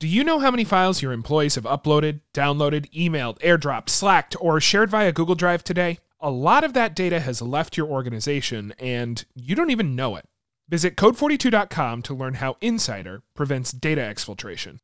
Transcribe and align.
Do 0.00 0.06
you 0.06 0.22
know 0.22 0.38
how 0.38 0.52
many 0.52 0.62
files 0.62 1.02
your 1.02 1.10
employees 1.10 1.56
have 1.56 1.64
uploaded, 1.64 2.20
downloaded, 2.32 2.88
emailed, 2.92 3.40
airdropped, 3.40 3.88
slacked, 3.88 4.36
or 4.40 4.60
shared 4.60 4.90
via 4.90 5.10
Google 5.10 5.34
Drive 5.34 5.64
today? 5.64 5.98
A 6.20 6.30
lot 6.30 6.62
of 6.62 6.72
that 6.74 6.94
data 6.94 7.18
has 7.18 7.42
left 7.42 7.76
your 7.76 7.88
organization 7.88 8.72
and 8.78 9.24
you 9.34 9.56
don't 9.56 9.70
even 9.70 9.96
know 9.96 10.14
it. 10.14 10.24
Visit 10.68 10.94
code42.com 10.94 12.02
to 12.02 12.14
learn 12.14 12.34
how 12.34 12.56
Insider 12.60 13.24
prevents 13.34 13.72
data 13.72 14.02
exfiltration. 14.02 14.78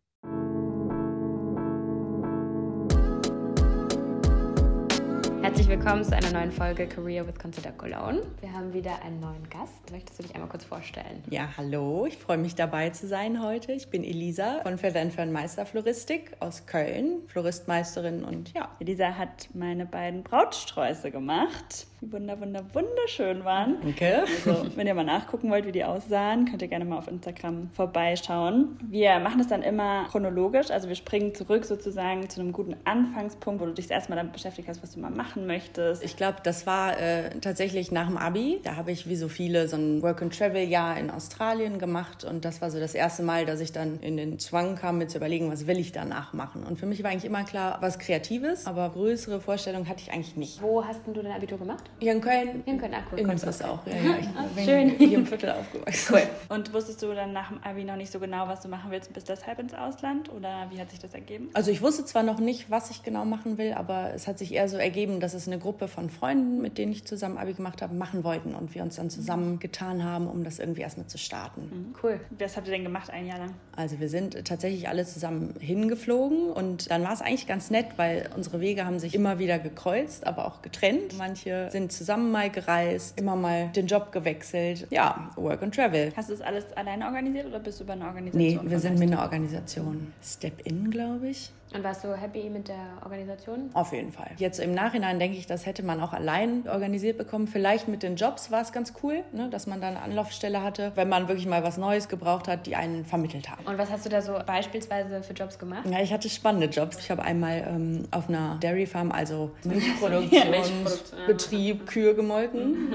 Herzlich 5.54 5.78
willkommen 5.78 6.02
zu 6.02 6.16
einer 6.16 6.32
neuen 6.32 6.50
Folge 6.50 6.88
Career 6.88 7.24
with 7.28 7.38
Consider 7.38 7.71
Cologne. 7.71 8.22
Wir 8.40 8.53
haben 8.53 8.74
wieder 8.74 9.00
einen 9.04 9.21
neuen 9.21 9.48
Gast. 9.50 9.88
Möchtest 9.92 10.18
du 10.18 10.24
dich 10.24 10.34
einmal 10.34 10.48
kurz 10.48 10.64
vorstellen? 10.64 11.22
Ja, 11.30 11.48
hallo. 11.56 12.06
Ich 12.06 12.16
freue 12.16 12.38
mich 12.38 12.56
dabei 12.56 12.90
zu 12.90 13.06
sein 13.06 13.40
heute. 13.40 13.71
Ich 13.71 13.88
bin 13.88 14.03
Elisa 14.03 14.58
von 14.64 14.78
Feather 14.78 15.08
Fern 15.12 15.30
Meisterfloristik 15.30 16.32
aus 16.40 16.66
Köln, 16.66 17.20
Floristmeisterin 17.28 18.24
und 18.24 18.52
ja. 18.52 18.68
Elisa 18.80 19.16
hat 19.16 19.48
meine 19.54 19.86
beiden 19.86 20.24
Brautsträuße 20.24 21.12
gemacht 21.12 21.86
die 22.04 22.12
wunder, 22.12 22.40
wunder, 22.40 22.62
wunderschön 22.72 23.44
waren. 23.44 23.76
Danke. 23.82 24.24
Also, 24.46 24.66
wenn 24.76 24.86
ihr 24.86 24.95
mal 24.95 25.04
nachgucken 25.04 25.50
wollt, 25.50 25.66
wie 25.66 25.72
die 25.72 25.84
aussahen, 25.84 26.45
könnt 26.45 26.62
ihr 26.62 26.68
gerne 26.68 26.84
mal 26.84 26.98
auf 26.98 27.08
Instagram 27.08 27.70
vorbeischauen. 27.72 28.78
Wir 28.88 29.18
machen 29.18 29.38
das 29.38 29.48
dann 29.48 29.62
immer 29.62 30.06
chronologisch, 30.10 30.70
also 30.70 30.88
wir 30.88 30.96
springen 30.96 31.34
zurück 31.34 31.64
sozusagen 31.64 32.28
zu 32.28 32.40
einem 32.40 32.52
guten 32.52 32.76
Anfangspunkt, 32.84 33.60
wo 33.60 33.66
du 33.66 33.72
dich 33.72 33.90
erstmal 33.90 34.16
damit 34.16 34.32
beschäftigt 34.32 34.68
hast, 34.68 34.82
was 34.82 34.92
du 34.92 35.00
mal 35.00 35.10
machen 35.10 35.46
möchtest. 35.46 36.04
Ich 36.04 36.16
glaube, 36.16 36.38
das 36.42 36.66
war 36.66 36.98
äh, 37.00 37.30
tatsächlich 37.40 37.92
nach 37.92 38.06
dem 38.06 38.18
Abi. 38.18 38.60
Da 38.62 38.76
habe 38.76 38.92
ich 38.92 39.09
wie 39.09 39.16
so 39.16 39.28
viele 39.28 39.68
so 39.68 39.76
ein 39.76 40.02
Work-and-Travel-Jahr 40.02 40.98
in 40.98 41.10
Australien 41.10 41.78
gemacht 41.78 42.24
und 42.24 42.45
das 42.45 42.60
war 42.60 42.70
so 42.70 42.78
das 42.78 42.95
erste 42.95 43.23
Mal, 43.23 43.46
dass 43.46 43.60
ich 43.60 43.73
dann 43.73 44.00
in 44.00 44.16
den 44.16 44.38
Zwang 44.38 44.76
kam, 44.76 44.98
mir 44.98 45.06
zu 45.06 45.18
überlegen, 45.18 45.50
was 45.50 45.66
will 45.66 45.78
ich 45.78 45.92
danach 45.92 46.32
machen. 46.32 46.64
Und 46.64 46.78
für 46.78 46.86
mich 46.86 47.02
war 47.02 47.10
eigentlich 47.10 47.24
immer 47.24 47.45
klar, 47.45 47.78
was 47.80 47.98
Kreatives, 47.98 48.66
aber 48.66 48.90
größere 48.90 49.40
Vorstellungen 49.40 49.88
hatte 49.88 50.02
ich 50.02 50.12
eigentlich 50.12 50.36
nicht. 50.36 50.60
Wo 50.60 50.84
hast 50.84 51.01
du 51.07 51.12
dein 51.12 51.32
Abitur 51.32 51.59
gemacht? 51.59 51.84
Hier 52.00 52.12
in 52.12 52.20
Köln. 52.20 52.62
Hier 52.64 52.74
in 52.74 52.80
Köln, 52.80 52.95
ah, 52.95 53.02
cool. 53.12 53.18
In 53.18 53.28
das 53.28 53.62
auch, 53.62 53.87
ja, 53.87 53.95
ja. 53.95 54.18
Ich 54.18 54.54
bin 54.54 54.64
schön. 54.64 54.88
hier 54.98 55.18
im 55.18 55.26
Viertel 55.26 55.50
aufgewachsen. 55.50 56.14
Cool. 56.14 56.23
Und 56.56 56.73
wusstest 56.73 57.02
du 57.02 57.14
dann 57.14 57.32
nach 57.32 57.48
dem 57.48 57.62
Abi 57.62 57.84
noch 57.84 57.96
nicht 57.96 58.12
so 58.12 58.20
genau, 58.20 58.48
was 58.48 58.60
du 58.60 58.68
machen 58.68 58.90
willst, 58.90 59.12
bis 59.12 59.24
deshalb 59.24 59.59
ins 59.59 59.74
Ausland? 59.74 60.32
Oder 60.32 60.68
wie 60.70 60.80
hat 60.80 60.90
sich 60.90 60.98
das 60.98 61.14
ergeben? 61.14 61.51
Also 61.54 61.70
ich 61.70 61.82
wusste 61.82 62.04
zwar 62.04 62.23
noch 62.23 62.40
nicht, 62.40 62.70
was 62.70 62.90
ich 62.90 63.02
genau 63.02 63.24
machen 63.24 63.59
will, 63.59 63.73
aber 63.73 64.12
es 64.14 64.27
hat 64.27 64.39
sich 64.39 64.53
eher 64.53 64.69
so 64.69 64.77
ergeben, 64.77 65.20
dass 65.20 65.34
es 65.34 65.47
eine 65.47 65.59
Gruppe 65.59 65.89
von 65.89 66.11
Freunden, 66.11 66.61
mit 66.61 66.78
denen 66.78 66.92
ich 66.92 67.05
zusammen 67.05 67.39
Abi 67.39 67.55
gemacht 67.55 67.83
habe, 67.83 67.95
machen 67.95 68.25
wollten 68.25 68.55
und 68.55 68.75
wir 68.75 68.83
uns 68.83 68.97
dann 68.97 69.11
zusammen 69.11 69.58
getan 69.58 70.05
haben, 70.05 70.27
um 70.27 70.45
das 70.45 70.58
irgendwie 70.58 70.83
erstmal 70.83 71.06
zu 71.06 71.19
starten. 71.19 71.62
Mhm. 71.62 71.95
Cool. 72.03 72.20
Was 72.39 72.56
habt 72.56 72.67
ihr 72.67 72.73
denn 72.73 72.84
gemacht 72.84 73.11
ein 73.11 73.27
Jahr 73.27 73.39
lang? 73.39 73.55
Also 73.77 74.01
wir 74.01 74.08
sind 74.08 74.45
tatsächlich 74.45 74.89
alle 74.89 75.05
zusammen 75.05 75.55
hingeflogen 75.58 76.51
und 76.51 76.91
dann 76.91 77.03
war 77.03 77.12
es 77.12 77.23
eigentlich 77.23 77.47
ganz 77.47 77.70
nett, 77.70 77.86
weil 77.97 78.31
unsere 78.36 78.61
Wege 78.61 78.86
haben 78.86 78.98
sich 78.98 79.14
immer 79.14 79.39
wieder 79.39 79.58
gekreuzt, 79.58 80.27
aber 80.27 80.47
auch 80.47 80.62
getrennt. 80.62 81.17
Manche 81.19 81.69
sind 81.70 81.84
zusammen 81.91 82.31
mal 82.31 82.51
gereist, 82.51 83.19
immer 83.19 83.37
mal 83.37 83.69
den 83.69 83.87
Job 83.87 84.13
gewechselt. 84.13 84.87
Ja, 84.91 85.31
Work 85.37 85.63
and 85.63 85.75
Travel. 85.75 86.13
Hast 86.17 86.31
du 86.31 86.35
das 86.35 86.43
alles 86.43 86.65
alleine 86.77 87.07
organisiert 87.07 87.47
oder 87.47 87.61
bist 87.61 87.81
du 87.81 87.85
bei 87.85 87.95
einer 87.95 88.07
Organisation? 88.07 88.65
Nee, 88.65 88.71
wir 88.71 88.79
sind 88.79 88.99
mit 88.99 89.13
einer 89.13 89.23
Organisation. 89.23 90.13
Step 90.23 90.67
In, 90.67 90.91
glaube 90.91 91.29
ich. 91.29 91.51
Und 91.75 91.83
warst 91.83 92.05
du 92.05 92.15
happy 92.15 92.51
mit 92.51 92.69
der 92.69 92.99
Organisation? 93.03 93.71
Auf 93.73 93.93
jeden 93.93 94.13
Fall. 94.13 94.31
Jetzt 94.37 94.61
im 94.61 94.75
Nachhinein 94.75 95.19
denke 95.19 95.37
ich, 95.37 95.49
das 95.49 95.67
hätte 95.67 95.83
man 95.83 96.01
auch 96.01 96.13
allein 96.13 96.69
organisiert 96.69 97.19
bekommen. 97.19 97.49
Vielleicht 97.49 97.89
mit 97.89 98.05
den 98.05 98.15
Jobs 98.15 98.53
war 98.53 98.63
es 98.63 98.71
ganz 98.71 98.93
cool, 99.03 99.25
ne, 99.33 99.51
dass 99.51 99.67
man 99.67 99.81
da 99.81 99.89
eine 99.89 100.01
Anlaufstelle 100.01 100.63
hatte, 100.63 100.93
wenn 100.95 101.09
man 101.09 101.27
wirklich 101.27 101.48
mal 101.48 101.65
was 101.65 101.77
Neues 101.77 102.09
gebraucht 102.09 102.47
hat, 102.47 102.67
die 102.67 102.77
einen 102.77 103.05
vermittelt 103.05 103.51
haben. 103.51 103.67
Und 103.67 103.77
was 103.77 103.91
hast 103.91 104.07
du 104.07 104.09
da 104.09 104.23
so 104.23 104.39
beispielsweise 104.47 105.25
für 105.25 105.33
Jobs 105.33 105.59
gemacht? 105.59 105.83
Ja, 105.91 106.01
ich 106.01 106.13
hatte 106.13 106.29
spannende 106.29 106.69
Jobs. 106.69 107.01
Ich 107.01 107.11
habe 107.11 107.23
einmal 107.23 107.67
ähm, 107.69 108.05
auf 108.13 108.29
einer 108.29 108.57
Dairy 108.61 108.87
Farm, 108.87 109.11
also 109.11 109.51
Milchproduktionsbetrieb, 109.65 111.64
Kühe 111.73 112.15
gemolken. 112.15 112.95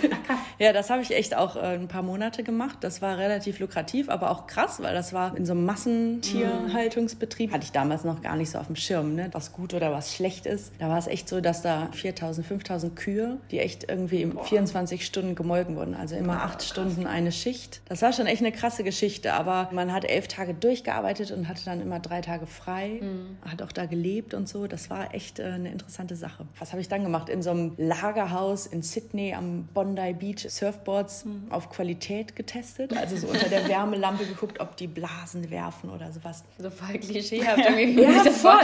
ja, 0.58 0.72
das 0.72 0.90
habe 0.90 1.02
ich 1.02 1.14
echt 1.14 1.36
auch 1.36 1.54
äh, 1.56 1.60
ein 1.60 1.86
paar 1.86 2.02
Monate 2.02 2.42
gemacht. 2.42 2.78
Das 2.80 3.00
war 3.00 3.16
relativ 3.18 3.60
lukrativ, 3.60 4.08
aber 4.08 4.30
auch 4.32 4.46
krass, 4.48 4.82
weil 4.82 4.94
das 4.94 5.12
war 5.12 5.36
in 5.36 5.46
so 5.46 5.52
einem 5.52 5.64
Massentierhaltungsbetrieb. 5.64 7.52
Hatte 7.52 7.64
ich 7.64 7.72
damals 7.72 8.04
noch 8.04 8.20
gar 8.22 8.36
nicht 8.36 8.50
so 8.50 8.58
auf 8.58 8.66
dem 8.66 8.76
Schirm, 8.76 9.14
ne? 9.14 9.28
was 9.32 9.52
gut 9.52 9.74
oder 9.74 9.92
was 9.92 10.14
schlecht 10.14 10.46
ist. 10.46 10.72
Da 10.78 10.88
war 10.88 10.98
es 10.98 11.06
echt 11.06 11.28
so, 11.28 11.40
dass 11.40 11.62
da 11.62 11.88
4000, 11.92 12.46
5000 12.46 12.96
Kühe, 12.96 13.38
die 13.50 13.60
echt 13.60 13.88
irgendwie 13.88 14.22
in 14.22 14.38
24 14.38 15.06
Stunden 15.06 15.34
gemolken 15.34 15.76
wurden. 15.76 15.94
Also 15.94 16.16
immer 16.16 16.42
acht 16.42 16.62
Stunden 16.62 17.06
eine 17.06 17.32
Schicht. 17.32 17.80
Das 17.88 18.02
war 18.02 18.12
schon 18.12 18.26
echt 18.26 18.42
eine 18.42 18.52
krasse 18.52 18.82
Geschichte, 18.84 19.34
aber 19.34 19.68
man 19.72 19.92
hat 19.92 20.04
elf 20.04 20.28
Tage 20.28 20.54
durchgearbeitet 20.54 21.30
und 21.30 21.48
hatte 21.48 21.64
dann 21.64 21.80
immer 21.80 22.00
drei 22.00 22.20
Tage 22.20 22.46
frei. 22.46 23.00
Mhm. 23.00 23.38
Hat 23.48 23.62
auch 23.62 23.72
da 23.72 23.86
gelebt 23.86 24.34
und 24.34 24.48
so. 24.48 24.66
Das 24.66 24.90
war 24.90 25.14
echt 25.14 25.38
äh, 25.38 25.44
eine 25.44 25.70
interessante 25.70 26.16
Sache. 26.16 26.46
Was 26.58 26.72
habe 26.72 26.80
ich 26.80 26.88
dann 26.88 27.02
gemacht? 27.02 27.28
In 27.28 27.42
so 27.42 27.50
einem 27.50 27.72
Lagerhaus 28.08 28.66
in 28.66 28.82
Sydney 28.82 29.34
am 29.34 29.68
Bondi 29.74 30.14
Beach 30.14 30.48
Surfboards 30.48 31.26
mhm. 31.26 31.46
auf 31.50 31.68
Qualität 31.68 32.34
getestet. 32.36 32.96
Also 32.96 33.16
so 33.16 33.26
unter 33.28 33.48
der 33.48 33.68
Wärmelampe 33.68 34.24
geguckt, 34.24 34.60
ob 34.60 34.76
die 34.76 34.86
Blasen 34.86 35.50
werfen 35.50 35.90
oder 35.90 36.10
sowas. 36.10 36.44
So 36.58 36.70
voll 36.70 36.98
klischeehaft 36.98 37.58
irgendwie. 37.58 38.02
Ja, 38.02 38.24
voll. 38.30 38.60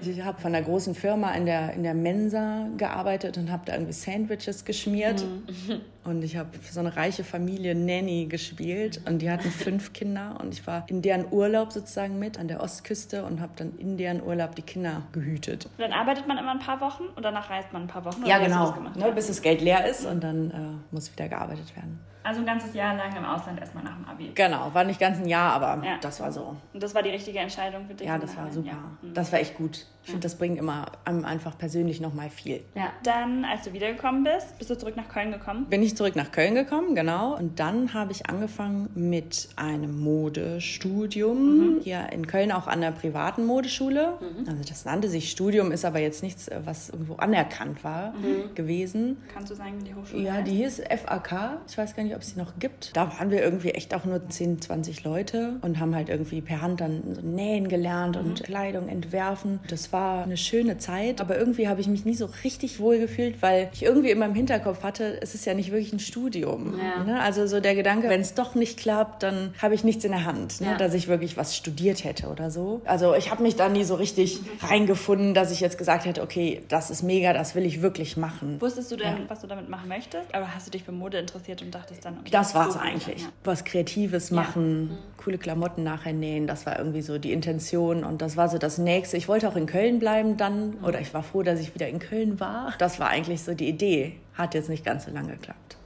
ich 0.00 0.22
habe 0.22 0.40
von 0.40 0.54
einer 0.54 0.64
großen 0.64 0.94
Firma 0.94 1.32
in 1.34 1.46
der, 1.46 1.72
in 1.74 1.82
der 1.84 1.94
Mensa 1.94 2.68
gearbeitet 2.76 3.38
und 3.38 3.50
habe 3.52 3.62
da 3.66 3.74
irgendwie 3.74 3.92
Sandwiches 3.92 4.64
geschmiert. 4.64 5.22
Mhm. 5.22 5.80
Und 6.04 6.22
ich 6.22 6.36
habe 6.36 6.50
für 6.58 6.72
so 6.72 6.80
eine 6.80 6.94
reiche 6.96 7.24
Familie 7.24 7.74
Nanny 7.74 8.26
gespielt 8.26 9.00
und 9.06 9.20
die 9.20 9.30
hatten 9.30 9.50
fünf 9.50 9.92
Kinder 9.94 10.36
und 10.40 10.52
ich 10.52 10.66
war 10.66 10.84
in 10.88 11.00
deren 11.00 11.32
Urlaub 11.32 11.72
sozusagen 11.72 12.18
mit 12.18 12.38
an 12.38 12.46
der 12.46 12.60
Ostküste 12.60 13.24
und 13.24 13.40
habe 13.40 13.52
dann 13.56 13.76
in 13.78 13.96
deren 13.96 14.22
Urlaub 14.22 14.54
die 14.54 14.62
Kinder 14.62 15.02
gehütet. 15.12 15.64
Und 15.64 15.78
dann 15.78 15.92
arbeitet 15.92 16.28
man 16.28 16.36
immer 16.36 16.50
ein 16.50 16.58
paar 16.58 16.80
Wochen 16.80 17.04
und 17.16 17.22
danach 17.22 17.48
reist 17.48 17.72
man 17.72 17.82
ein 17.82 17.88
paar 17.88 18.04
Wochen? 18.04 18.24
Ja, 18.26 18.38
genau. 18.38 18.74
Ne, 18.96 19.12
bis 19.12 19.28
das 19.28 19.40
Geld 19.40 19.62
leer 19.62 19.86
ist 19.88 20.04
und 20.04 20.22
dann 20.22 20.50
äh, 20.50 20.94
muss 20.94 21.10
wieder 21.10 21.28
gearbeitet 21.28 21.74
werden. 21.74 21.98
Also 22.24 22.40
ein 22.40 22.46
ganzes 22.46 22.74
Jahr 22.74 22.96
lang 22.96 23.14
im 23.14 23.24
Ausland 23.24 23.60
erstmal 23.60 23.84
nach 23.84 23.94
dem 23.96 24.04
Abi. 24.06 24.32
Genau, 24.34 24.72
war 24.72 24.82
nicht 24.84 24.98
ganz 24.98 25.18
ein 25.18 25.28
Jahr, 25.28 25.52
aber 25.52 25.84
ja. 25.84 25.98
das 26.00 26.20
war 26.20 26.32
so. 26.32 26.56
Und 26.72 26.82
das 26.82 26.94
war 26.94 27.02
die 27.02 27.10
richtige 27.10 27.38
Entscheidung 27.38 27.86
für 27.86 27.94
dich? 27.94 28.06
Ja, 28.06 28.18
das 28.18 28.36
war 28.36 28.50
super. 28.50 28.68
Ja. 28.68 28.74
Mhm. 29.02 29.14
Das 29.14 29.30
war 29.30 29.40
echt 29.40 29.54
gut. 29.54 29.86
Ich 30.04 30.10
finde, 30.10 30.24
das 30.24 30.36
bringt 30.36 30.58
immer 30.58 30.84
einem 31.06 31.24
einfach 31.24 31.56
persönlich 31.56 31.98
nochmal 31.98 32.28
viel. 32.28 32.62
Ja. 32.74 32.92
Dann, 33.04 33.46
als 33.46 33.62
du 33.64 33.72
wiedergekommen 33.72 34.22
bist, 34.22 34.58
bist 34.58 34.68
du 34.68 34.76
zurück 34.76 34.96
nach 34.96 35.08
Köln 35.08 35.32
gekommen? 35.32 35.64
Bin 35.70 35.82
ich 35.82 35.96
zurück 35.96 36.14
nach 36.14 36.30
Köln 36.30 36.54
gekommen, 36.54 36.94
genau. 36.94 37.34
Und 37.34 37.58
dann 37.58 37.94
habe 37.94 38.12
ich 38.12 38.28
angefangen 38.28 38.90
mit 38.94 39.48
einem 39.56 39.98
Modestudium. 40.00 41.76
Mhm. 41.76 41.80
Hier 41.80 42.12
in 42.12 42.26
Köln 42.26 42.52
auch 42.52 42.66
an 42.66 42.82
der 42.82 42.90
privaten 42.90 43.46
Modeschule. 43.46 44.18
Mhm. 44.20 44.46
Also 44.46 44.62
das 44.68 44.84
nannte 44.84 45.08
sich 45.08 45.30
Studium, 45.30 45.72
ist 45.72 45.86
aber 45.86 46.00
jetzt 46.00 46.22
nichts, 46.22 46.50
was 46.64 46.90
irgendwo 46.90 47.14
anerkannt 47.16 47.82
war 47.82 48.12
mhm. 48.12 48.54
gewesen. 48.54 49.16
Kannst 49.32 49.52
du 49.52 49.54
sagen, 49.54 49.80
wie 49.80 49.84
die 49.84 49.94
Hochschule 49.94 50.22
Ja, 50.22 50.34
heißt? 50.34 50.46
die 50.46 50.52
hieß 50.52 50.82
FAK. 51.06 51.60
Ich 51.66 51.78
weiß 51.78 51.96
gar 51.96 52.02
nicht, 52.02 52.13
ob 52.14 52.22
es 52.22 52.34
die 52.34 52.38
noch 52.38 52.58
gibt. 52.58 52.96
Da 52.96 53.18
waren 53.18 53.30
wir 53.30 53.42
irgendwie 53.42 53.70
echt 53.70 53.94
auch 53.94 54.04
nur 54.04 54.28
10, 54.28 54.60
20 54.60 55.04
Leute 55.04 55.56
und 55.62 55.80
haben 55.80 55.94
halt 55.94 56.08
irgendwie 56.08 56.40
per 56.40 56.60
Hand 56.60 56.80
dann 56.80 57.02
so 57.14 57.20
nähen 57.20 57.68
gelernt 57.68 58.16
und 58.16 58.40
mhm. 58.40 58.44
Kleidung 58.44 58.88
entwerfen. 58.88 59.60
Das 59.68 59.92
war 59.92 60.24
eine 60.24 60.36
schöne 60.36 60.78
Zeit, 60.78 61.20
aber 61.20 61.38
irgendwie 61.38 61.68
habe 61.68 61.80
ich 61.80 61.88
mich 61.88 62.04
nie 62.04 62.14
so 62.14 62.28
richtig 62.44 62.80
wohl 62.80 62.98
gefühlt, 62.98 63.42
weil 63.42 63.68
ich 63.72 63.82
irgendwie 63.82 64.10
in 64.10 64.18
meinem 64.18 64.34
Hinterkopf 64.34 64.82
hatte, 64.82 65.20
es 65.20 65.34
ist 65.34 65.44
ja 65.46 65.54
nicht 65.54 65.70
wirklich 65.70 65.92
ein 65.92 66.00
Studium. 66.00 66.78
Ja. 66.78 67.04
Ne? 67.04 67.20
Also 67.20 67.46
so 67.46 67.60
der 67.60 67.74
Gedanke, 67.74 68.08
wenn 68.08 68.20
es 68.20 68.34
doch 68.34 68.54
nicht 68.54 68.78
klappt, 68.78 69.22
dann 69.22 69.54
habe 69.60 69.74
ich 69.74 69.84
nichts 69.84 70.04
in 70.04 70.12
der 70.12 70.24
Hand, 70.24 70.60
ne? 70.60 70.68
ja. 70.68 70.76
dass 70.76 70.94
ich 70.94 71.08
wirklich 71.08 71.36
was 71.36 71.56
studiert 71.56 72.04
hätte 72.04 72.28
oder 72.28 72.50
so. 72.50 72.80
Also 72.84 73.14
ich 73.14 73.30
habe 73.30 73.42
mich 73.42 73.56
da 73.56 73.68
nie 73.68 73.84
so 73.84 73.94
richtig 73.94 74.40
reingefunden, 74.60 75.34
dass 75.34 75.50
ich 75.50 75.60
jetzt 75.60 75.78
gesagt 75.78 76.04
hätte, 76.04 76.22
okay, 76.22 76.62
das 76.68 76.90
ist 76.90 77.02
mega, 77.02 77.32
das 77.32 77.54
will 77.54 77.64
ich 77.64 77.82
wirklich 77.82 78.16
machen. 78.16 78.60
Wusstest 78.60 78.90
du 78.92 78.96
denn, 78.96 79.06
ja. 79.06 79.24
was 79.28 79.40
du 79.40 79.46
damit 79.46 79.68
machen 79.68 79.88
möchtest? 79.88 80.34
Aber 80.34 80.54
hast 80.54 80.66
du 80.66 80.70
dich 80.70 80.84
für 80.84 80.92
Mode 80.92 81.18
interessiert 81.18 81.62
und 81.62 81.74
dachtest 81.74 82.03
dann, 82.04 82.18
okay, 82.18 82.30
das 82.30 82.54
war 82.54 82.68
es 82.68 82.76
eigentlich. 82.76 83.26
Was 83.44 83.64
Kreatives 83.64 84.30
machen, 84.30 84.82
mhm. 84.82 84.98
coole 85.16 85.38
Klamotten 85.38 85.82
nachher 85.82 86.12
nähen, 86.12 86.46
das 86.46 86.66
war 86.66 86.78
irgendwie 86.78 87.02
so 87.02 87.18
die 87.18 87.32
Intention 87.32 88.04
und 88.04 88.22
das 88.22 88.36
war 88.36 88.48
so 88.48 88.58
das 88.58 88.78
Nächste. 88.78 89.16
Ich 89.16 89.28
wollte 89.28 89.48
auch 89.48 89.56
in 89.56 89.66
Köln 89.66 89.98
bleiben 89.98 90.36
dann. 90.36 90.74
Oder 90.82 91.00
ich 91.00 91.14
war 91.14 91.22
froh, 91.22 91.42
dass 91.42 91.60
ich 91.60 91.74
wieder 91.74 91.88
in 91.88 91.98
Köln 91.98 92.40
war. 92.40 92.74
Das 92.78 93.00
war 93.00 93.08
eigentlich 93.08 93.42
so 93.42 93.54
die 93.54 93.68
Idee. 93.68 94.18
Hat 94.34 94.54
jetzt 94.54 94.68
nicht 94.68 94.84
ganz 94.84 95.04
so 95.04 95.12
lange 95.12 95.32
geklappt. 95.32 95.76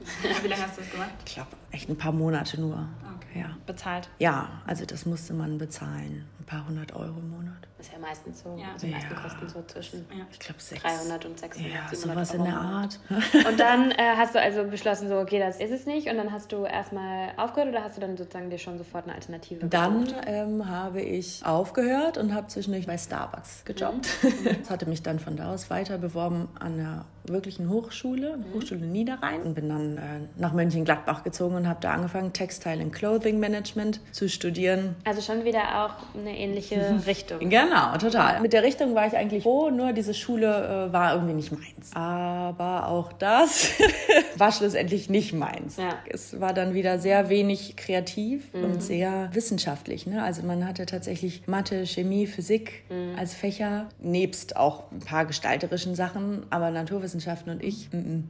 Wie 0.41 0.47
lange 0.47 0.63
hast 0.63 0.77
du 0.77 0.81
das 0.81 0.91
gemacht? 0.91 1.09
Ich 1.25 1.35
glaube, 1.35 1.49
echt 1.71 1.89
ein 1.89 1.97
paar 1.97 2.11
Monate 2.11 2.59
nur. 2.59 2.87
Okay. 3.17 3.41
Ja. 3.41 3.57
Bezahlt? 3.65 4.09
Ja, 4.17 4.49
also 4.65 4.85
das 4.85 5.05
musste 5.05 5.33
man 5.33 5.57
bezahlen. 5.57 6.25
Ein 6.49 6.57
paar 6.57 6.67
hundert 6.67 6.95
Euro 6.95 7.19
im 7.19 7.29
Monat. 7.29 7.69
Das 7.77 7.85
ist 7.85 7.93
ja 7.93 7.99
meistens 7.99 8.41
so. 8.41 8.57
Ja. 8.59 8.73
Also 8.73 8.87
die 8.87 8.93
meisten 8.93 9.13
ja. 9.13 9.19
kosten 9.21 9.47
so 9.49 9.61
zwischen 9.67 10.05
ja. 10.09 10.25
ich 10.31 10.39
glaube 10.39 10.59
300 10.59 11.25
und 11.25 11.39
600. 11.39 11.71
Ja, 11.71 11.95
sowas 11.95 12.33
in 12.33 12.43
der 12.43 12.59
Art. 12.59 12.99
und 13.47 13.59
dann 13.59 13.91
äh, 13.91 14.15
hast 14.17 14.33
du 14.33 14.41
also 14.41 14.63
beschlossen, 14.63 15.09
so, 15.09 15.17
okay, 15.19 15.37
das 15.37 15.59
ist 15.59 15.71
es 15.71 15.85
nicht. 15.85 16.09
Und 16.09 16.17
dann 16.17 16.31
hast 16.31 16.51
du 16.51 16.65
erstmal 16.65 17.33
aufgehört 17.37 17.69
oder 17.69 17.83
hast 17.83 17.97
du 17.97 18.01
dann 18.01 18.17
sozusagen 18.17 18.49
dir 18.49 18.57
schon 18.57 18.79
sofort 18.79 19.05
eine 19.05 19.13
Alternative 19.13 19.67
Dann 19.67 20.11
ähm, 20.25 20.67
habe 20.67 21.01
ich 21.01 21.45
aufgehört 21.45 22.17
und 22.17 22.33
habe 22.33 22.47
zwischendurch 22.47 22.87
bei 22.87 22.97
Starbucks 22.97 23.63
gejobbt. 23.65 24.09
Mhm. 24.23 24.57
das 24.59 24.69
hatte 24.71 24.87
mich 24.87 25.03
dann 25.03 25.19
von 25.19 25.37
da 25.37 25.53
aus 25.53 25.69
weiter 25.69 25.99
beworben 25.99 26.49
an 26.59 26.79
einer 26.79 27.05
wirklichen 27.25 27.69
Hochschule, 27.69 28.37
mhm. 28.37 28.55
Hochschule 28.55 28.87
Niederrhein. 28.87 29.43
Und 29.43 29.53
bin 29.53 29.69
dann 29.69 29.97
äh, 29.97 30.01
nach 30.35 30.53
Mönchengladbach 30.53 31.23
gezogen 31.23 31.55
und 31.55 31.67
habe 31.67 31.79
da 31.79 31.93
angefangen, 31.93 32.33
Textile 32.33 32.81
and 32.81 32.91
Clothing 32.91 33.39
Management 33.39 34.01
zu 34.11 34.27
studieren. 34.27 34.95
Also 35.05 35.21
schon 35.21 35.45
wieder 35.45 35.85
auch 35.85 36.17
eine 36.17 36.38
ähnliche 36.39 37.01
Richtung. 37.07 37.39
Genau, 37.49 37.97
total. 37.97 38.39
Mit 38.41 38.53
der 38.53 38.63
Richtung 38.63 38.95
war 38.95 39.05
ich 39.07 39.15
eigentlich 39.15 39.43
froh, 39.43 39.69
nur 39.69 39.93
diese 39.93 40.13
Schule 40.13 40.87
äh, 40.89 40.93
war 40.93 41.13
irgendwie 41.13 41.33
nicht 41.33 41.51
meins. 41.51 41.91
Aber 41.93 42.87
auch 42.87 43.13
das 43.13 43.69
war 44.37 44.51
schlussendlich 44.51 45.09
nicht 45.09 45.33
meins. 45.33 45.77
Ja. 45.77 45.95
Es 46.09 46.39
war 46.39 46.53
dann 46.53 46.73
wieder 46.73 46.99
sehr 46.99 47.29
wenig 47.29 47.75
kreativ 47.75 48.53
und 48.53 48.81
sehr 48.81 49.29
wissenschaftlich. 49.33 50.07
Ne? 50.07 50.23
Also 50.23 50.43
man 50.43 50.65
hatte 50.67 50.85
tatsächlich 50.85 51.43
Mathe, 51.47 51.85
Chemie, 51.85 52.25
Physik 52.27 52.83
als 53.17 53.33
Fächer, 53.33 53.89
nebst 53.99 54.55
auch 54.55 54.91
ein 54.91 54.99
paar 54.99 55.25
gestalterischen 55.25 55.95
Sachen, 55.95 56.45
aber 56.49 56.71
Naturwissenschaften 56.71 57.51
und 57.51 57.63
ich, 57.63 57.89
mm, 57.91 57.97
-mm. 57.97 58.21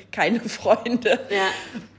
keine 0.12 0.40
Freunde. 0.40 1.18
Ja. 1.30 1.48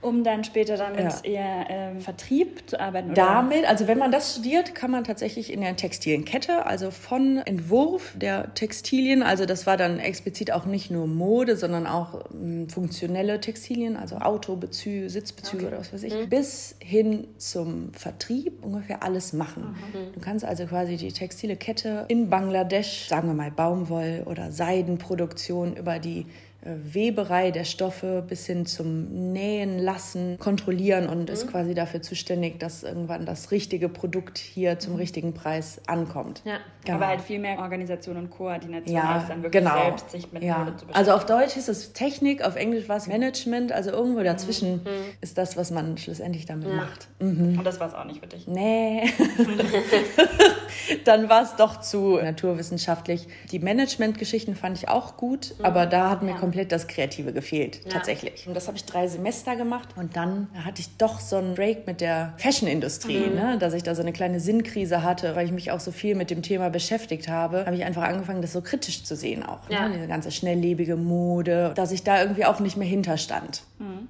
Um 0.02 0.24
dann 0.24 0.44
später 0.44 0.78
damit 0.78 1.00
Ja. 1.00 1.20
eher 1.24 1.66
ähm, 1.70 2.02
Vertrieb 2.02 2.70
zu 2.70 2.80
arbeiten? 2.80 3.12
Oder? 3.12 3.16
Damit, 3.26 3.66
also 3.68 3.88
wenn 3.88 3.98
man 3.98 4.12
das 4.12 4.32
studiert, 4.34 4.74
kann 4.74 4.92
man 4.92 5.04
tatsächlich 5.04 5.19
in 5.22 5.62
der 5.62 5.76
Textilienkette, 5.76 6.66
also 6.66 6.92
von 6.92 7.38
Entwurf 7.38 8.14
der 8.16 8.54
Textilien, 8.54 9.24
also 9.24 9.46
das 9.46 9.66
war 9.68 9.78
dann 9.78 10.00
explizit 10.00 10.52
auch 10.52 10.66
nicht 10.66 10.92
nur 10.92 11.08
Mode, 11.08 11.56
sondern 11.56 11.88
auch 11.88 12.26
ähm, 12.34 12.70
funktionelle 12.70 13.40
Textilien, 13.40 13.96
also 13.96 14.18
Autobezüge, 14.18 15.10
Sitzbezüge 15.10 15.68
oder 15.68 15.80
was 15.80 15.94
weiß 15.94 16.04
ich, 16.04 16.30
bis 16.30 16.76
hin 16.80 17.28
zum 17.38 17.94
Vertrieb 17.94 18.64
ungefähr 18.64 19.04
alles 19.04 19.34
machen. 19.34 19.76
Du 20.14 20.20
kannst 20.20 20.46
also 20.46 20.66
quasi 20.66 20.98
die 20.98 21.12
textile 21.12 21.56
Kette 21.56 22.06
in 22.08 22.30
Bangladesch, 22.30 23.08
sagen 23.08 23.28
wir 23.28 23.34
mal 23.34 23.52
Baumwoll- 23.52 24.24
oder 24.26 24.52
Seidenproduktion 24.52 25.76
über 25.76 26.00
die 26.00 26.26
Weberei 26.62 27.52
der 27.52 27.64
Stoffe 27.64 28.24
bis 28.28 28.46
hin 28.46 28.66
zum 28.66 29.32
Nähen 29.32 29.80
lassen, 29.80 30.38
kontrollieren 30.40 31.08
und 31.08 31.30
ist 31.30 31.48
quasi 31.48 31.74
dafür 31.74 32.02
zuständig, 32.02 32.60
dass 32.60 32.84
irgendwann 32.84 33.26
das 33.26 33.52
richtige 33.52 33.88
Produkt 33.88 34.38
hier 34.38 34.78
zum 34.78 34.96
richtigen 34.96 35.34
Preis 35.34 35.82
ankommt. 35.88 36.42
Ja. 36.46 36.58
Genau. 36.86 36.98
Aber 36.98 37.08
halt 37.08 37.22
viel 37.22 37.40
mehr 37.40 37.60
Organisation 37.60 38.18
und 38.18 38.30
Koordination, 38.30 38.96
ja, 38.96 39.16
als 39.16 39.28
dann 39.28 39.44
wirklich 39.44 39.64
genau. 39.64 39.84
selbst 39.84 40.12
sich 40.12 40.32
mit 40.32 40.44
ja. 40.44 40.56
Zu 40.56 40.64
beschäftigen. 40.64 40.94
Also 40.94 41.12
auf 41.12 41.26
Deutsch 41.26 41.58
ist 41.58 41.70
es 41.70 41.94
Technik, 41.94 42.42
auf 42.42 42.56
Englisch 42.56 42.88
war 42.88 42.98
es 42.98 43.08
Management, 43.08 43.72
also 43.72 43.92
irgendwo 43.92 44.24
dazwischen 44.24 44.70
Mhm. 44.70 45.06
ist 45.22 45.38
das, 45.38 45.58
was 45.58 45.72
man 45.72 45.98
schlussendlich 45.98 46.46
damit 46.46 46.74
macht. 46.74 47.08
Und 47.20 47.64
das 47.64 47.80
war 47.80 47.88
es 47.88 47.94
auch 47.94 48.06
nicht 48.06 48.20
für 48.22 48.28
dich. 48.28 48.48
Nee. 48.48 49.04
Dann 51.06 51.30
war 51.30 51.44
es 51.44 51.56
doch 51.56 51.82
zu 51.82 52.18
naturwissenschaftlich. 52.18 53.28
Die 53.52 53.60
Management-Geschichten 53.60 54.56
fand 54.56 54.78
ich 54.78 54.90
auch 54.90 55.18
gut, 55.18 55.56
aber 55.62 55.86
da 55.86 56.10
hat 56.10 56.24
mir 56.24 56.36
komplett 56.50 56.72
das 56.72 56.88
Kreative 56.88 57.32
gefehlt, 57.32 57.88
tatsächlich. 57.92 58.48
Und 58.48 58.56
das 58.56 58.68
habe 58.68 58.76
ich 58.76 58.84
drei 58.84 59.08
Semester 59.08 59.56
gemacht 59.56 59.90
und 59.96 60.16
dann 60.16 60.48
hatte 60.66 60.82
ich 60.82 60.98
doch 60.98 61.20
so 61.20 61.36
einen 61.36 61.54
Break 61.54 61.86
mit 61.86 62.02
der 62.02 62.34
Fashion-Industrie, 62.38 63.30
ne? 63.30 63.58
dass 63.60 63.76
ich 63.76 63.84
da 63.84 63.94
so 63.94 64.02
eine 64.02 64.14
kleine 64.14 64.40
Sinnkrise 64.40 65.04
hatte, 65.04 65.36
weil 65.36 65.46
ich 65.46 65.52
mich 65.52 65.70
auch 65.70 65.80
so 65.80 65.92
viel 65.92 66.16
mit 66.16 66.32
dem 66.32 66.42
Thema 66.42 66.72
beschäftigt 66.72 67.28
habe, 67.28 67.68
habe 67.68 67.76
ich 67.76 67.86
einfach 67.86 68.02
angefangen, 68.02 68.42
das 68.42 68.54
so 68.54 68.62
kritisch 68.62 69.04
zu 69.04 69.16
sehen 69.16 69.44
auch. 69.44 69.70
Ja. 69.70 69.88
Ne? 69.88 69.96
Diese 69.98 70.08
ganze 70.08 70.32
schnelllebige 70.32 70.96
Mode, 70.96 71.72
dass 71.76 71.92
ich 71.92 72.04
da 72.04 72.20
irgendwie 72.20 72.46
auch 72.46 72.60
nicht 72.60 72.78
mehr 72.78 72.88
hinterstand. 72.88 73.62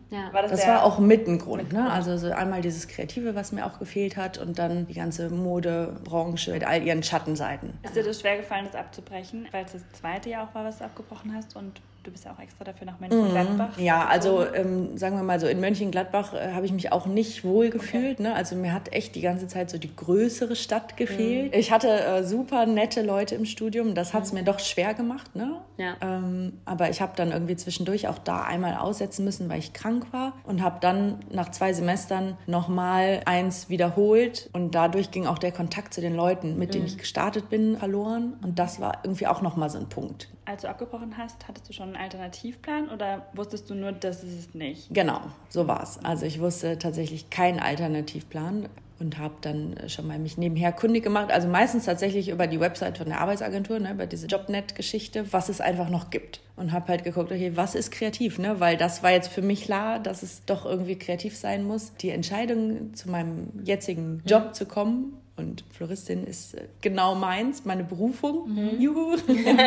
Ja. 0.10 0.34
War 0.34 0.42
das, 0.42 0.52
Das 0.52 0.68
war 0.68 0.84
auch 0.84 1.00
mit 1.00 1.28
ein 1.28 1.38
Grund. 1.38 1.74
Ne? 1.74 1.92
Also 1.92 2.18
so 2.18 2.32
einmal 2.32 2.62
dieses 2.62 2.88
Kreative, 2.88 3.36
was 3.36 3.52
mir 3.52 3.66
auch 3.66 3.78
gefehlt 3.78 4.18
hat 4.18 4.38
und 4.38 4.58
dann 4.58 4.88
die 4.88 4.94
ganze 4.94 5.30
Modebranche 5.30 6.52
mit 6.52 6.66
all 6.66 6.82
ihren 6.82 7.04
Schattenseiten. 7.04 7.74
Ist 7.84 7.96
dir 7.96 8.04
das 8.04 8.20
schwer 8.20 8.38
gefallen, 8.38 8.66
das 8.66 8.80
abzubrechen, 8.80 9.48
weil 9.52 9.66
es 9.66 9.74
das 9.74 9.82
zweite 9.94 10.30
Jahr 10.30 10.48
auch 10.48 10.56
war, 10.56 10.66
was 10.66 10.80
du 10.80 10.86
abgebrochen 10.86 11.34
hast 11.36 11.56
und 11.56 11.82
du 12.10 12.14
bist 12.14 12.26
ja 12.26 12.32
auch 12.32 12.40
extra 12.40 12.64
dafür 12.64 12.88
nach 12.88 13.00
Mönchengladbach? 13.00 13.78
Ja, 13.78 14.08
also 14.08 14.44
ähm, 14.54 14.98
sagen 14.98 15.16
wir 15.16 15.24
mal 15.24 15.40
so, 15.40 15.48
in 15.48 15.60
Mönchengladbach 15.60 16.34
äh, 16.34 16.54
habe 16.54 16.66
ich 16.66 16.72
mich 16.72 16.92
auch 16.92 17.06
nicht 17.06 17.44
wohl 17.44 17.70
gefühlt. 17.70 18.20
Ne? 18.20 18.34
Also 18.34 18.56
mir 18.56 18.74
hat 18.74 18.92
echt 18.92 19.16
die 19.16 19.22
ganze 19.22 19.48
Zeit 19.48 19.70
so 19.70 19.78
die 19.78 19.96
größere 19.96 20.56
Stadt 20.56 20.98
gefehlt. 20.98 21.56
Ich 21.56 21.72
hatte 21.72 21.88
äh, 21.88 22.24
super 22.24 22.66
nette 22.66 23.04
Leute 23.04 23.36
im 23.36 23.46
Studium, 23.46 23.94
das 23.94 24.14
hat 24.14 24.24
es 24.24 24.34
mir 24.34 24.44
doch 24.44 24.60
schwer 24.60 24.94
gemacht. 24.94 25.36
Ne? 25.36 25.62
Ja. 25.78 25.96
Ähm, 26.02 26.54
aber 26.66 26.90
ich 26.90 27.02
habe 27.02 27.14
dann 27.16 27.32
irgendwie 27.32 27.56
zwischendurch 27.56 28.08
auch 28.08 28.18
da 28.18 28.44
einmal 28.44 28.76
aussetzen 28.76 29.24
müssen, 29.24 29.48
weil 29.50 29.60
ich 29.60 29.74
krank 29.74 30.08
war 30.12 30.34
und 30.44 30.64
habe 30.64 30.78
dann 30.82 31.20
nach 31.32 31.52
zwei 31.52 31.74
Semestern 31.74 32.38
nochmal 32.48 33.22
eins 33.26 33.70
wiederholt 33.70 34.50
und 34.54 34.74
dadurch 34.74 35.12
ging 35.12 35.28
auch 35.28 35.38
der 35.38 35.52
Kontakt 35.52 35.94
zu 35.94 36.02
den 36.02 36.16
Leuten, 36.16 36.58
mit 36.58 36.74
denen 36.74 36.86
ich 36.86 36.98
gestartet 36.98 37.50
bin, 37.50 37.78
verloren 37.78 38.34
und 38.44 38.58
das 38.58 38.80
war 38.82 39.00
irgendwie 39.04 39.28
auch 39.28 39.42
nochmal 39.42 39.70
so 39.70 39.78
ein 39.78 39.90
Punkt. 39.90 40.30
Als 40.50 40.64
du 40.64 40.68
abgebrochen 40.68 41.16
hast, 41.16 41.48
hattest 41.48 41.70
du 41.70 41.74
schon 41.74 41.90
einen 41.90 42.04
Alternativplan 42.04 42.90
oder 42.90 43.28
wusstest 43.34 43.70
du 43.70 43.76
nur, 43.76 43.92
das 43.92 44.24
ist 44.24 44.34
es 44.34 44.56
nicht? 44.56 44.92
Genau, 44.92 45.22
so 45.48 45.68
war's. 45.68 46.04
Also 46.04 46.26
ich 46.26 46.40
wusste 46.40 46.80
tatsächlich 46.80 47.30
keinen 47.30 47.60
Alternativplan 47.60 48.68
und 49.00 49.20
habe 49.20 49.36
dann 49.42 49.76
schon 49.90 50.08
mal 50.08 50.18
mich 50.18 50.40
nebenher 50.40 50.72
kundig 50.72 51.04
gemacht. 51.04 51.32
Also 51.32 51.48
meistens 51.48 51.86
tatsächlich 51.86 52.30
über 52.30 52.48
die 52.48 52.60
Website 52.60 52.98
von 52.98 53.10
der 53.10 53.22
Arbeitsagentur, 53.22 53.78
ne, 53.78 53.92
über 53.92 54.08
diese 54.08 54.26
Jobnet-Geschichte, 54.26 55.32
was 55.32 55.50
es 55.50 55.62
einfach 55.62 55.90
noch 55.92 56.10
gibt. 56.10 56.42
Und 56.56 56.72
habe 56.72 56.88
halt 56.88 57.04
geguckt, 57.04 57.32
okay, 57.32 57.52
was 57.54 57.76
ist 57.76 57.92
kreativ, 57.92 58.40
ne? 58.40 58.60
Weil 58.60 58.76
das 58.76 59.04
war 59.04 59.12
jetzt 59.12 59.28
für 59.28 59.44
mich 59.44 59.66
klar, 59.66 60.00
dass 60.00 60.24
es 60.24 60.46
doch 60.46 60.66
irgendwie 60.66 60.98
kreativ 60.98 61.38
sein 61.38 61.64
muss. 61.64 61.94
Die 61.98 62.10
Entscheidung 62.10 62.96
zu 62.96 63.12
meinem 63.12 63.52
jetzigen 63.64 64.24
Job 64.26 64.56
zu 64.56 64.66
kommen 64.66 65.14
und 65.40 65.64
Floristin 65.72 66.26
ist 66.26 66.54
äh, 66.54 66.66
genau 66.82 67.16
meins, 67.16 67.66
meine 67.66 67.84
Berufung. 67.84 68.78
Juhu. 68.80 69.16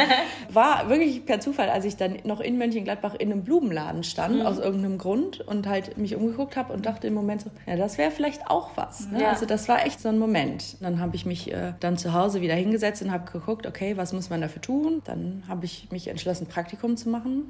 War 0.52 0.88
wirklich 0.88 1.26
per 1.26 1.40
Zufall, 1.40 1.68
als 1.68 1.84
ich 1.84 1.96
dann 1.96 2.18
noch 2.24 2.40
in 2.40 2.58
Mönchengladbach 2.58 3.14
in 3.14 3.32
einem 3.32 3.42
Blumenladen 3.42 4.04
stand, 4.04 4.44
aus 4.46 4.58
irgendeinem 4.58 4.98
Grund 4.98 5.40
und 5.40 5.66
halt 5.66 5.98
mich 5.98 6.14
umgeguckt 6.14 6.56
habe 6.56 6.72
und 6.72 6.86
dachte 6.86 7.06
im 7.06 7.14
Moment 7.14 7.42
so, 7.42 7.50
ja, 7.66 7.76
das 7.76 7.98
wäre 7.98 8.10
vielleicht 8.10 8.48
auch 8.48 8.70
was. 8.76 9.10
Ne? 9.10 9.22
Ja. 9.22 9.30
Also 9.30 9.46
das 9.46 9.68
war 9.68 9.84
echt 9.84 10.00
so 10.00 10.08
ein 10.08 10.18
Moment. 10.18 10.76
Dann 10.80 11.00
habe 11.00 11.16
ich 11.16 11.26
mich 11.26 11.52
äh, 11.52 11.72
dann 11.80 11.96
zu 11.96 12.12
Hause 12.12 12.40
wieder 12.40 12.54
hingesetzt 12.54 13.02
und 13.02 13.10
habe 13.10 13.30
geguckt, 13.30 13.66
okay, 13.66 13.96
was 13.96 14.12
muss 14.12 14.30
man 14.30 14.40
dafür 14.40 14.62
tun? 14.62 15.02
Dann 15.04 15.42
habe 15.48 15.64
ich 15.64 15.88
mich 15.90 16.08
entschlossen, 16.08 16.46
Praktikum 16.46 16.96
zu 16.96 17.08
machen 17.08 17.44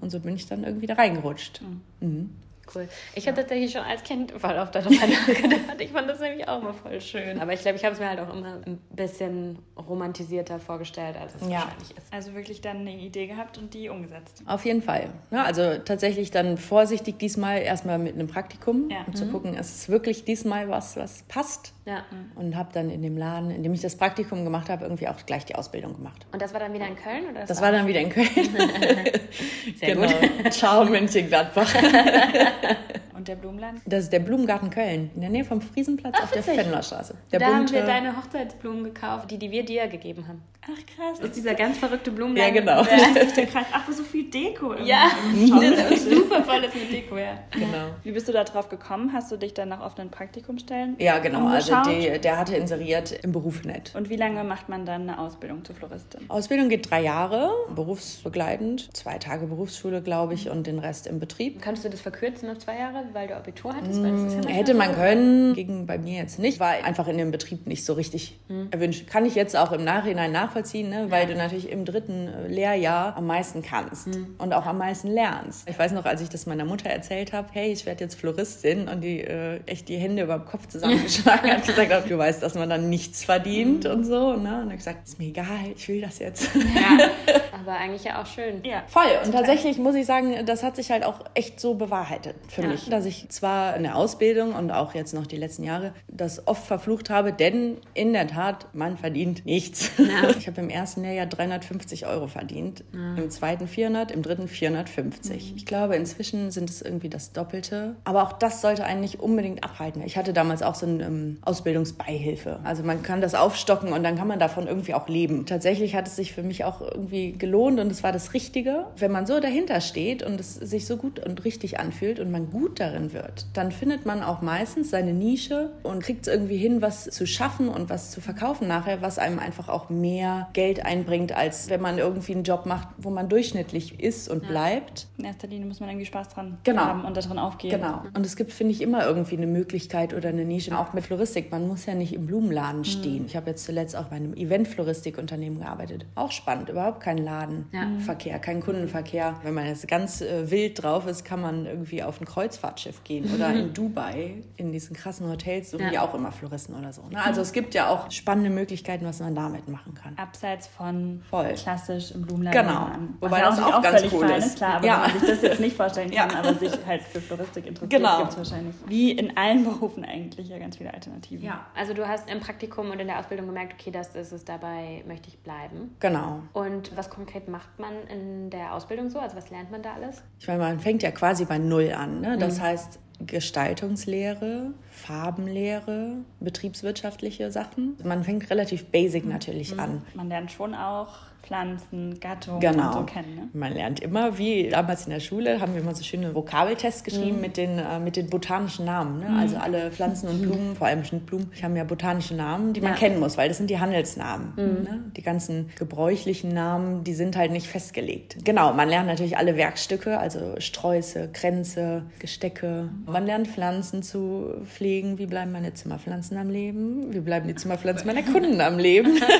und 0.00 0.10
so 0.10 0.20
bin 0.20 0.36
ich 0.36 0.46
dann 0.46 0.64
irgendwie 0.64 0.86
da 0.86 0.94
reingerutscht. 0.94 1.60
Mhm. 2.00 2.30
Cool. 2.74 2.88
Ich 3.14 3.26
habe 3.26 3.36
tatsächlich 3.36 3.72
schon 3.72 3.82
als 3.82 4.02
Kind 4.02 4.32
voll 4.32 4.56
oft 4.58 4.74
darüber 4.74 4.90
nachgedacht. 5.06 5.60
Ich 5.78 5.90
fand 5.92 6.08
das 6.08 6.20
nämlich 6.20 6.48
auch 6.48 6.60
immer 6.62 6.72
voll 6.74 7.00
schön. 7.00 7.38
Aber 7.40 7.52
ich 7.52 7.60
glaube, 7.60 7.76
ich 7.76 7.84
habe 7.84 7.94
es 7.94 8.00
mir 8.00 8.08
halt 8.08 8.18
auch 8.20 8.32
immer 8.34 8.60
ein 8.66 8.78
bisschen 8.90 9.58
romantisierter 9.76 10.58
vorgestellt, 10.58 11.16
als 11.16 11.34
es 11.34 11.42
Ja. 11.42 11.60
wahrscheinlich 11.60 11.96
ist. 11.96 12.12
Also 12.12 12.34
wirklich 12.34 12.60
dann 12.60 12.78
eine 12.78 12.96
Idee 12.96 13.26
gehabt 13.26 13.58
und 13.58 13.72
die 13.74 13.88
umgesetzt. 13.88 14.42
Auf 14.46 14.64
jeden 14.64 14.82
Fall. 14.82 15.10
Ja, 15.30 15.44
also 15.44 15.76
tatsächlich 15.84 16.30
dann 16.30 16.56
vorsichtig 16.58 17.18
diesmal 17.18 17.58
erstmal 17.62 17.98
mit 17.98 18.14
einem 18.14 18.26
Praktikum, 18.28 18.90
Ja. 18.90 19.04
um 19.06 19.14
zu 19.14 19.26
gucken, 19.28 19.54
ist 19.54 19.74
es 19.76 19.88
wirklich 19.88 20.24
diesmal 20.24 20.68
was, 20.68 20.96
was 20.96 21.22
passt. 21.24 21.72
Ja. 21.86 22.04
Und 22.34 22.56
habe 22.56 22.70
dann 22.72 22.90
in 22.90 23.00
dem 23.00 23.16
Laden, 23.16 23.50
in 23.50 23.62
dem 23.62 23.72
ich 23.72 23.80
das 23.80 23.96
Praktikum 23.96 24.44
gemacht 24.44 24.68
habe, 24.68 24.84
irgendwie 24.84 25.06
auch 25.06 25.24
gleich 25.24 25.44
die 25.44 25.54
Ausbildung 25.54 25.94
gemacht. 25.94 26.26
Und 26.32 26.42
das 26.42 26.52
war 26.52 26.58
dann 26.58 26.72
wieder 26.72 26.86
in 26.86 26.96
Köln? 26.96 27.26
Oder 27.30 27.46
Das 27.46 27.62
war 27.62 27.70
dann 27.70 27.86
wieder 27.86 28.00
in 28.00 28.10
Köln. 28.10 28.26
Sehr 29.76 29.94
genau. 29.94 30.50
Ciao, 30.50 30.84
Mönchengladbach. 30.84 31.72
Und 33.16 33.28
der 33.28 33.36
Blumenladen? 33.36 33.80
Das 33.86 34.04
ist 34.04 34.12
der 34.12 34.18
Blumengarten 34.20 34.70
Köln, 34.70 35.10
in 35.14 35.20
der 35.22 35.30
Nähe 35.30 35.44
vom 35.44 35.60
Friesenplatz 35.60 36.20
auf 36.22 36.30
der 36.30 36.46
witzig. 36.46 36.60
Fennerstraße. 36.62 37.14
Der 37.32 37.40
da 37.40 37.46
haben 37.46 37.56
bunte- 37.64 37.74
wir 37.74 37.82
deine 37.84 38.16
Hochzeitsblumen 38.16 38.84
gekauft, 38.84 39.30
die, 39.30 39.38
die 39.38 39.50
wir 39.50 39.64
dir 39.64 39.86
gegeben 39.88 40.28
haben. 40.28 40.42
Ach 40.62 40.96
krass. 40.96 41.18
Das 41.20 41.28
ist 41.28 41.36
dieser 41.36 41.54
ganz 41.54 41.78
verrückte 41.78 42.10
Blumenladen. 42.10 42.54
Ja, 42.54 42.60
genau. 42.60 42.82
Der, 42.82 43.14
Das 43.14 43.28
ist 43.28 43.36
ja 43.36 43.46
krass. 43.46 43.66
Ach, 43.72 43.88
so 43.90 44.02
viel 44.02 44.28
Deko. 44.28 44.72
im- 44.72 44.84
ja, 44.84 45.08
im 45.32 45.46
Shop. 45.46 45.60
das 45.60 45.90
ist 45.92 46.10
super 46.10 46.42
volles 46.42 46.74
mit 46.74 46.92
Deko, 46.92 47.16
ja. 47.16 47.38
Genau. 47.52 47.86
Wie 48.02 48.10
bist 48.10 48.26
du 48.28 48.32
da 48.32 48.42
drauf 48.44 48.68
gekommen? 48.68 49.12
Hast 49.12 49.30
du 49.30 49.36
dich 49.36 49.54
dann 49.54 49.68
nach 49.68 49.80
offenen 49.80 50.10
Praktikumstellen 50.10 50.96
Ja, 50.98 51.18
genau. 51.20 51.46
Also 51.46 51.72
umgeschaut? 51.72 52.02
die, 52.14 52.18
der 52.20 52.36
hatte 52.36 52.56
inseriert 52.56 53.12
im 53.22 53.30
Beruf 53.32 53.62
nett. 53.64 53.92
Und 53.94 54.10
wie 54.10 54.16
lange 54.16 54.42
macht 54.44 54.68
man 54.68 54.84
dann 54.84 55.02
eine 55.02 55.18
Ausbildung 55.20 55.64
zur 55.64 55.76
Floristin? 55.76 56.28
Ausbildung 56.28 56.68
geht 56.68 56.90
drei 56.90 57.00
Jahre, 57.02 57.50
berufsbegleitend, 57.74 58.94
zwei 58.96 59.18
Tage 59.18 59.46
Berufsschule, 59.46 60.02
glaube 60.02 60.34
ich, 60.34 60.50
und 60.50 60.66
den 60.66 60.78
Rest 60.78 61.06
im 61.06 61.20
Betrieb. 61.20 61.62
Könntest 61.62 61.84
du 61.84 61.90
das 61.90 62.00
verkürzen 62.00 62.50
auf 62.50 62.58
zwei 62.58 62.78
Jahre, 62.78 63.04
weil 63.12 63.28
du 63.28 63.36
Abitur 63.36 63.74
hattest? 63.74 64.02
Ja 64.02 64.10
manchmal 64.10 64.52
Hätte 64.54 64.74
man 64.74 64.94
können, 64.94 65.54
ging 65.54 65.86
bei 65.86 65.98
mir 65.98 66.18
jetzt 66.18 66.38
nicht, 66.38 66.60
war 66.60 66.70
einfach 66.84 67.08
in 67.08 67.18
dem 67.18 67.30
Betrieb 67.30 67.66
nicht 67.66 67.84
so 67.84 67.92
richtig 67.94 68.38
Hm. 68.48 68.68
erwünscht. 68.70 69.06
Kann 69.08 69.26
ich 69.26 69.34
jetzt 69.34 69.56
auch 69.56 69.72
im 69.72 69.84
Nachhinein 69.84 70.32
nachvollziehen, 70.32 70.88
ne? 70.90 71.06
weil 71.10 71.26
du 71.26 71.34
natürlich 71.34 71.70
im 71.70 71.84
dritten 71.84 72.28
äh, 72.28 72.48
Lehrjahr 72.48 73.16
am 73.16 73.26
meisten 73.26 73.62
kannst 73.62 74.06
Hm. 74.06 74.34
und 74.38 74.52
auch 74.52 74.66
am 74.66 74.78
meisten 74.78 75.08
lernst. 75.08 75.68
Ich 75.68 75.78
weiß 75.78 75.92
noch, 75.92 76.04
als 76.04 76.20
ich 76.20 76.28
das 76.28 76.46
meiner 76.46 76.64
Mutter 76.64 76.88
erzählt 76.90 77.32
habe, 77.32 77.48
hey, 77.52 77.72
ich 77.72 77.86
werde 77.86 78.04
jetzt 78.04 78.14
Floristin 78.16 78.88
und 78.88 79.00
die 79.02 79.20
äh, 79.20 79.60
echt 79.66 79.88
die 79.88 79.96
Hände 79.96 80.22
über 80.24 80.38
den 80.38 80.44
Kopf 80.46 80.66
zusammengeschlagen 80.68 81.50
hat, 81.50 81.66
gesagt, 81.66 81.92
hat, 81.92 82.10
du 82.10 82.16
weißt, 82.18 82.42
dass 82.42 82.54
man 82.54 82.68
dann 82.70 82.88
nichts 82.90 83.24
verdient 83.24 83.86
und 83.86 84.04
so. 84.04 84.34
Ne? 84.36 84.62
Und 84.62 84.70
ich 84.70 84.78
gesagt, 84.78 85.06
ist 85.06 85.18
mir 85.18 85.26
egal, 85.28 85.46
ich 85.74 85.88
will 85.88 86.00
das 86.00 86.18
jetzt. 86.18 86.48
Ja, 86.54 87.08
Aber 87.60 87.72
eigentlich 87.72 88.04
ja 88.04 88.20
auch 88.20 88.26
schön. 88.26 88.62
Ja. 88.64 88.82
Voll. 88.86 89.04
Und 89.24 89.32
tatsächlich 89.32 89.78
muss 89.78 89.94
ich 89.94 90.06
sagen, 90.06 90.44
das 90.44 90.62
hat 90.62 90.76
sich 90.76 90.90
halt 90.90 91.04
auch 91.04 91.20
echt 91.34 91.58
so 91.58 91.74
bewahrheitet 91.74 92.36
für 92.48 92.62
ja. 92.62 92.68
mich, 92.68 92.88
dass 92.88 93.06
ich 93.06 93.28
zwar 93.30 93.76
in 93.76 93.82
der 93.82 93.96
Ausbildung 93.96 94.54
und 94.54 94.70
auch 94.70 94.94
jetzt 94.94 95.14
noch 95.14 95.26
die 95.26 95.36
letzten 95.36 95.64
Jahre 95.64 95.92
das 96.08 96.46
oft 96.46 96.66
verflucht 96.66 97.08
habe, 97.08 97.32
denn 97.32 97.78
in 97.94 98.12
der 98.12 98.26
Tat, 98.26 98.66
man 98.74 98.96
verdient 98.96 99.44
nichts. 99.46 99.90
Ja. 99.98 100.06
Ich 100.36 100.46
habe 100.48 100.60
im 100.60 100.68
ersten 100.68 101.02
Jahr 101.02 101.14
ja 101.14 101.26
350 101.26 102.06
Euro 102.06 102.26
verdient, 102.26 102.84
ja. 102.92 103.14
im 103.16 103.30
zweiten 103.30 103.66
400, 103.66 104.10
im 104.10 104.22
dritten 104.22 104.48
450. 104.48 105.50
Mhm. 105.52 105.56
Ich 105.56 105.66
glaube, 105.66 105.96
inzwischen 105.96 106.50
sind 106.50 106.68
es 106.68 106.82
irgendwie 106.82 107.08
das 107.08 107.32
Doppelte. 107.32 107.96
Aber 108.04 108.22
auch 108.22 108.32
das 108.32 108.60
sollte 108.60 108.84
einen 108.84 109.00
nicht 109.00 109.18
unbedingt 109.20 109.64
abhalten. 109.64 110.02
Ich 110.02 110.16
hatte 110.16 110.32
damals 110.32 110.62
auch 110.62 110.74
so 110.74 110.86
eine 110.86 111.04
ähm, 111.04 111.38
Ausbildungsbeihilfe. 111.42 112.60
Also 112.64 112.82
man 112.82 113.02
kann 113.02 113.20
das 113.20 113.34
aufstocken 113.34 113.92
und 113.92 114.02
dann 114.02 114.16
kann 114.16 114.28
man 114.28 114.38
davon 114.38 114.66
irgendwie 114.66 114.94
auch 114.94 115.08
leben. 115.08 115.46
Tatsächlich 115.46 115.94
hat 115.94 116.06
es 116.06 116.16
sich 116.16 116.32
für 116.32 116.42
mich 116.42 116.64
auch 116.64 116.80
irgendwie 116.80 117.32
gelohnt 117.46 117.78
und 117.78 117.92
es 117.92 118.02
war 118.02 118.10
das 118.10 118.34
Richtige. 118.34 118.86
Wenn 118.96 119.12
man 119.12 119.24
so 119.24 119.38
dahinter 119.38 119.80
steht 119.80 120.24
und 120.24 120.40
es 120.40 120.54
sich 120.54 120.84
so 120.86 120.96
gut 120.96 121.24
und 121.24 121.44
richtig 121.44 121.78
anfühlt 121.78 122.18
und 122.18 122.32
man 122.32 122.50
gut 122.50 122.80
darin 122.80 123.12
wird, 123.12 123.46
dann 123.54 123.70
findet 123.70 124.04
man 124.04 124.22
auch 124.22 124.42
meistens 124.42 124.90
seine 124.90 125.12
Nische 125.12 125.70
und 125.84 126.02
kriegt 126.02 126.26
es 126.26 126.32
irgendwie 126.32 126.56
hin, 126.56 126.82
was 126.82 127.04
zu 127.04 127.24
schaffen 127.24 127.68
und 127.68 127.88
was 127.88 128.10
zu 128.10 128.20
verkaufen 128.20 128.66
nachher, 128.66 129.00
was 129.00 129.20
einem 129.20 129.38
einfach 129.38 129.68
auch 129.68 129.90
mehr 129.90 130.48
Geld 130.54 130.84
einbringt, 130.84 131.36
als 131.36 131.70
wenn 131.70 131.80
man 131.80 131.98
irgendwie 131.98 132.32
einen 132.32 132.42
Job 132.42 132.66
macht, 132.66 132.88
wo 132.98 133.10
man 133.10 133.28
durchschnittlich 133.28 134.00
ist 134.00 134.28
und 134.28 134.42
ja. 134.42 134.48
bleibt. 134.48 135.06
In 135.16 135.24
erster 135.24 135.46
Linie 135.46 135.66
muss 135.66 135.78
man 135.78 135.88
irgendwie 135.88 136.06
Spaß 136.06 136.30
dran 136.30 136.58
genau. 136.64 136.82
haben 136.82 137.04
und 137.04 137.16
daran 137.16 137.38
aufgehen. 137.38 137.70
Genau. 137.70 138.02
Und 138.12 138.26
es 138.26 138.34
gibt, 138.34 138.52
finde 138.52 138.72
ich, 138.72 138.82
immer 138.82 139.06
irgendwie 139.06 139.36
eine 139.36 139.46
Möglichkeit 139.46 140.14
oder 140.14 140.30
eine 140.30 140.44
Nische, 140.44 140.76
auch 140.76 140.94
mit 140.94 141.04
Floristik. 141.04 141.52
Man 141.52 141.68
muss 141.68 141.86
ja 141.86 141.94
nicht 141.94 142.12
im 142.12 142.26
Blumenladen 142.26 142.80
mhm. 142.80 142.84
stehen. 142.84 143.20
Mhm. 143.20 143.26
Ich 143.26 143.36
habe 143.36 143.50
jetzt 143.50 143.64
zuletzt 143.64 143.94
auch 143.94 144.06
bei 144.06 144.16
einem 144.16 144.34
Event-Floristikunternehmen 144.34 145.60
gearbeitet. 145.60 146.06
Auch 146.16 146.32
spannend, 146.32 146.70
überhaupt 146.70 147.00
kein 147.00 147.18
Ladenverkehr, 147.36 148.32
ja. 148.32 148.38
kein 148.38 148.60
Kundenverkehr. 148.60 149.34
Wenn 149.42 149.54
man 149.54 149.66
jetzt 149.66 149.86
ganz 149.88 150.20
äh, 150.20 150.50
wild 150.50 150.82
drauf 150.82 151.06
ist, 151.06 151.24
kann 151.24 151.40
man 151.40 151.66
irgendwie 151.66 152.02
auf 152.02 152.20
ein 152.20 152.24
Kreuzfahrtschiff 152.24 153.04
gehen 153.04 153.30
oder 153.34 153.52
in 153.52 153.72
Dubai 153.74 154.42
in 154.56 154.72
diesen 154.72 154.96
krassen 154.96 155.28
Hotels 155.28 155.70
suchen 155.70 155.84
ja. 155.84 155.90
die 155.90 155.98
auch 155.98 156.14
immer 156.14 156.32
Floristen 156.32 156.74
oder 156.74 156.92
so. 156.92 157.02
Ne? 157.08 157.22
Also 157.22 157.40
es 157.40 157.52
gibt 157.52 157.74
ja 157.74 157.88
auch 157.88 158.10
spannende 158.10 158.50
Möglichkeiten, 158.50 159.04
was 159.04 159.20
man 159.20 159.34
damit 159.34 159.68
machen 159.68 159.94
kann. 159.94 160.16
Abseits 160.16 160.66
von 160.66 161.22
Voll. 161.28 161.54
klassisch 161.54 162.12
im 162.12 162.22
Blumenladen. 162.22 162.66
Genau. 162.66 162.90
Wobei 163.20 163.40
das 163.40 163.58
auch, 163.58 163.74
auch 163.74 163.82
ganz 163.82 164.02
cool 164.12 164.24
ist. 164.30 164.46
ist. 164.46 164.56
Klar, 164.56 164.74
aber 164.76 164.86
ja. 164.86 164.98
man 164.98 165.20
sich 165.20 165.28
das 165.28 165.42
jetzt 165.42 165.60
nicht 165.60 165.76
vorstellen 165.76 166.10
kann, 166.14 166.30
ja. 166.30 166.38
aber 166.38 166.54
sich 166.54 166.72
halt 166.86 167.02
für 167.02 167.20
Floristik 167.20 167.66
interessiert, 167.66 167.90
genau. 167.90 168.18
gibt 168.18 168.30
es 168.32 168.38
wahrscheinlich. 168.38 168.74
Wie 168.86 169.12
in 169.12 169.36
allen 169.36 169.64
Berufen 169.64 170.04
eigentlich 170.04 170.48
ja 170.48 170.58
ganz 170.58 170.76
viele 170.76 170.92
Alternativen. 170.92 171.44
Ja, 171.44 171.66
also 171.74 171.94
du 171.94 172.06
hast 172.06 172.30
im 172.30 172.40
Praktikum 172.40 172.90
und 172.90 173.00
in 173.00 173.06
der 173.06 173.18
Ausbildung 173.18 173.46
gemerkt, 173.46 173.74
okay, 173.78 173.90
das 173.90 174.14
ist 174.14 174.32
es, 174.32 174.44
dabei 174.44 175.02
möchte 175.06 175.28
ich 175.28 175.38
bleiben. 175.38 175.96
Genau. 176.00 176.42
Und 176.52 176.96
was 176.96 177.10
konkret 177.26 177.48
macht 177.48 177.78
man 177.78 177.92
in 178.08 178.50
der 178.50 178.72
Ausbildung 178.72 179.10
so? 179.10 179.18
Also 179.18 179.36
was 179.36 179.50
lernt 179.50 179.70
man 179.70 179.82
da 179.82 179.94
alles? 179.94 180.22
Ich 180.38 180.46
meine, 180.46 180.60
man 180.60 180.78
fängt 180.78 181.02
ja 181.02 181.10
quasi 181.10 181.44
bei 181.44 181.58
Null 181.58 181.92
an. 181.92 182.20
Ne? 182.20 182.38
Das 182.38 182.58
mhm. 182.58 182.62
heißt, 182.62 183.00
Gestaltungslehre, 183.26 184.72
Farbenlehre, 184.90 186.18
betriebswirtschaftliche 186.38 187.50
Sachen. 187.50 187.96
Man 188.04 188.22
fängt 188.22 188.48
relativ 188.50 188.86
basic 188.86 189.26
natürlich 189.26 189.74
mhm. 189.74 189.80
an. 189.80 190.02
Man 190.14 190.28
lernt 190.28 190.52
schon 190.52 190.74
auch 190.74 191.14
Pflanzen, 191.46 192.18
Gattungen 192.18 192.60
genau. 192.60 192.92
so 192.92 193.02
kennen. 193.04 193.34
Ne? 193.36 193.48
Man 193.52 193.72
lernt 193.72 194.00
immer, 194.00 194.36
wie 194.36 194.68
damals 194.68 195.04
in 195.04 195.10
der 195.10 195.20
Schule, 195.20 195.60
haben 195.60 195.74
wir 195.74 195.80
immer 195.80 195.94
so 195.94 196.02
schöne 196.02 196.34
Vokabeltests 196.34 197.04
geschrieben 197.04 197.36
mhm. 197.36 197.40
mit, 197.40 197.56
den, 197.56 197.78
äh, 197.78 198.00
mit 198.00 198.16
den 198.16 198.28
botanischen 198.28 198.84
Namen. 198.84 199.20
Ne? 199.20 199.28
Mhm. 199.28 199.38
Also 199.38 199.56
alle 199.56 199.90
Pflanzen 199.92 200.28
und 200.28 200.42
Blumen, 200.42 200.74
vor 200.76 200.88
allem 200.88 201.04
Schnittblumen, 201.04 201.50
haben 201.62 201.76
ja 201.76 201.84
botanische 201.84 202.34
Namen, 202.34 202.72
die 202.72 202.80
man 202.80 202.92
ja. 202.92 202.96
kennen 202.96 203.20
muss, 203.20 203.36
weil 203.36 203.48
das 203.48 203.58
sind 203.58 203.70
die 203.70 203.78
Handelsnamen. 203.78 204.52
Mhm. 204.56 204.82
Ne? 204.82 205.04
Die 205.16 205.22
ganzen 205.22 205.70
gebräuchlichen 205.78 206.52
Namen, 206.52 207.04
die 207.04 207.14
sind 207.14 207.36
halt 207.36 207.52
nicht 207.52 207.68
festgelegt. 207.68 208.44
Genau, 208.44 208.72
man 208.72 208.88
lernt 208.88 209.06
natürlich 209.06 209.36
alle 209.36 209.56
Werkstücke, 209.56 210.18
also 210.18 210.56
Sträuße, 210.58 211.30
Kränze, 211.32 212.02
Gestecke. 212.18 212.88
Man 213.06 213.24
lernt 213.24 213.46
Pflanzen 213.46 214.02
zu 214.02 214.54
pflegen. 214.64 215.18
Wie 215.18 215.26
bleiben 215.26 215.52
meine 215.52 215.74
Zimmerpflanzen 215.74 216.36
am 216.38 216.50
Leben? 216.50 217.14
Wie 217.14 217.20
bleiben 217.20 217.46
die 217.46 217.54
Zimmerpflanzen 217.54 218.06
meiner 218.06 218.22
Kunden 218.22 218.60
am 218.60 218.78
Leben? 218.78 219.20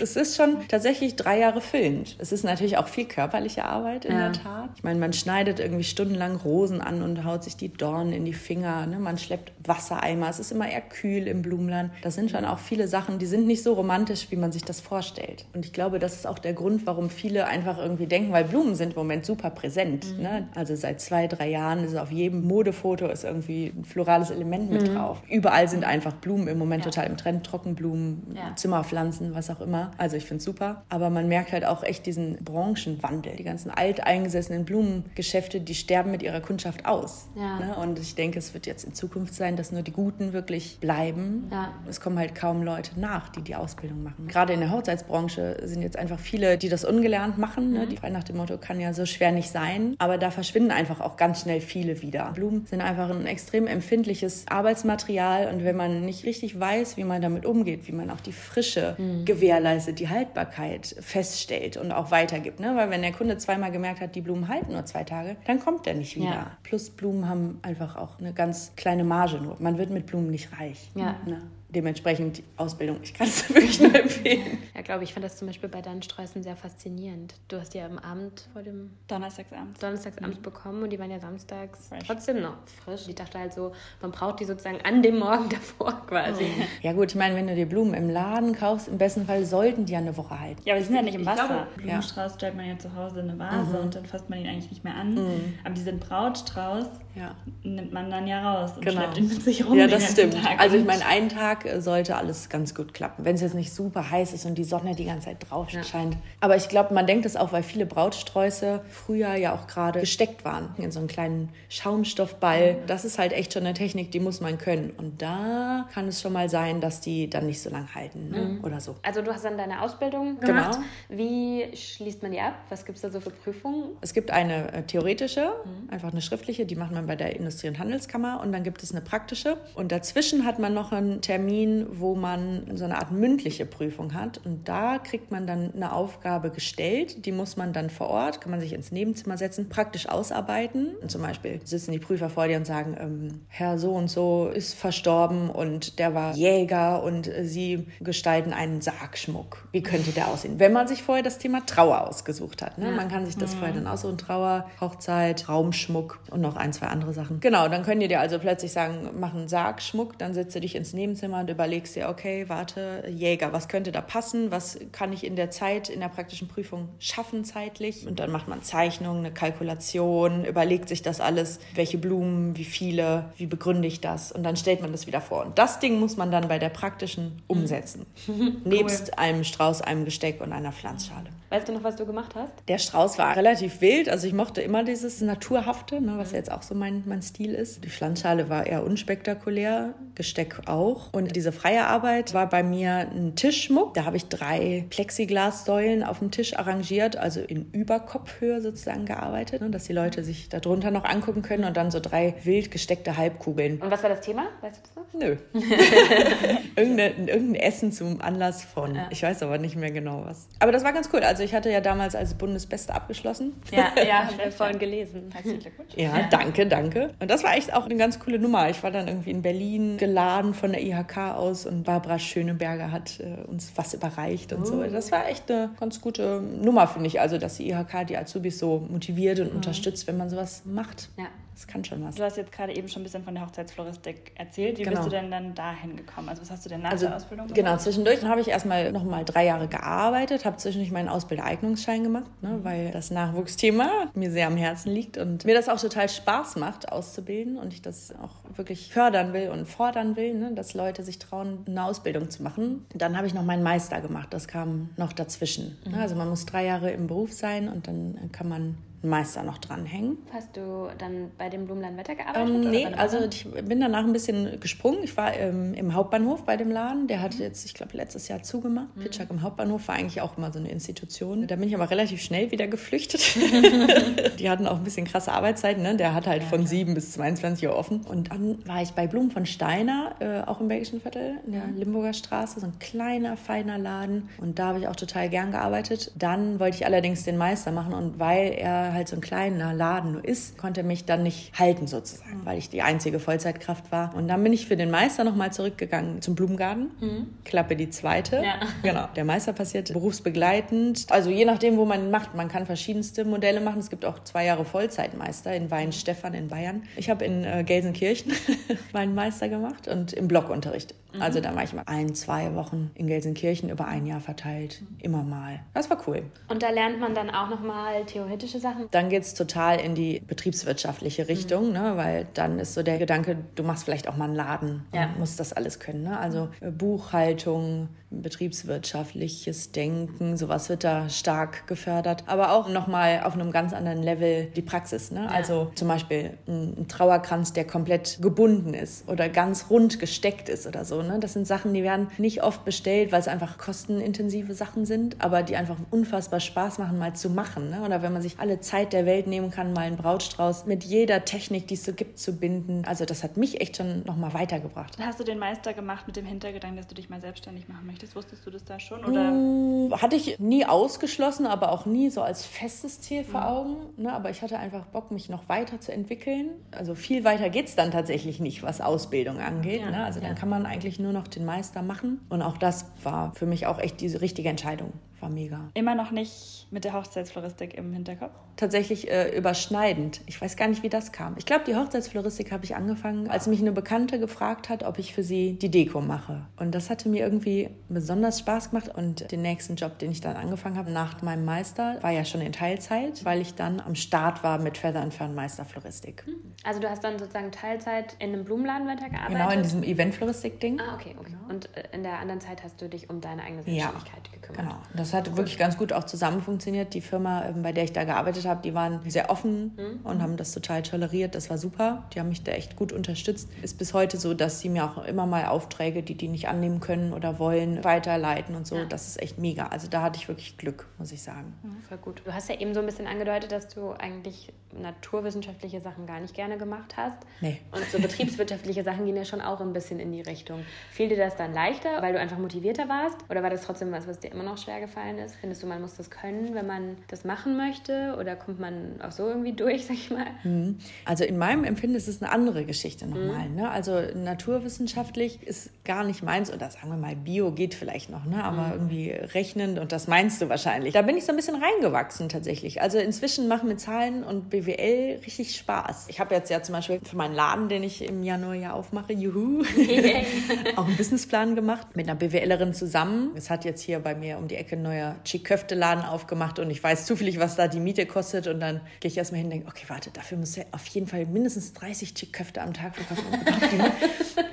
Es 0.00 0.16
ist 0.16 0.36
schon 0.36 0.66
tatsächlich 0.68 1.16
drei 1.16 1.38
Jahre 1.38 1.53
füllend. 1.60 2.16
Es 2.18 2.32
ist 2.32 2.44
natürlich 2.44 2.76
auch 2.76 2.88
viel 2.88 3.06
körperliche 3.06 3.64
Arbeit 3.64 4.04
in 4.04 4.12
ja. 4.12 4.28
der 4.28 4.32
Tat. 4.32 4.70
Ich 4.76 4.82
meine, 4.82 4.98
man 4.98 5.12
schneidet 5.12 5.60
irgendwie 5.60 5.84
stundenlang 5.84 6.36
Rosen 6.36 6.80
an 6.80 7.02
und 7.02 7.24
haut 7.24 7.44
sich 7.44 7.56
die 7.56 7.72
Dornen 7.72 8.12
in 8.12 8.24
die 8.24 8.32
Finger. 8.32 8.86
Ne? 8.86 8.98
Man 8.98 9.18
schleppt 9.18 9.52
Wassereimer. 9.64 10.28
Es 10.28 10.38
ist 10.38 10.52
immer 10.52 10.68
eher 10.68 10.80
kühl 10.80 11.26
im 11.26 11.42
Blumenland. 11.42 11.92
Das 12.02 12.14
sind 12.14 12.30
schon 12.30 12.44
auch 12.44 12.58
viele 12.58 12.88
Sachen, 12.88 13.18
die 13.18 13.26
sind 13.26 13.46
nicht 13.46 13.62
so 13.62 13.74
romantisch, 13.74 14.30
wie 14.30 14.36
man 14.36 14.52
sich 14.52 14.64
das 14.64 14.80
vorstellt. 14.80 15.46
Und 15.54 15.64
ich 15.64 15.72
glaube, 15.72 15.98
das 15.98 16.14
ist 16.14 16.26
auch 16.26 16.38
der 16.38 16.52
Grund, 16.52 16.86
warum 16.86 17.10
viele 17.10 17.46
einfach 17.46 17.78
irgendwie 17.78 18.06
denken, 18.06 18.32
weil 18.32 18.44
Blumen 18.44 18.74
sind 18.74 18.90
im 18.90 18.98
Moment 18.98 19.24
super 19.24 19.50
präsent. 19.50 20.06
Mhm. 20.16 20.22
Ne? 20.22 20.48
Also 20.54 20.74
seit 20.76 21.00
zwei, 21.00 21.26
drei 21.26 21.48
Jahren 21.48 21.84
ist 21.84 21.96
auf 21.96 22.10
jedem 22.10 22.44
Modefoto 22.46 23.06
ist 23.06 23.24
irgendwie 23.24 23.72
ein 23.76 23.84
florales 23.84 24.30
Element 24.30 24.70
mit 24.70 24.88
mhm. 24.88 24.94
drauf. 24.94 25.22
Überall 25.30 25.68
sind 25.68 25.84
einfach 25.84 26.12
Blumen 26.14 26.48
im 26.48 26.58
Moment 26.58 26.84
ja. 26.84 26.90
total 26.90 27.06
im 27.06 27.16
Trend. 27.16 27.44
Trockenblumen, 27.44 28.34
ja. 28.34 28.56
Zimmerpflanzen, 28.56 29.34
was 29.34 29.50
auch 29.50 29.60
immer. 29.60 29.90
Also 29.98 30.16
ich 30.16 30.24
finde 30.24 30.38
es 30.38 30.44
super. 30.44 30.84
Aber 30.88 31.10
man 31.10 31.28
merkt 31.28 31.43
halt 31.52 31.64
auch 31.64 31.82
echt 31.82 32.06
diesen 32.06 32.36
Branchenwandel. 32.44 33.36
Die 33.36 33.44
ganzen 33.44 33.70
alteingesessenen 33.70 34.64
Blumengeschäfte, 34.64 35.60
die 35.60 35.74
sterben 35.74 36.10
mit 36.10 36.22
ihrer 36.22 36.40
Kundschaft 36.40 36.86
aus. 36.86 37.28
Ja. 37.36 37.58
Ne? 37.58 37.76
Und 37.76 37.98
ich 37.98 38.14
denke, 38.14 38.38
es 38.38 38.54
wird 38.54 38.66
jetzt 38.66 38.84
in 38.84 38.94
Zukunft 38.94 39.34
sein, 39.34 39.56
dass 39.56 39.72
nur 39.72 39.82
die 39.82 39.92
Guten 39.92 40.32
wirklich 40.32 40.78
bleiben. 40.80 41.48
Ja. 41.50 41.72
Es 41.88 42.00
kommen 42.00 42.18
halt 42.18 42.34
kaum 42.34 42.62
Leute 42.62 42.98
nach, 42.98 43.28
die 43.28 43.42
die 43.42 43.54
Ausbildung 43.54 44.02
machen. 44.02 44.28
Gerade 44.28 44.52
in 44.52 44.60
der 44.60 44.70
Hochzeitsbranche 44.70 45.58
sind 45.64 45.82
jetzt 45.82 45.96
einfach 45.96 46.18
viele, 46.18 46.58
die 46.58 46.68
das 46.68 46.84
ungelernt 46.84 47.38
machen. 47.38 47.72
Ne? 47.72 47.86
Mhm. 47.86 47.88
Die 47.90 47.96
frei 47.96 48.10
nach 48.10 48.24
dem 48.24 48.36
Motto 48.36 48.58
kann 48.58 48.80
ja 48.80 48.92
so 48.92 49.06
schwer 49.06 49.32
nicht 49.32 49.50
sein. 49.50 49.94
Aber 49.98 50.18
da 50.18 50.30
verschwinden 50.30 50.70
einfach 50.70 51.00
auch 51.00 51.16
ganz 51.16 51.42
schnell 51.42 51.60
viele 51.60 52.02
wieder. 52.02 52.32
Blumen 52.34 52.66
sind 52.66 52.80
einfach 52.80 53.10
ein 53.10 53.26
extrem 53.26 53.66
empfindliches 53.66 54.46
Arbeitsmaterial. 54.48 55.52
Und 55.52 55.64
wenn 55.64 55.76
man 55.76 56.04
nicht 56.04 56.24
richtig 56.24 56.58
weiß, 56.58 56.96
wie 56.96 57.04
man 57.04 57.22
damit 57.22 57.46
umgeht, 57.46 57.86
wie 57.88 57.92
man 57.92 58.10
auch 58.10 58.20
die 58.20 58.32
Frische 58.32 58.96
mhm. 58.98 59.24
gewährleistet, 59.24 59.98
die 59.98 60.08
Haltbarkeit 60.08 60.96
feststellt, 61.00 61.33
feststellt 61.34 61.76
und 61.76 61.92
auch 61.92 62.10
weitergibt. 62.10 62.60
Ne? 62.60 62.74
Weil 62.76 62.90
wenn 62.90 63.02
der 63.02 63.12
Kunde 63.12 63.36
zweimal 63.38 63.72
gemerkt 63.72 64.00
hat, 64.00 64.14
die 64.14 64.20
Blumen 64.20 64.48
halten 64.48 64.72
nur 64.72 64.84
zwei 64.84 65.04
Tage, 65.04 65.36
dann 65.46 65.58
kommt 65.58 65.86
er 65.86 65.94
nicht 65.94 66.16
wieder. 66.16 66.26
Ja. 66.26 66.56
Plus 66.62 66.90
Blumen 66.90 67.28
haben 67.28 67.58
einfach 67.62 67.96
auch 67.96 68.18
eine 68.18 68.32
ganz 68.32 68.72
kleine 68.76 69.04
Marge 69.04 69.38
nur. 69.38 69.56
Man 69.58 69.78
wird 69.78 69.90
mit 69.90 70.06
Blumen 70.06 70.30
nicht 70.30 70.50
reich. 70.58 70.90
Ja. 70.94 71.16
Ne? 71.26 71.42
Dementsprechend 71.74 72.38
die 72.38 72.44
Ausbildung. 72.56 72.98
Ich 73.02 73.14
kann 73.14 73.26
es 73.26 73.48
wirklich 73.54 73.80
nur 73.80 73.94
empfehlen. 73.94 74.58
Ja, 74.74 74.82
glaube 74.82 75.04
ich, 75.04 75.12
fand 75.12 75.24
das 75.24 75.36
zum 75.36 75.48
Beispiel 75.48 75.68
bei 75.68 75.82
deinen 75.82 76.02
Sträußen 76.02 76.42
sehr 76.42 76.56
faszinierend. 76.56 77.34
Du 77.48 77.58
hast 77.58 77.74
die 77.74 77.78
ja 77.78 77.86
am 77.86 77.98
Abend 77.98 78.48
vor 78.52 78.62
dem 78.62 78.90
Donnerstagsabend, 79.08 79.82
Donnerstagsabend 79.82 80.38
mhm. 80.38 80.42
bekommen 80.42 80.82
und 80.82 80.90
die 80.90 80.98
waren 80.98 81.10
ja 81.10 81.20
samstags 81.20 81.88
fresh. 81.88 82.06
trotzdem 82.06 82.40
noch 82.40 82.54
frisch. 82.84 83.08
Ich 83.08 83.14
dachte 83.14 83.38
halt 83.38 83.52
so, 83.52 83.72
man 84.00 84.10
braucht 84.10 84.40
die 84.40 84.44
sozusagen 84.44 84.80
an 84.84 85.02
dem 85.02 85.18
Morgen 85.18 85.48
davor 85.50 86.06
quasi. 86.06 86.44
Oh. 86.44 86.64
Ja 86.82 86.92
gut, 86.92 87.10
ich 87.10 87.16
meine, 87.16 87.36
wenn 87.36 87.46
du 87.46 87.54
die 87.54 87.64
Blumen 87.64 87.94
im 87.94 88.10
Laden 88.10 88.54
kaufst, 88.54 88.88
im 88.88 88.98
besten 88.98 89.26
Fall 89.26 89.44
sollten 89.44 89.86
die 89.86 89.92
ja 89.92 89.98
eine 89.98 90.16
Woche 90.16 90.38
halten. 90.38 90.62
Ja, 90.64 90.74
aber 90.74 90.80
die 90.80 90.86
sind 90.86 90.96
ja 90.96 91.02
nicht 91.02 91.14
im 91.14 91.26
Wasser. 91.26 91.46
Glaube, 91.46 91.66
Blumenstrauß 91.76 92.32
ja. 92.32 92.38
stellt 92.38 92.56
man 92.56 92.66
ja 92.66 92.78
zu 92.78 92.94
Hause 92.94 93.20
in 93.20 93.30
eine 93.30 93.38
Vase 93.38 93.76
mhm. 93.76 93.84
und 93.84 93.94
dann 93.94 94.06
fasst 94.06 94.30
man 94.30 94.38
ihn 94.38 94.46
eigentlich 94.46 94.70
nicht 94.70 94.84
mehr 94.84 94.94
an. 94.94 95.14
Mhm. 95.14 95.58
Aber 95.64 95.74
diesen 95.74 95.98
Brautstrauß 95.98 96.86
ja. 97.14 97.34
nimmt 97.62 97.92
man 97.92 98.10
dann 98.10 98.26
ja 98.26 98.42
raus 98.42 98.72
und 98.76 98.84
genau. 98.84 99.00
schleppt 99.00 99.18
ihn 99.18 99.28
mit 99.28 99.42
sich 99.42 99.66
rum. 99.66 99.78
Ja, 99.78 99.86
das 99.86 100.12
stimmt. 100.12 100.34
Tag. 100.34 100.60
Also 100.60 100.76
ich 100.76 100.84
meine, 100.84 101.04
einen 101.06 101.28
Tag 101.28 101.63
sollte 101.78 102.16
alles 102.16 102.48
ganz 102.48 102.74
gut 102.74 102.94
klappen, 102.94 103.24
wenn 103.24 103.34
es 103.34 103.40
jetzt 103.40 103.54
nicht 103.54 103.72
super 103.72 104.10
heiß 104.10 104.32
ist 104.32 104.46
und 104.46 104.56
die 104.56 104.64
Sonne 104.64 104.94
die 104.94 105.04
ganze 105.04 105.26
Zeit 105.26 105.50
drauf 105.50 105.70
ja. 105.70 105.82
scheint. 105.82 106.16
Aber 106.40 106.56
ich 106.56 106.68
glaube, 106.68 106.94
man 106.94 107.06
denkt 107.06 107.26
es 107.26 107.36
auch, 107.36 107.52
weil 107.52 107.62
viele 107.62 107.86
Brautsträuße 107.86 108.80
früher 108.88 109.34
ja 109.34 109.54
auch 109.54 109.66
gerade 109.66 110.00
gesteckt 110.00 110.44
waren 110.44 110.74
in 110.78 110.90
so 110.90 110.98
einen 110.98 111.08
kleinen 111.08 111.50
Schaumstoffball. 111.68 112.76
Das 112.86 113.04
ist 113.04 113.18
halt 113.18 113.32
echt 113.32 113.52
schon 113.52 113.64
eine 113.64 113.74
Technik, 113.74 114.10
die 114.10 114.20
muss 114.20 114.40
man 114.40 114.58
können. 114.58 114.90
Und 114.96 115.22
da 115.22 115.88
kann 115.92 116.08
es 116.08 116.20
schon 116.20 116.32
mal 116.32 116.48
sein, 116.48 116.80
dass 116.80 117.00
die 117.00 117.28
dann 117.30 117.46
nicht 117.46 117.60
so 117.60 117.70
lange 117.70 117.94
halten 117.94 118.30
ne? 118.30 118.38
mhm. 118.38 118.64
oder 118.64 118.80
so. 118.80 118.96
Also 119.02 119.22
du 119.22 119.32
hast 119.32 119.44
dann 119.44 119.58
deine 119.58 119.82
Ausbildung 119.82 120.38
genau. 120.40 120.46
gemacht. 120.46 120.78
Genau. 121.08 121.20
Wie 121.20 121.76
schließt 121.76 122.22
man 122.22 122.32
die 122.32 122.40
ab? 122.40 122.54
Was 122.68 122.84
gibt 122.84 122.96
es 122.96 123.02
da 123.02 123.10
so 123.10 123.20
für 123.20 123.30
Prüfungen? 123.30 123.96
Es 124.00 124.14
gibt 124.14 124.30
eine 124.30 124.72
äh, 124.72 124.82
theoretische, 124.82 125.52
mhm. 125.64 125.90
einfach 125.90 126.12
eine 126.12 126.22
schriftliche, 126.22 126.66
die 126.66 126.76
macht 126.76 126.92
man 126.92 127.06
bei 127.06 127.16
der 127.16 127.36
Industrie- 127.36 127.68
und 127.68 127.78
Handelskammer 127.78 128.40
und 128.42 128.52
dann 128.52 128.62
gibt 128.62 128.82
es 128.82 128.92
eine 128.92 129.00
praktische. 129.00 129.56
Und 129.74 129.92
dazwischen 129.92 130.44
hat 130.44 130.58
man 130.58 130.74
noch 130.74 130.92
einen 130.92 131.20
Termin, 131.20 131.43
wo 131.48 132.14
man 132.14 132.76
so 132.76 132.84
eine 132.84 132.96
Art 132.96 133.10
mündliche 133.10 133.66
Prüfung 133.66 134.14
hat. 134.14 134.40
Und 134.44 134.68
da 134.68 134.98
kriegt 134.98 135.30
man 135.30 135.46
dann 135.46 135.72
eine 135.74 135.92
Aufgabe 135.92 136.50
gestellt, 136.50 137.26
die 137.26 137.32
muss 137.32 137.56
man 137.56 137.72
dann 137.72 137.90
vor 137.90 138.08
Ort, 138.08 138.40
kann 138.40 138.50
man 138.50 138.60
sich 138.60 138.72
ins 138.72 138.92
Nebenzimmer 138.92 139.36
setzen, 139.36 139.68
praktisch 139.68 140.08
ausarbeiten. 140.08 140.94
Und 141.00 141.10
zum 141.10 141.22
Beispiel 141.22 141.60
sitzen 141.64 141.92
die 141.92 141.98
Prüfer 141.98 142.30
vor 142.30 142.48
dir 142.48 142.56
und 142.56 142.66
sagen, 142.66 142.96
ähm, 142.98 143.40
Herr 143.48 143.78
so 143.78 143.92
und 143.92 144.08
so 144.08 144.50
ist 144.52 144.74
verstorben 144.74 145.50
und 145.50 145.98
der 145.98 146.14
war 146.14 146.34
Jäger 146.34 147.02
und 147.02 147.28
äh, 147.28 147.44
Sie 147.44 147.86
gestalten 148.00 148.52
einen 148.52 148.80
Sargschmuck. 148.80 149.68
Wie 149.72 149.82
könnte 149.82 150.12
der 150.12 150.28
aussehen? 150.28 150.58
Wenn 150.58 150.72
man 150.72 150.88
sich 150.88 151.02
vorher 151.02 151.22
das 151.22 151.38
Thema 151.38 151.64
Trauer 151.66 152.06
ausgesucht 152.08 152.62
hat. 152.62 152.78
Ne? 152.78 152.86
Ja. 152.86 152.90
Man 152.92 153.08
kann 153.08 153.26
sich 153.26 153.36
das 153.36 153.54
mhm. 153.54 153.58
vorher 153.58 153.74
dann 153.74 153.86
aussuchen, 153.86 154.18
Trauer, 154.18 154.66
Hochzeit, 154.80 155.48
Raumschmuck 155.48 156.20
und 156.30 156.40
noch 156.40 156.56
ein, 156.56 156.72
zwei 156.72 156.86
andere 156.86 157.12
Sachen. 157.12 157.40
Genau, 157.40 157.68
dann 157.68 157.82
können 157.82 158.00
die 158.00 158.08
dir 158.08 158.20
also 158.20 158.38
plötzlich 158.38 158.72
sagen, 158.72 159.10
mach 159.18 159.34
einen 159.34 159.48
Sargschmuck, 159.48 160.18
dann 160.18 160.34
setzt 160.34 160.54
du 160.54 160.60
dich 160.60 160.74
ins 160.74 160.92
Nebenzimmer 160.92 161.33
Zimmer 161.34 161.40
und 161.40 161.50
überlegst 161.50 161.96
dir, 161.96 162.08
okay, 162.08 162.44
warte, 162.48 163.04
Jäger, 163.08 163.52
was 163.52 163.68
könnte 163.68 163.92
da 163.92 164.00
passen? 164.00 164.50
Was 164.50 164.78
kann 164.92 165.12
ich 165.12 165.24
in 165.24 165.36
der 165.36 165.50
Zeit, 165.50 165.88
in 165.88 166.00
der 166.00 166.08
praktischen 166.08 166.48
Prüfung 166.48 166.88
schaffen 166.98 167.44
zeitlich? 167.44 168.06
Und 168.06 168.20
dann 168.20 168.30
macht 168.30 168.48
man 168.48 168.62
Zeichnungen, 168.62 169.24
eine 169.24 169.34
Kalkulation, 169.34 170.44
überlegt 170.44 170.88
sich 170.88 171.02
das 171.02 171.20
alles, 171.20 171.58
welche 171.74 171.98
Blumen, 171.98 172.56
wie 172.56 172.64
viele, 172.64 173.32
wie 173.36 173.46
begründe 173.46 173.88
ich 173.88 174.00
das? 174.00 174.32
Und 174.32 174.42
dann 174.42 174.56
stellt 174.56 174.80
man 174.80 174.92
das 174.92 175.06
wieder 175.06 175.20
vor. 175.20 175.44
Und 175.44 175.58
das 175.58 175.80
Ding 175.80 175.98
muss 175.98 176.16
man 176.16 176.30
dann 176.30 176.48
bei 176.48 176.58
der 176.58 176.70
praktischen 176.70 177.42
umsetzen. 177.46 178.06
Nebst 178.64 179.18
einem 179.18 179.44
Strauß, 179.44 179.82
einem 179.82 180.04
Gesteck 180.04 180.40
und 180.40 180.52
einer 180.52 180.72
Pflanzschale. 180.72 181.30
Weißt 181.50 181.68
du 181.68 181.72
noch, 181.72 181.84
was 181.84 181.96
du 181.96 182.06
gemacht 182.06 182.34
hast? 182.34 182.52
Der 182.68 182.78
Strauß 182.78 183.18
war 183.18 183.36
relativ 183.36 183.80
wild. 183.80 184.08
Also 184.08 184.26
ich 184.26 184.32
mochte 184.32 184.60
immer 184.60 184.84
dieses 184.84 185.20
Naturhafte, 185.20 186.00
ne, 186.00 186.14
was 186.16 186.32
ja 186.32 186.38
jetzt 186.38 186.50
auch 186.50 186.62
so 186.62 186.74
mein, 186.74 187.02
mein 187.06 187.22
Stil 187.22 187.54
ist. 187.54 187.84
Die 187.84 187.90
Pflanzschale 187.90 188.48
war 188.48 188.66
eher 188.66 188.84
unspektakulär, 188.84 189.94
Gesteck 190.14 190.62
auch. 190.66 191.12
Und 191.12 191.34
diese 191.34 191.52
freie 191.52 191.86
Arbeit 191.86 192.34
war 192.34 192.48
bei 192.48 192.62
mir 192.62 193.08
ein 193.10 193.34
Tischschmuck. 193.34 193.94
Da 193.94 194.04
habe 194.04 194.16
ich 194.16 194.28
drei 194.28 194.84
Plexiglassäulen 194.90 196.02
auf 196.02 196.20
dem 196.20 196.30
Tisch 196.30 196.56
arrangiert, 196.56 197.16
also 197.16 197.40
in 197.40 197.70
Überkopfhöhe 197.72 198.60
sozusagen 198.60 199.06
gearbeitet, 199.06 199.60
ne, 199.60 199.70
dass 199.70 199.84
die 199.84 199.92
Leute 199.92 200.22
sich 200.22 200.48
darunter 200.48 200.90
noch 200.90 201.04
angucken 201.04 201.42
können 201.42 201.64
und 201.64 201.76
dann 201.76 201.90
so 201.90 202.00
drei 202.00 202.34
wild 202.44 202.70
gesteckte 202.70 203.16
Halbkugeln. 203.16 203.80
Und 203.80 203.90
was 203.90 204.02
war 204.02 204.10
das 204.10 204.20
Thema? 204.20 204.46
Weißt 204.60 204.76
du 204.76 204.80
das 204.82 204.96
noch? 204.96 205.20
Nö. 205.20 205.36
irgendein, 206.76 207.28
irgendein 207.28 207.54
Essen 207.56 207.92
zum 207.92 208.20
Anlass 208.20 208.64
von. 208.64 208.94
Ja. 208.94 209.08
Ich 209.10 209.22
weiß 209.22 209.42
aber 209.42 209.58
nicht 209.58 209.76
mehr 209.76 209.90
genau 209.90 210.24
was. 210.24 210.48
Aber 210.60 210.72
das 210.72 210.84
war 210.84 210.92
ganz 210.92 211.08
cool. 211.12 211.20
Also 211.20 211.33
ich 211.42 211.54
hatte 211.54 211.70
ja 211.70 211.80
damals 211.80 212.14
als 212.14 212.34
Bundesbeste 212.34 212.94
abgeschlossen. 212.94 213.54
Ja, 213.70 213.92
ja, 214.02 214.24
habe 214.26 214.48
ich 214.48 214.54
vorhin 214.54 214.78
gelesen. 214.78 215.30
Herzlichen 215.32 215.60
Glückwunsch. 215.60 215.94
Ja, 215.96 216.28
danke, 216.30 216.66
danke. 216.66 217.10
Und 217.20 217.30
das 217.30 217.42
war 217.42 217.56
echt 217.56 217.72
auch 217.72 217.84
eine 217.84 217.96
ganz 217.96 218.18
coole 218.18 218.38
Nummer. 218.38 218.70
Ich 218.70 218.82
war 218.82 218.90
dann 218.90 219.08
irgendwie 219.08 219.30
in 219.30 219.42
Berlin 219.42 219.96
geladen 219.96 220.54
von 220.54 220.72
der 220.72 220.82
IHK 220.82 221.16
aus 221.34 221.66
und 221.66 221.84
Barbara 221.84 222.18
Schöneberger 222.18 222.92
hat 222.92 223.20
äh, 223.20 223.42
uns 223.48 223.72
was 223.76 223.94
überreicht 223.94 224.52
und 224.52 224.62
oh. 224.62 224.66
so. 224.66 224.82
Das 224.84 225.10
war 225.12 225.28
echt 225.28 225.50
eine 225.50 225.70
ganz 225.78 226.00
gute 226.00 226.40
Nummer, 226.40 226.86
finde 226.86 227.08
ich. 227.08 227.20
Also, 227.20 227.38
dass 227.38 227.56
die 227.56 227.70
IHK 227.70 228.06
die 228.06 228.16
Azubis 228.16 228.58
so 228.58 228.86
motiviert 228.90 229.40
und 229.40 229.50
mhm. 229.50 229.56
unterstützt, 229.56 230.06
wenn 230.06 230.16
man 230.16 230.30
sowas 230.30 230.62
macht. 230.64 231.08
Ja. 231.18 231.26
Das 231.54 231.68
kann 231.68 231.84
schon 231.84 232.04
was. 232.04 232.16
Du 232.16 232.24
hast 232.24 232.36
jetzt 232.36 232.50
gerade 232.50 232.74
eben 232.74 232.88
schon 232.88 233.02
ein 233.02 233.04
bisschen 233.04 233.22
von 233.22 233.34
der 233.34 233.46
Hochzeitsfloristik 233.46 234.32
erzählt. 234.34 234.78
Wie 234.78 234.82
genau. 234.82 234.96
bist 234.96 235.06
du 235.06 235.10
denn 235.10 235.30
dann 235.30 235.54
dahin 235.54 235.96
gekommen? 235.96 236.28
Also 236.28 236.42
was 236.42 236.50
hast 236.50 236.64
du 236.64 236.68
denn 236.68 236.82
nach 236.82 236.90
also, 236.90 237.06
der 237.06 237.16
Ausbildung 237.16 237.46
gemacht? 237.46 237.56
Genau, 237.56 237.76
zwischendurch 237.76 238.24
habe 238.24 238.40
ich 238.40 238.48
erstmal 238.48 238.90
noch 238.90 239.04
mal 239.04 239.24
drei 239.24 239.46
Jahre 239.46 239.68
gearbeitet, 239.68 240.44
habe 240.44 240.56
zwischendurch 240.56 240.90
meinen 240.90 241.08
Ausbildereignungsschein 241.08 242.02
gemacht, 242.02 242.30
ne, 242.42 242.50
mhm. 242.50 242.64
weil 242.64 242.90
das 242.90 243.10
Nachwuchsthema 243.12 243.88
mir 244.14 244.32
sehr 244.32 244.48
am 244.48 244.56
Herzen 244.56 244.92
liegt 244.92 245.16
und 245.16 245.44
mir 245.44 245.54
das 245.54 245.68
auch 245.68 245.80
total 245.80 246.08
Spaß 246.08 246.56
macht, 246.56 246.90
auszubilden 246.90 247.56
und 247.56 247.72
ich 247.72 247.82
das 247.82 248.12
auch 248.20 248.56
wirklich 248.56 248.92
fördern 248.92 249.32
will 249.32 249.50
und 249.50 249.66
fordern 249.66 250.16
will, 250.16 250.34
ne, 250.34 250.52
dass 250.54 250.74
Leute 250.74 251.04
sich 251.04 251.20
trauen, 251.20 251.64
eine 251.68 251.84
Ausbildung 251.84 252.30
zu 252.30 252.42
machen. 252.42 252.84
Dann 252.94 253.16
habe 253.16 253.28
ich 253.28 253.34
noch 253.34 253.44
meinen 253.44 253.62
Meister 253.62 254.00
gemacht, 254.00 254.28
das 254.32 254.48
kam 254.48 254.90
noch 254.96 255.12
dazwischen. 255.12 255.78
Mhm. 255.86 255.94
Also 255.94 256.16
man 256.16 256.28
muss 256.28 256.46
drei 256.46 256.64
Jahre 256.64 256.90
im 256.90 257.06
Beruf 257.06 257.32
sein 257.32 257.68
und 257.68 257.86
dann 257.86 258.30
kann 258.32 258.48
man 258.48 258.76
Meister 259.04 259.42
noch 259.42 259.58
dranhängen. 259.58 260.18
Hast 260.32 260.56
du 260.56 260.88
dann 260.98 261.30
bei 261.38 261.48
dem 261.48 261.66
Blumenladen 261.66 261.96
Wetter 261.98 262.14
gearbeitet? 262.14 262.48
Ähm, 262.48 262.70
nee, 262.70 262.86
also 262.86 263.18
ich 263.20 263.44
bin 263.44 263.80
danach 263.80 264.04
ein 264.04 264.12
bisschen 264.12 264.58
gesprungen. 264.60 265.00
Ich 265.02 265.16
war 265.16 265.34
ähm, 265.34 265.74
im 265.74 265.94
Hauptbahnhof 265.94 266.44
bei 266.44 266.56
dem 266.56 266.70
Laden. 266.70 267.06
Der 267.06 267.20
hat 267.20 267.34
mhm. 267.34 267.42
jetzt, 267.42 267.64
ich 267.64 267.74
glaube, 267.74 267.96
letztes 267.96 268.28
Jahr 268.28 268.42
zugemacht. 268.42 268.96
Mhm. 268.96 269.02
Pitchak 269.02 269.30
im 269.30 269.42
Hauptbahnhof 269.42 269.88
war 269.88 269.96
eigentlich 269.96 270.20
auch 270.20 270.36
immer 270.38 270.50
so 270.52 270.58
eine 270.58 270.70
Institution. 270.70 271.46
Da 271.46 271.56
bin 271.56 271.68
ich 271.68 271.74
aber 271.74 271.90
relativ 271.90 272.22
schnell 272.22 272.50
wieder 272.50 272.66
geflüchtet. 272.66 273.36
Die 274.38 274.50
hatten 274.50 274.66
auch 274.66 274.76
ein 274.76 274.84
bisschen 274.84 275.06
krasse 275.06 275.32
Arbeitszeiten. 275.32 275.82
Ne? 275.82 275.96
Der 275.96 276.14
hat 276.14 276.26
halt 276.26 276.42
ja, 276.42 276.48
von 276.48 276.60
klar. 276.60 276.68
7 276.68 276.94
bis 276.94 277.12
22 277.12 277.68
Uhr 277.68 277.76
offen. 277.76 278.00
Und 278.02 278.30
dann 278.30 278.66
war 278.66 278.82
ich 278.82 278.92
bei 278.92 279.06
Blumen 279.06 279.30
von 279.30 279.46
Steiner, 279.46 280.14
äh, 280.20 280.40
auch 280.48 280.60
im 280.60 280.68
Belgischen 280.68 281.00
Viertel, 281.00 281.38
in 281.46 281.52
der 281.52 281.66
Limburger 281.66 282.12
Straße. 282.12 282.60
So 282.60 282.66
ein 282.66 282.78
kleiner, 282.78 283.36
feiner 283.36 283.78
Laden. 283.78 284.28
Und 284.38 284.58
da 284.58 284.68
habe 284.68 284.78
ich 284.78 284.88
auch 284.88 284.96
total 284.96 285.28
gern 285.28 285.50
gearbeitet. 285.50 286.12
Dann 286.16 286.58
wollte 286.58 286.76
ich 286.78 286.86
allerdings 286.86 287.24
den 287.24 287.36
Meister 287.36 287.72
machen. 287.72 287.92
Und 287.92 288.18
weil 288.18 288.52
er 288.52 288.93
halt 288.94 289.08
so 289.08 289.16
ein 289.16 289.20
kleiner 289.20 289.74
Laden 289.74 290.12
nur 290.12 290.24
ist, 290.24 290.56
konnte 290.56 290.82
mich 290.82 291.04
dann 291.04 291.22
nicht 291.22 291.58
halten 291.58 291.86
sozusagen, 291.86 292.40
weil 292.44 292.58
ich 292.58 292.70
die 292.70 292.82
einzige 292.82 293.18
Vollzeitkraft 293.18 293.92
war. 293.92 294.14
Und 294.14 294.28
dann 294.28 294.42
bin 294.42 294.52
ich 294.52 294.66
für 294.66 294.76
den 294.76 294.90
Meister 294.90 295.24
nochmal 295.24 295.52
zurückgegangen 295.52 296.22
zum 296.22 296.34
Blumengarten. 296.34 296.90
Mhm. 297.00 297.26
Klappe 297.44 297.76
die 297.76 297.90
zweite. 297.90 298.36
Ja. 298.36 298.54
Genau. 298.82 299.08
Der 299.16 299.24
Meister 299.24 299.52
passiert 299.52 299.92
berufsbegleitend. 299.92 301.06
Also 301.10 301.30
je 301.30 301.44
nachdem, 301.44 301.76
wo 301.78 301.84
man 301.84 302.10
macht. 302.10 302.34
Man 302.34 302.48
kann 302.48 302.66
verschiedenste 302.66 303.24
Modelle 303.24 303.60
machen. 303.60 303.78
Es 303.78 303.88
gibt 303.88 304.04
auch 304.04 304.22
zwei 304.24 304.44
Jahre 304.44 304.64
Vollzeitmeister 304.64 305.54
in 305.54 305.70
Weinstefan 305.70 306.34
in 306.34 306.48
Bayern. 306.48 306.82
Ich 306.96 307.08
habe 307.08 307.24
in 307.24 307.44
äh, 307.44 307.64
Gelsenkirchen 307.64 308.32
meinen 308.92 309.14
Meister 309.14 309.48
gemacht 309.48 309.88
und 309.88 310.12
im 310.12 310.28
Blockunterricht. 310.28 310.94
Mhm. 311.14 311.22
Also 311.22 311.40
da 311.40 311.54
war 311.54 311.62
ich 311.62 311.72
mal 311.72 311.84
ein, 311.86 312.14
zwei 312.14 312.54
Wochen 312.54 312.90
in 312.94 313.06
Gelsenkirchen 313.06 313.70
über 313.70 313.86
ein 313.86 314.06
Jahr 314.06 314.20
verteilt. 314.20 314.82
Immer 315.00 315.22
mal. 315.22 315.60
Das 315.72 315.88
war 315.90 315.98
cool. 316.06 316.22
Und 316.48 316.62
da 316.62 316.70
lernt 316.70 317.00
man 317.00 317.14
dann 317.14 317.30
auch 317.30 317.48
nochmal 317.48 318.04
theoretische 318.04 318.58
Sachen? 318.58 318.83
Dann 318.90 319.08
geht 319.08 319.22
es 319.22 319.34
total 319.34 319.80
in 319.80 319.94
die 319.94 320.20
betriebswirtschaftliche 320.20 321.28
Richtung, 321.28 321.68
mhm. 321.68 321.72
ne? 321.72 321.92
weil 321.96 322.26
dann 322.34 322.58
ist 322.58 322.74
so 322.74 322.82
der 322.82 322.98
Gedanke, 322.98 323.36
du 323.54 323.62
machst 323.62 323.84
vielleicht 323.84 324.08
auch 324.08 324.16
mal 324.16 324.26
einen 324.26 324.34
Laden 324.34 324.84
ja. 324.94 325.06
und 325.06 325.18
musst 325.18 325.40
das 325.40 325.52
alles 325.52 325.80
können. 325.80 326.02
Ne? 326.02 326.18
Also 326.18 326.48
äh, 326.60 326.70
Buchhaltung, 326.70 327.88
betriebswirtschaftliches 328.22 329.72
Denken, 329.72 330.36
sowas 330.36 330.68
wird 330.68 330.84
da 330.84 331.08
stark 331.08 331.66
gefördert. 331.66 332.24
Aber 332.26 332.52
auch 332.52 332.68
nochmal 332.68 333.22
auf 333.24 333.34
einem 333.34 333.50
ganz 333.52 333.72
anderen 333.72 334.02
Level 334.02 334.46
die 334.46 334.62
Praxis. 334.62 335.10
Ne? 335.10 335.24
Ja. 335.24 335.30
Also 335.30 335.70
zum 335.74 335.88
Beispiel 335.88 336.38
ein 336.46 336.86
Trauerkranz, 336.88 337.52
der 337.52 337.66
komplett 337.66 338.18
gebunden 338.20 338.74
ist 338.74 339.08
oder 339.08 339.28
ganz 339.28 339.70
rund 339.70 339.98
gesteckt 339.98 340.48
ist 340.48 340.66
oder 340.66 340.84
so. 340.84 341.02
Ne? 341.02 341.18
Das 341.20 341.32
sind 341.32 341.46
Sachen, 341.46 341.74
die 341.74 341.82
werden 341.82 342.08
nicht 342.18 342.42
oft 342.42 342.64
bestellt, 342.64 343.12
weil 343.12 343.20
es 343.20 343.28
einfach 343.28 343.58
kostenintensive 343.58 344.54
Sachen 344.54 344.86
sind, 344.86 345.16
aber 345.20 345.42
die 345.42 345.56
einfach 345.56 345.76
unfassbar 345.90 346.40
Spaß 346.40 346.78
machen, 346.78 346.98
mal 346.98 347.14
zu 347.14 347.30
machen. 347.30 347.70
Ne? 347.70 347.82
Oder 347.82 348.02
wenn 348.02 348.12
man 348.12 348.22
sich 348.22 348.38
alle 348.38 348.60
Zeit 348.60 348.92
der 348.92 349.06
Welt 349.06 349.26
nehmen 349.26 349.50
kann, 349.50 349.72
mal 349.72 349.82
einen 349.82 349.96
Brautstrauß 349.96 350.66
mit 350.66 350.84
jeder 350.84 351.24
Technik, 351.24 351.68
die 351.68 351.74
es 351.74 351.84
so 351.84 351.92
gibt, 351.92 352.18
zu 352.18 352.36
binden. 352.36 352.84
Also 352.86 353.04
das 353.04 353.22
hat 353.22 353.36
mich 353.36 353.60
echt 353.60 353.76
schon 353.76 354.04
nochmal 354.04 354.34
weitergebracht. 354.34 354.96
Hast 355.00 355.20
du 355.20 355.24
den 355.24 355.38
Meister 355.38 355.72
gemacht 355.72 356.06
mit 356.06 356.16
dem 356.16 356.26
Hintergedanken, 356.26 356.76
dass 356.76 356.86
du 356.86 356.94
dich 356.94 357.08
mal 357.08 357.20
selbstständig 357.20 357.68
machen 357.68 357.86
möchtest? 357.86 358.03
Möchtest? 358.04 358.16
Wusstest 358.16 358.46
du 358.46 358.50
das 358.50 358.64
da 358.64 358.78
schon? 358.78 359.04
Oder? 359.04 360.00
Hatte 360.00 360.16
ich 360.16 360.38
nie 360.38 360.64
ausgeschlossen, 360.64 361.46
aber 361.46 361.72
auch 361.72 361.86
nie 361.86 362.10
so 362.10 362.22
als 362.22 362.44
festes 362.44 363.00
Ziel 363.00 363.24
vor 363.24 363.40
mhm. 363.40 363.46
Augen. 363.46 363.76
Ne? 363.96 364.12
Aber 364.12 364.30
ich 364.30 364.42
hatte 364.42 364.58
einfach 364.58 364.86
Bock, 364.86 365.10
mich 365.10 365.28
noch 365.28 365.48
weiter 365.48 365.80
zu 365.80 365.92
entwickeln. 365.92 366.50
Also 366.70 366.94
viel 366.94 367.24
weiter 367.24 367.50
geht 367.50 367.66
es 367.66 367.76
dann 367.76 367.90
tatsächlich 367.90 368.40
nicht, 368.40 368.62
was 368.62 368.80
Ausbildung 368.80 369.38
angeht. 369.38 369.80
Ja, 369.80 369.90
ne? 369.90 370.04
Also 370.04 370.20
ja. 370.20 370.28
dann 370.28 370.36
kann 370.36 370.48
man 370.48 370.66
eigentlich 370.66 370.98
nur 370.98 371.12
noch 371.12 371.28
den 371.28 371.44
Meister 371.44 371.82
machen. 371.82 372.20
Und 372.28 372.42
auch 372.42 372.58
das 372.58 372.86
war 373.02 373.32
für 373.34 373.46
mich 373.46 373.66
auch 373.66 373.78
echt 373.78 374.00
diese 374.00 374.20
richtige 374.20 374.48
Entscheidung 374.48 374.92
war 375.20 375.28
mega. 375.28 375.70
Immer 375.74 375.94
noch 375.94 376.10
nicht 376.10 376.66
mit 376.70 376.84
der 376.84 376.92
Hochzeitsfloristik 376.92 377.74
im 377.74 377.92
Hinterkopf? 377.92 378.32
Tatsächlich 378.56 379.10
äh, 379.10 379.36
überschneidend. 379.36 380.20
Ich 380.26 380.40
weiß 380.40 380.56
gar 380.56 380.68
nicht, 380.68 380.82
wie 380.82 380.88
das 380.88 381.12
kam. 381.12 381.34
Ich 381.38 381.46
glaube, 381.46 381.64
die 381.66 381.74
Hochzeitsfloristik 381.74 382.52
habe 382.52 382.64
ich 382.64 382.76
angefangen, 382.76 383.28
als 383.28 383.46
mich 383.46 383.60
eine 383.60 383.72
Bekannte 383.72 384.18
gefragt 384.18 384.68
hat, 384.68 384.84
ob 384.84 384.98
ich 384.98 385.14
für 385.14 385.22
sie 385.22 385.58
die 385.58 385.70
Deko 385.70 386.00
mache. 386.00 386.46
Und 386.56 386.74
das 386.74 386.90
hatte 386.90 387.08
mir 387.08 387.24
irgendwie 387.24 387.70
besonders 387.88 388.38
Spaß 388.40 388.70
gemacht. 388.70 388.90
Und 388.94 389.30
den 389.32 389.42
nächsten 389.42 389.76
Job, 389.76 389.98
den 389.98 390.12
ich 390.12 390.20
dann 390.20 390.36
angefangen 390.36 390.76
habe 390.76 390.90
nach 390.90 391.22
meinem 391.22 391.44
Meister, 391.44 391.98
war 392.02 392.10
ja 392.10 392.24
schon 392.24 392.40
in 392.40 392.52
Teilzeit, 392.52 393.24
weil 393.24 393.40
ich 393.40 393.54
dann 393.54 393.80
am 393.80 393.94
Start 393.94 394.44
war 394.44 394.58
mit 394.58 394.78
Feather 394.78 395.00
and 395.00 395.12
Fern 395.12 395.34
Meister 395.34 395.64
Floristik. 395.64 396.24
Hm. 396.26 396.34
Also 396.62 396.80
du 396.80 396.88
hast 396.88 397.02
dann 397.02 397.18
sozusagen 397.18 397.50
Teilzeit 397.50 398.16
in 398.18 398.32
einem 398.32 398.44
Blumenladen 398.44 398.86
weitergearbeitet? 398.86 399.32
Genau, 399.32 399.50
in 399.50 399.62
diesem 399.62 399.82
Eventfloristik-Ding. 399.82 400.80
Ah, 400.80 400.94
okay, 400.94 401.16
okay. 401.18 401.34
Und 401.48 401.74
äh, 401.76 401.84
in 401.92 402.02
der 402.02 402.18
anderen 402.18 402.40
Zeit 402.40 402.62
hast 402.62 402.80
du 402.80 402.88
dich 402.88 403.10
um 403.10 403.20
deine 403.20 403.42
eigene 403.42 403.62
Selbstständigkeit 403.62 404.26
ja, 404.26 404.32
gekümmert? 404.32 404.64
genau. 404.64 404.76
Das 404.94 405.03
hat 405.12 405.36
wirklich 405.36 405.58
ganz 405.58 405.76
gut 405.76 405.92
auch 405.92 406.04
zusammen 406.04 406.40
funktioniert. 406.40 406.94
Die 406.94 407.00
Firma, 407.00 407.44
ähm, 407.46 407.62
bei 407.62 407.72
der 407.72 407.84
ich 407.84 407.92
da 407.92 408.04
gearbeitet 408.04 408.46
habe, 408.46 408.62
die 408.62 408.74
waren 408.74 409.00
sehr 409.10 409.30
offen 409.30 409.72
mhm. 409.76 410.00
und 410.04 410.22
haben 410.22 410.36
das 410.36 410.52
total 410.52 410.82
toleriert. 410.82 411.34
Das 411.34 411.50
war 411.50 411.58
super. 411.58 412.04
Die 412.14 412.20
haben 412.20 412.28
mich 412.28 412.42
da 412.44 412.52
echt 412.52 412.76
gut 412.76 412.92
unterstützt. 412.92 413.48
Ist 413.62 413.78
bis 413.78 413.92
heute 413.92 414.16
so, 414.16 414.34
dass 414.34 414.60
sie 414.60 414.68
mir 414.68 414.84
auch 414.84 415.04
immer 415.04 415.26
mal 415.26 415.46
Aufträge, 415.46 416.02
die 416.02 416.14
die 416.14 416.28
nicht 416.28 416.48
annehmen 416.48 416.80
können 416.80 417.12
oder 417.12 417.38
wollen, 417.38 417.84
weiterleiten 417.84 418.54
und 418.54 418.66
so. 418.66 418.76
Ja. 418.76 418.84
Das 418.84 419.08
ist 419.08 419.20
echt 419.20 419.38
mega. 419.38 419.66
Also 419.66 419.88
da 419.88 420.02
hatte 420.02 420.18
ich 420.18 420.28
wirklich 420.28 420.56
Glück, 420.56 420.86
muss 420.98 421.12
ich 421.12 421.22
sagen. 421.22 421.54
Mhm, 421.62 421.82
voll 421.88 421.98
gut. 421.98 422.22
Du 422.24 422.32
hast 422.32 422.48
ja 422.48 422.58
eben 422.58 422.72
so 422.74 422.80
ein 422.80 422.86
bisschen 422.86 423.06
angedeutet, 423.06 423.52
dass 423.52 423.68
du 423.68 423.90
eigentlich 423.90 424.52
naturwissenschaftliche 424.72 425.80
Sachen 425.80 426.06
gar 426.06 426.20
nicht 426.20 426.34
gerne 426.34 426.58
gemacht 426.58 426.96
hast. 426.96 427.18
Nee. 427.40 427.60
Und 427.72 427.84
so 427.90 427.98
betriebswirtschaftliche 427.98 428.82
Sachen 428.84 429.06
gehen 429.06 429.16
ja 429.16 429.24
schon 429.24 429.40
auch 429.40 429.60
ein 429.60 429.72
bisschen 429.72 430.00
in 430.00 430.12
die 430.12 430.22
Richtung. 430.22 430.64
Fiel 430.90 431.08
dir 431.08 431.16
das 431.16 431.36
dann 431.36 431.52
leichter, 431.52 432.02
weil 432.02 432.12
du 432.12 432.18
einfach 432.18 432.38
motivierter 432.38 432.88
warst? 432.88 433.16
Oder 433.30 433.42
war 433.42 433.50
das 433.50 433.62
trotzdem 433.62 433.92
was, 433.92 434.06
was 434.06 434.18
dir 434.18 434.30
immer 434.30 434.44
noch 434.44 434.58
schwer 434.58 434.80
gefallen 434.94 435.18
ist? 435.18 435.34
Findest 435.40 435.62
du, 435.62 435.66
man 435.66 435.80
muss 435.80 435.96
das 435.96 436.10
können, 436.10 436.54
wenn 436.54 436.66
man 436.66 436.96
das 437.08 437.24
machen 437.24 437.56
möchte? 437.56 438.16
Oder 438.18 438.36
kommt 438.36 438.60
man 438.60 439.00
auch 439.02 439.10
so 439.10 439.26
irgendwie 439.28 439.52
durch, 439.52 439.84
sag 439.86 439.94
ich 439.94 440.10
mal? 440.10 440.26
Mhm. 440.44 440.78
Also 441.04 441.24
in 441.24 441.38
meinem 441.38 441.64
Empfinden 441.64 441.96
ist 441.96 442.08
es 442.08 442.22
eine 442.22 442.30
andere 442.30 442.64
Geschichte 442.64 443.06
nochmal. 443.06 443.48
Mhm. 443.48 443.56
Ne? 443.56 443.70
Also 443.70 444.00
naturwissenschaftlich 444.14 445.42
ist 445.42 445.70
gar 445.84 446.04
nicht 446.04 446.22
meins, 446.22 446.52
oder 446.52 446.70
sagen 446.70 446.88
wir 446.88 446.96
mal, 446.96 447.16
Bio 447.16 447.52
geht 447.52 447.74
vielleicht 447.74 448.10
noch, 448.10 448.24
ne? 448.24 448.42
aber 448.42 448.68
mhm. 448.68 448.72
irgendwie 448.72 449.10
rechnend 449.10 449.78
und 449.78 449.92
das 449.92 450.06
meinst 450.06 450.40
du 450.40 450.48
wahrscheinlich. 450.48 450.94
Da 450.94 451.02
bin 451.02 451.16
ich 451.16 451.24
so 451.24 451.32
ein 451.32 451.36
bisschen 451.36 451.60
reingewachsen 451.60 452.28
tatsächlich. 452.28 452.80
Also 452.80 452.98
inzwischen 452.98 453.48
machen 453.48 453.68
mir 453.68 453.76
Zahlen 453.76 454.22
und 454.24 454.50
BWL 454.50 455.20
richtig 455.26 455.56
Spaß. 455.56 456.06
Ich 456.08 456.20
habe 456.20 456.34
jetzt 456.34 456.50
ja 456.50 456.62
zum 456.62 456.74
Beispiel 456.74 457.00
für 457.02 457.16
meinen 457.16 457.34
Laden, 457.34 457.68
den 457.68 457.82
ich 457.82 458.04
im 458.04 458.22
Januar 458.22 458.54
ja 458.54 458.72
aufmache, 458.72 459.12
juhu, 459.12 459.62
auch 460.76 460.86
einen 460.86 460.96
Businessplan 460.96 461.54
gemacht 461.54 461.88
mit 461.94 462.08
einer 462.08 462.18
BWLerin 462.18 462.74
zusammen. 462.74 463.30
Es 463.34 463.50
hat 463.50 463.64
jetzt 463.64 463.82
hier 463.82 463.98
bei 463.98 464.14
mir 464.14 464.38
um 464.38 464.48
die 464.48 464.56
Ecke 464.56 464.76
neuer 464.84 465.16
Chiköfte-Laden 465.24 466.04
aufgemacht 466.04 466.60
und 466.60 466.70
ich 466.70 466.82
weiß 466.82 467.06
zufällig, 467.06 467.40
was 467.40 467.56
da 467.56 467.66
die 467.66 467.80
Miete 467.80 468.06
kostet. 468.06 468.46
Und 468.46 468.60
dann 468.60 468.80
gehe 469.00 469.10
ich 469.10 469.18
erstmal 469.18 469.38
hin 469.38 469.46
und 469.46 469.50
denke, 469.50 469.68
okay, 469.68 469.84
warte, 469.88 470.10
dafür 470.10 470.38
muss 470.38 470.56
er 470.56 470.66
auf 470.70 470.86
jeden 470.86 471.08
Fall 471.08 471.26
mindestens 471.26 471.72
30 471.72 472.14
Chiköfte 472.14 472.62
am 472.62 472.72
Tag 472.72 472.94
verkaufen. 472.94 473.24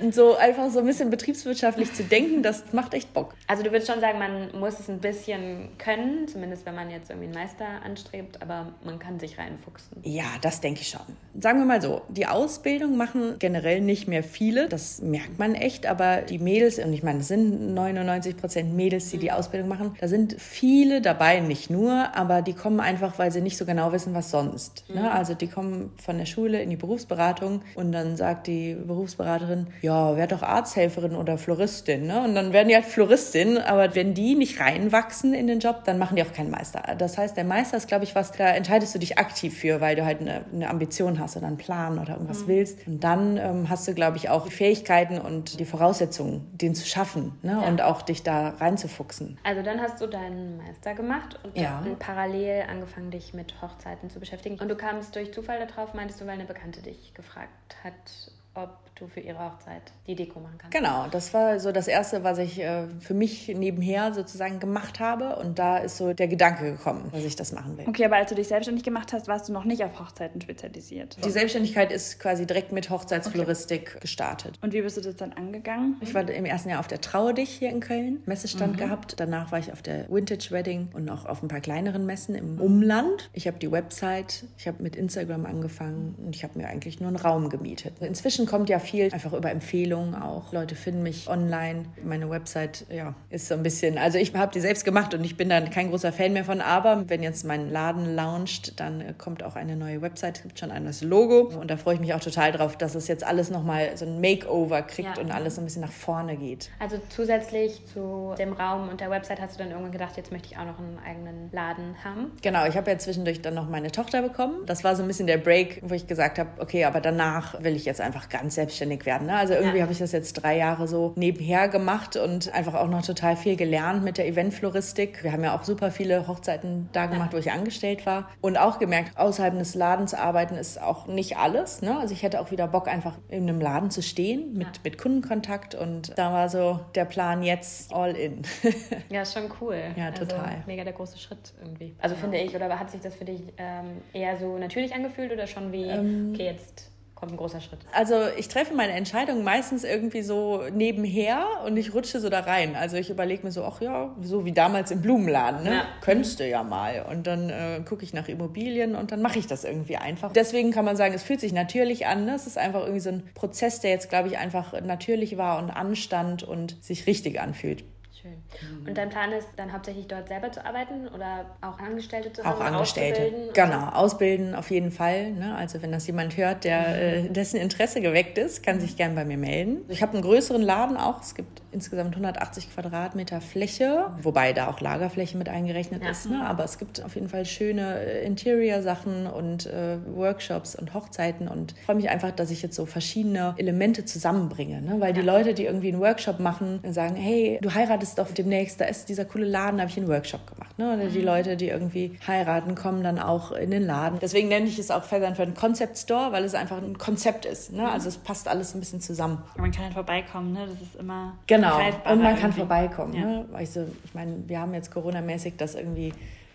und 0.00 0.14
so 0.14 0.36
einfach 0.36 0.70
so 0.70 0.80
ein 0.80 0.86
bisschen 0.86 1.10
betriebswirtschaftlich 1.10 1.92
zu 1.92 2.02
denken, 2.02 2.42
das 2.42 2.72
macht 2.72 2.94
echt 2.94 3.12
Bock. 3.12 3.34
Also 3.46 3.62
du 3.62 3.70
würdest 3.70 3.90
schon 3.90 4.00
sagen, 4.00 4.18
man 4.18 4.58
muss 4.58 4.80
es 4.80 4.88
ein 4.88 5.00
bisschen 5.00 5.68
können, 5.78 6.26
zumindest 6.26 6.66
wenn 6.66 6.74
man 6.74 6.90
jetzt 6.90 7.10
irgendwie 7.10 7.26
einen 7.26 7.34
Meister 7.34 7.66
anstrebt, 7.84 8.40
aber 8.42 8.72
man 8.84 8.98
kann 8.98 9.20
sich 9.20 9.38
reinfuchsen. 9.38 9.98
Ja, 10.02 10.24
das 10.40 10.60
denke 10.60 10.80
ich 10.80 10.88
schon. 10.88 11.02
Sagen 11.38 11.58
wir 11.58 11.66
mal 11.66 11.82
so, 11.82 12.02
die 12.08 12.26
Ausbildung 12.26 12.96
machen 12.96 13.36
generell 13.38 13.80
nicht 13.80 14.08
mehr 14.08 14.22
viele, 14.22 14.68
das 14.68 15.02
merkt 15.02 15.38
man 15.38 15.54
echt, 15.54 15.86
aber 15.86 16.22
die 16.22 16.38
Mädels, 16.38 16.78
und 16.78 16.92
ich 16.92 17.02
meine, 17.02 17.20
es 17.20 17.28
sind 17.28 17.74
99 17.74 18.36
Prozent 18.36 18.74
Mädels, 18.74 19.10
die 19.10 19.18
die 19.18 19.28
mhm. 19.28 19.34
Ausbildung 19.34 19.68
machen, 19.68 19.94
da 20.00 20.08
sind 20.08 20.21
viele 20.28 21.00
dabei, 21.00 21.40
nicht 21.40 21.70
nur, 21.70 22.14
aber 22.14 22.42
die 22.42 22.52
kommen 22.52 22.80
einfach, 22.80 23.18
weil 23.18 23.30
sie 23.30 23.40
nicht 23.40 23.56
so 23.56 23.64
genau 23.64 23.92
wissen, 23.92 24.14
was 24.14 24.30
sonst. 24.30 24.84
Ne? 24.88 24.96
Mhm. 24.96 25.02
Ne? 25.02 25.12
Also 25.12 25.34
die 25.34 25.48
kommen 25.48 25.92
von 26.02 26.18
der 26.18 26.26
Schule 26.26 26.62
in 26.62 26.70
die 26.70 26.76
Berufsberatung 26.76 27.62
und 27.74 27.92
dann 27.92 28.16
sagt 28.16 28.46
die 28.46 28.74
Berufsberaterin, 28.74 29.68
ja, 29.82 30.16
werd 30.16 30.32
doch 30.32 30.42
Arzthelferin 30.42 31.14
oder 31.14 31.38
Floristin. 31.38 32.06
Ne? 32.06 32.22
Und 32.22 32.34
dann 32.34 32.52
werden 32.52 32.68
die 32.68 32.74
halt 32.74 32.84
Floristin, 32.84 33.58
aber 33.58 33.94
wenn 33.94 34.14
die 34.14 34.34
nicht 34.34 34.60
reinwachsen 34.60 35.34
in 35.34 35.46
den 35.46 35.60
Job, 35.60 35.84
dann 35.84 35.98
machen 35.98 36.16
die 36.16 36.22
auch 36.22 36.32
keinen 36.32 36.50
Meister. 36.50 36.82
Das 36.98 37.18
heißt, 37.18 37.36
der 37.36 37.44
Meister 37.44 37.76
ist, 37.76 37.88
glaube 37.88 38.04
ich, 38.04 38.14
was, 38.14 38.32
da 38.32 38.48
entscheidest 38.48 38.94
du 38.94 38.98
dich 38.98 39.18
aktiv 39.18 39.56
für, 39.56 39.80
weil 39.80 39.96
du 39.96 40.04
halt 40.04 40.20
eine, 40.20 40.42
eine 40.52 40.70
Ambition 40.70 41.18
hast 41.18 41.36
oder 41.36 41.46
einen 41.46 41.56
Plan 41.56 41.98
oder 41.98 42.14
irgendwas 42.14 42.42
mhm. 42.42 42.48
willst. 42.48 42.86
Und 42.86 43.02
dann 43.02 43.36
ähm, 43.36 43.68
hast 43.68 43.86
du, 43.88 43.94
glaube 43.94 44.16
ich, 44.16 44.28
auch 44.28 44.46
die 44.46 44.52
Fähigkeiten 44.52 45.18
und 45.18 45.58
die 45.58 45.64
Voraussetzungen, 45.64 46.48
den 46.52 46.74
zu 46.74 46.86
schaffen 46.86 47.32
ne? 47.42 47.52
Ja. 47.52 47.68
und 47.68 47.82
auch 47.82 48.02
dich 48.02 48.22
da 48.22 48.50
reinzufuchsen. 48.50 49.38
Also 49.44 49.62
dann 49.62 49.80
hast 49.80 50.00
du 50.00 50.06
deinen 50.12 50.58
Meister 50.58 50.94
gemacht 50.94 51.38
und 51.42 51.56
ja. 51.56 51.82
parallel 51.98 52.64
angefangen, 52.68 53.10
dich 53.10 53.34
mit 53.34 53.60
Hochzeiten 53.62 54.10
zu 54.10 54.20
beschäftigen. 54.20 54.58
Und 54.58 54.68
du 54.68 54.76
kamst 54.76 55.16
durch 55.16 55.32
Zufall 55.32 55.64
darauf, 55.66 55.94
meintest 55.94 56.20
du, 56.20 56.26
weil 56.26 56.34
eine 56.34 56.44
Bekannte 56.44 56.82
dich 56.82 57.14
gefragt 57.14 57.76
hat, 57.82 58.32
ob 58.54 58.82
du 59.02 59.08
für 59.08 59.20
ihre 59.20 59.38
Hochzeit 59.38 59.82
die 60.06 60.14
Deko 60.14 60.40
machen 60.40 60.58
kannst. 60.58 60.76
Genau, 60.76 61.06
das 61.10 61.34
war 61.34 61.58
so 61.58 61.72
das 61.72 61.88
Erste, 61.88 62.24
was 62.24 62.38
ich 62.38 62.60
äh, 62.60 62.86
für 63.00 63.14
mich 63.14 63.48
nebenher 63.48 64.12
sozusagen 64.14 64.60
gemacht 64.60 65.00
habe. 65.00 65.36
Und 65.36 65.58
da 65.58 65.78
ist 65.78 65.96
so 65.96 66.12
der 66.12 66.28
Gedanke 66.28 66.72
gekommen, 66.72 67.10
dass 67.12 67.24
ich 67.24 67.36
das 67.36 67.52
machen 67.52 67.76
will. 67.78 67.84
Okay, 67.88 68.04
aber 68.04 68.16
als 68.16 68.28
du 68.28 68.34
dich 68.34 68.48
selbstständig 68.48 68.84
gemacht 68.84 69.12
hast, 69.12 69.28
warst 69.28 69.48
du 69.48 69.52
noch 69.52 69.64
nicht 69.64 69.84
auf 69.84 69.98
Hochzeiten 69.98 70.40
spezialisiert? 70.40 71.16
Die 71.24 71.30
Selbstständigkeit 71.30 71.90
ist 71.90 72.18
quasi 72.20 72.46
direkt 72.46 72.72
mit 72.72 72.90
Hochzeitsfloristik 72.90 73.90
okay. 73.90 74.00
gestartet. 74.00 74.58
Und 74.62 74.72
wie 74.72 74.82
bist 74.82 74.96
du 74.96 75.00
das 75.00 75.16
dann 75.16 75.32
angegangen? 75.32 75.96
Ich 76.00 76.14
war 76.14 76.28
im 76.28 76.44
ersten 76.44 76.70
Jahr 76.70 76.80
auf 76.80 76.88
der 76.88 77.00
Trauer 77.00 77.32
dich 77.32 77.50
hier 77.50 77.70
in 77.70 77.80
Köln, 77.80 78.22
Messestand 78.26 78.74
mhm. 78.74 78.78
gehabt. 78.78 79.14
Danach 79.18 79.52
war 79.52 79.58
ich 79.58 79.72
auf 79.72 79.82
der 79.82 80.08
Vintage 80.08 80.48
Wedding 80.50 80.88
und 80.92 81.04
noch 81.04 81.26
auf 81.26 81.42
ein 81.42 81.48
paar 81.48 81.60
kleineren 81.60 82.06
Messen 82.06 82.34
im 82.34 82.60
Umland. 82.60 83.30
Ich 83.32 83.46
habe 83.46 83.58
die 83.58 83.70
Website, 83.70 84.44
ich 84.58 84.68
habe 84.68 84.82
mit 84.82 84.96
Instagram 84.96 85.46
angefangen 85.46 86.14
und 86.18 86.36
ich 86.36 86.44
habe 86.44 86.58
mir 86.58 86.68
eigentlich 86.68 87.00
nur 87.00 87.08
einen 87.08 87.16
Raum 87.16 87.48
gemietet. 87.48 87.94
Inzwischen 88.00 88.41
kommt 88.46 88.68
ja 88.68 88.78
viel 88.78 89.12
einfach 89.12 89.32
über 89.32 89.50
Empfehlungen 89.50 90.14
auch. 90.14 90.52
Leute 90.52 90.74
finden 90.74 91.02
mich 91.02 91.28
online. 91.28 91.84
Meine 92.02 92.28
Website 92.30 92.86
ja, 92.90 93.14
ist 93.30 93.48
so 93.48 93.54
ein 93.54 93.62
bisschen, 93.62 93.98
also 93.98 94.18
ich 94.18 94.34
habe 94.34 94.52
die 94.52 94.60
selbst 94.60 94.84
gemacht 94.84 95.14
und 95.14 95.24
ich 95.24 95.36
bin 95.36 95.48
dann 95.48 95.70
kein 95.70 95.90
großer 95.90 96.12
Fan 96.12 96.32
mehr 96.32 96.44
von, 96.44 96.60
aber 96.60 97.08
wenn 97.08 97.22
jetzt 97.22 97.44
mein 97.44 97.70
Laden 97.70 98.14
launcht, 98.14 98.78
dann 98.80 99.16
kommt 99.18 99.42
auch 99.42 99.56
eine 99.56 99.76
neue 99.76 100.02
Website, 100.02 100.38
es 100.38 100.42
gibt 100.42 100.58
schon 100.58 100.70
ein 100.70 100.84
neues 100.84 101.02
Logo 101.02 101.52
und 101.58 101.70
da 101.70 101.76
freue 101.76 101.94
ich 101.94 102.00
mich 102.00 102.14
auch 102.14 102.20
total 102.20 102.52
drauf, 102.52 102.76
dass 102.76 102.94
es 102.94 103.08
jetzt 103.08 103.24
alles 103.24 103.50
nochmal 103.50 103.96
so 103.96 104.04
ein 104.04 104.20
Makeover 104.20 104.82
kriegt 104.82 105.16
ja. 105.16 105.22
und 105.22 105.30
alles 105.30 105.56
so 105.56 105.60
ein 105.60 105.64
bisschen 105.64 105.82
nach 105.82 105.92
vorne 105.92 106.36
geht. 106.36 106.70
Also 106.78 106.98
zusätzlich 107.08 107.84
zu 107.86 108.34
dem 108.38 108.52
Raum 108.52 108.88
und 108.88 109.00
der 109.00 109.10
Website 109.10 109.40
hast 109.40 109.54
du 109.54 109.62
dann 109.62 109.70
irgendwann 109.70 109.92
gedacht, 109.92 110.16
jetzt 110.16 110.32
möchte 110.32 110.48
ich 110.50 110.58
auch 110.58 110.64
noch 110.64 110.78
einen 110.78 110.98
eigenen 111.06 111.50
Laden 111.52 111.94
haben? 112.04 112.32
Genau, 112.42 112.66
ich 112.66 112.76
habe 112.76 112.90
ja 112.90 112.98
zwischendurch 112.98 113.42
dann 113.42 113.54
noch 113.54 113.68
meine 113.68 113.90
Tochter 113.90 114.22
bekommen. 114.22 114.64
Das 114.66 114.84
war 114.84 114.96
so 114.96 115.02
ein 115.02 115.08
bisschen 115.08 115.26
der 115.26 115.38
Break, 115.38 115.80
wo 115.82 115.94
ich 115.94 116.06
gesagt 116.06 116.38
habe, 116.38 116.50
okay, 116.60 116.84
aber 116.84 117.00
danach 117.00 117.62
will 117.62 117.76
ich 117.76 117.84
jetzt 117.84 118.00
einfach 118.00 118.28
ganz 118.32 118.56
selbstständig 118.56 119.06
werden. 119.06 119.28
Ne? 119.28 119.36
Also 119.36 119.54
irgendwie 119.54 119.76
ja. 119.76 119.82
habe 119.82 119.92
ich 119.92 119.98
das 119.98 120.10
jetzt 120.10 120.32
drei 120.34 120.56
Jahre 120.56 120.88
so 120.88 121.12
nebenher 121.14 121.68
gemacht 121.68 122.16
und 122.16 122.52
einfach 122.52 122.74
auch 122.74 122.88
noch 122.88 123.02
total 123.02 123.36
viel 123.36 123.56
gelernt 123.56 124.02
mit 124.02 124.18
der 124.18 124.26
Eventfloristik. 124.26 125.22
Wir 125.22 125.32
haben 125.32 125.44
ja 125.44 125.56
auch 125.56 125.62
super 125.62 125.92
viele 125.92 126.26
Hochzeiten 126.26 126.88
da 126.92 127.06
gemacht, 127.06 127.32
ja. 127.32 127.36
wo 127.36 127.40
ich 127.40 127.52
angestellt 127.52 128.04
war. 128.06 128.28
Und 128.40 128.56
auch 128.56 128.78
gemerkt, 128.78 129.16
außerhalb 129.18 129.56
des 129.58 129.74
Ladens 129.74 130.14
arbeiten 130.14 130.56
ist 130.56 130.80
auch 130.80 131.06
nicht 131.06 131.36
alles. 131.36 131.82
Ne? 131.82 131.98
Also 131.98 132.14
ich 132.14 132.22
hätte 132.22 132.40
auch 132.40 132.50
wieder 132.50 132.66
Bock, 132.66 132.88
einfach 132.88 133.14
in 133.28 133.48
einem 133.48 133.60
Laden 133.60 133.90
zu 133.90 134.02
stehen 134.02 134.54
mit, 134.54 134.66
ja. 134.66 134.72
mit 134.82 134.98
Kundenkontakt. 134.98 135.74
Und 135.74 136.18
da 136.18 136.32
war 136.32 136.48
so 136.48 136.80
der 136.94 137.04
Plan 137.04 137.42
jetzt 137.42 137.92
all 137.92 138.16
in. 138.16 138.42
ja, 139.10 139.22
ist 139.22 139.34
schon 139.34 139.50
cool. 139.60 139.76
Ja, 139.94 140.06
also 140.06 140.24
total. 140.24 140.62
Mega 140.66 140.84
der 140.84 140.94
große 140.94 141.18
Schritt 141.18 141.52
irgendwie. 141.62 141.94
Also 142.00 142.16
finde 142.16 142.38
ich, 142.38 142.56
oder 142.56 142.78
hat 142.78 142.90
sich 142.90 143.02
das 143.02 143.14
für 143.14 143.26
dich 143.26 143.42
ähm, 143.58 144.00
eher 144.14 144.38
so 144.38 144.56
natürlich 144.56 144.94
angefühlt 144.94 145.30
oder 145.32 145.46
schon 145.46 145.70
wie, 145.70 145.84
ähm, 145.84 146.30
okay, 146.32 146.46
jetzt 146.46 146.91
kommt 147.22 147.34
ein 147.34 147.36
großer 147.36 147.60
Schritt. 147.60 147.78
Also 147.92 148.16
ich 148.36 148.48
treffe 148.48 148.74
meine 148.74 148.94
Entscheidungen 148.94 149.44
meistens 149.44 149.84
irgendwie 149.84 150.22
so 150.22 150.62
nebenher 150.72 151.46
und 151.64 151.76
ich 151.76 151.94
rutsche 151.94 152.18
so 152.18 152.28
da 152.28 152.40
rein. 152.40 152.74
Also 152.74 152.96
ich 152.96 153.10
überlege 153.10 153.44
mir 153.44 153.52
so, 153.52 153.62
ach 153.62 153.80
ja, 153.80 154.12
so 154.20 154.44
wie 154.44 154.50
damals 154.50 154.90
im 154.90 155.02
Blumenladen, 155.02 155.62
ne? 155.62 155.70
Ja. 155.70 155.84
Könntest 156.00 156.40
du 156.40 156.48
ja 156.48 156.64
mal. 156.64 157.06
Und 157.08 157.28
dann 157.28 157.48
äh, 157.48 157.80
gucke 157.88 158.02
ich 158.02 158.12
nach 158.12 158.26
Immobilien 158.26 158.96
und 158.96 159.12
dann 159.12 159.22
mache 159.22 159.38
ich 159.38 159.46
das 159.46 159.62
irgendwie 159.62 159.98
einfach. 159.98 160.32
Deswegen 160.32 160.72
kann 160.72 160.84
man 160.84 160.96
sagen, 160.96 161.14
es 161.14 161.22
fühlt 161.22 161.38
sich 161.38 161.52
natürlich 161.52 162.06
an. 162.06 162.24
Ne? 162.24 162.34
Es 162.34 162.48
ist 162.48 162.58
einfach 162.58 162.80
irgendwie 162.80 162.98
so 162.98 163.10
ein 163.10 163.22
Prozess, 163.34 163.78
der 163.78 163.92
jetzt, 163.92 164.08
glaube 164.08 164.26
ich, 164.26 164.38
einfach 164.38 164.72
natürlich 164.82 165.36
war 165.36 165.62
und 165.62 165.70
anstand 165.70 166.42
und 166.42 166.82
sich 166.82 167.06
richtig 167.06 167.40
anfühlt. 167.40 167.84
Schön. 168.22 168.34
Mhm. 168.80 168.88
Und 168.88 168.96
dein 168.96 169.08
Plan 169.08 169.32
ist 169.32 169.48
dann 169.56 169.72
hauptsächlich 169.72 170.06
dort 170.06 170.28
selber 170.28 170.52
zu 170.52 170.64
arbeiten 170.64 171.08
oder 171.08 171.44
auch 171.60 171.80
Angestellte 171.80 172.32
zu 172.32 172.44
haben? 172.44 172.56
Auch 172.56 172.60
Angestellte, 172.60 173.50
genau. 173.52 173.88
Ausbilden 173.88 174.54
auf 174.54 174.70
jeden 174.70 174.92
Fall. 174.92 175.32
Ne? 175.32 175.56
Also 175.56 175.82
wenn 175.82 175.90
das 175.90 176.06
jemand 176.06 176.36
hört, 176.36 176.62
der, 176.62 176.80
mhm. 176.80 177.26
äh, 177.26 177.28
dessen 177.30 177.56
Interesse 177.56 178.00
geweckt 178.00 178.38
ist, 178.38 178.62
kann 178.62 178.78
sich 178.78 178.96
gern 178.96 179.16
bei 179.16 179.24
mir 179.24 179.38
melden. 179.38 179.78
Ich 179.88 180.02
habe 180.02 180.12
einen 180.12 180.22
größeren 180.22 180.62
Laden 180.62 180.96
auch. 180.96 181.20
Es 181.20 181.34
gibt 181.34 181.62
insgesamt 181.72 182.12
180 182.12 182.72
Quadratmeter 182.72 183.40
Fläche, 183.40 184.10
wobei 184.20 184.52
da 184.52 184.68
auch 184.68 184.80
Lagerfläche 184.80 185.36
mit 185.36 185.48
eingerechnet 185.48 186.04
ja. 186.04 186.10
ist. 186.10 186.30
Ne? 186.30 186.46
Aber 186.46 186.62
es 186.62 186.78
gibt 186.78 187.02
auf 187.04 187.16
jeden 187.16 187.28
Fall 187.28 187.44
schöne 187.44 187.98
äh, 187.98 188.24
Interior-Sachen 188.24 189.26
und 189.26 189.66
äh, 189.66 189.98
Workshops 190.14 190.76
und 190.76 190.94
Hochzeiten 190.94 191.48
und 191.48 191.74
freue 191.84 191.96
mich 191.96 192.08
einfach, 192.08 192.30
dass 192.30 192.52
ich 192.52 192.62
jetzt 192.62 192.76
so 192.76 192.86
verschiedene 192.86 193.54
Elemente 193.56 194.04
zusammenbringe. 194.04 194.80
Ne? 194.80 195.00
Weil 195.00 195.08
ja. 195.08 195.20
die 195.20 195.26
Leute, 195.26 195.54
die 195.54 195.64
irgendwie 195.64 195.88
einen 195.88 196.00
Workshop 196.00 196.38
machen, 196.38 196.80
sagen, 196.88 197.16
hey, 197.16 197.58
du 197.60 197.74
heiratest 197.74 198.11
ist 198.12 198.18
doch 198.18 198.30
demnächst, 198.30 198.80
da 198.80 198.84
ist 198.84 199.08
dieser 199.08 199.24
coole 199.24 199.46
Laden, 199.46 199.78
da 199.78 199.82
habe 199.82 199.90
ich 199.90 199.96
einen 199.96 200.08
Workshop 200.08 200.46
gemacht. 200.46 200.78
Ne? 200.78 200.92
Oder 200.92 201.06
die 201.06 201.18
mhm. 201.18 201.24
Leute, 201.24 201.56
die 201.56 201.68
irgendwie 201.68 202.18
heiraten, 202.26 202.74
kommen 202.74 203.02
dann 203.02 203.18
auch 203.18 203.52
in 203.52 203.70
den 203.70 203.82
Laden. 203.82 204.18
Deswegen 204.20 204.48
nenne 204.48 204.66
ich 204.66 204.78
es 204.78 204.90
auch 204.90 205.04
Feathern 205.04 205.34
für 205.34 205.42
einen 205.42 205.54
Concept 205.54 205.96
Store, 205.96 206.30
weil 206.32 206.44
es 206.44 206.54
einfach 206.54 206.76
ein 206.76 206.98
Konzept 206.98 207.46
ist. 207.46 207.72
Ne? 207.72 207.90
Also 207.90 208.08
es 208.08 208.18
passt 208.18 208.48
alles 208.48 208.74
ein 208.74 208.80
bisschen 208.80 209.00
zusammen. 209.00 209.42
man 209.56 209.70
kann 209.70 209.84
halt 209.84 209.94
vorbeikommen, 209.94 210.52
ne? 210.52 210.66
das 210.66 210.80
ist 210.82 210.96
immer 210.96 211.34
Genau, 211.46 211.78
und 212.10 212.22
man 212.22 212.38
kann 212.38 212.52
vorbeikommen. 212.52 213.14
Ja. 213.14 213.24
Ne? 213.24 213.44
Also, 213.52 213.86
ich 214.04 214.14
meine, 214.14 214.42
wir 214.46 214.60
haben 214.60 214.74
jetzt 214.74 214.90
Corona-mäßig 214.90 215.54
das 215.56 215.74
irgendwie 215.74 216.12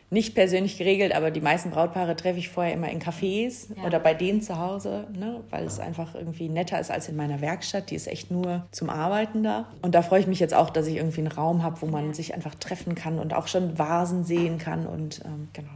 nicht 0.09 0.35
persönlich 0.35 0.77
geregelt, 0.77 1.13
aber 1.13 1.31
die 1.31 1.41
meisten 1.41 1.69
Brautpaare 1.69 2.15
treffe 2.15 2.39
ich 2.39 2.49
vorher 2.49 2.73
immer 2.73 2.89
in 2.89 2.99
Cafés 2.99 3.67
ja. 3.75 3.83
oder 3.83 3.99
bei 3.99 4.13
denen 4.13 4.41
zu 4.41 4.57
Hause, 4.57 5.05
ne, 5.13 5.41
weil 5.49 5.65
es 5.65 5.79
einfach 5.79 6.15
irgendwie 6.15 6.47
netter 6.47 6.79
ist 6.79 6.91
als 6.91 7.09
in 7.09 7.17
meiner 7.17 7.41
Werkstatt. 7.41 7.91
Die 7.91 7.95
ist 7.95 8.07
echt 8.07 8.31
nur 8.31 8.65
zum 8.71 8.89
Arbeiten 8.89 9.43
da. 9.43 9.67
Und 9.81 9.95
da 9.95 10.01
freue 10.01 10.21
ich 10.21 10.27
mich 10.27 10.39
jetzt 10.39 10.53
auch, 10.53 10.69
dass 10.69 10.87
ich 10.87 10.95
irgendwie 10.95 11.21
einen 11.21 11.31
Raum 11.31 11.63
habe, 11.63 11.81
wo 11.81 11.87
man 11.87 12.13
sich 12.13 12.33
einfach 12.33 12.55
treffen 12.55 12.95
kann 12.95 13.19
und 13.19 13.33
auch 13.33 13.47
schon 13.47 13.77
Vasen 13.77 14.23
sehen 14.23 14.57
kann 14.57 14.87
und 14.87 15.21
ähm, 15.25 15.49
genau. 15.51 15.69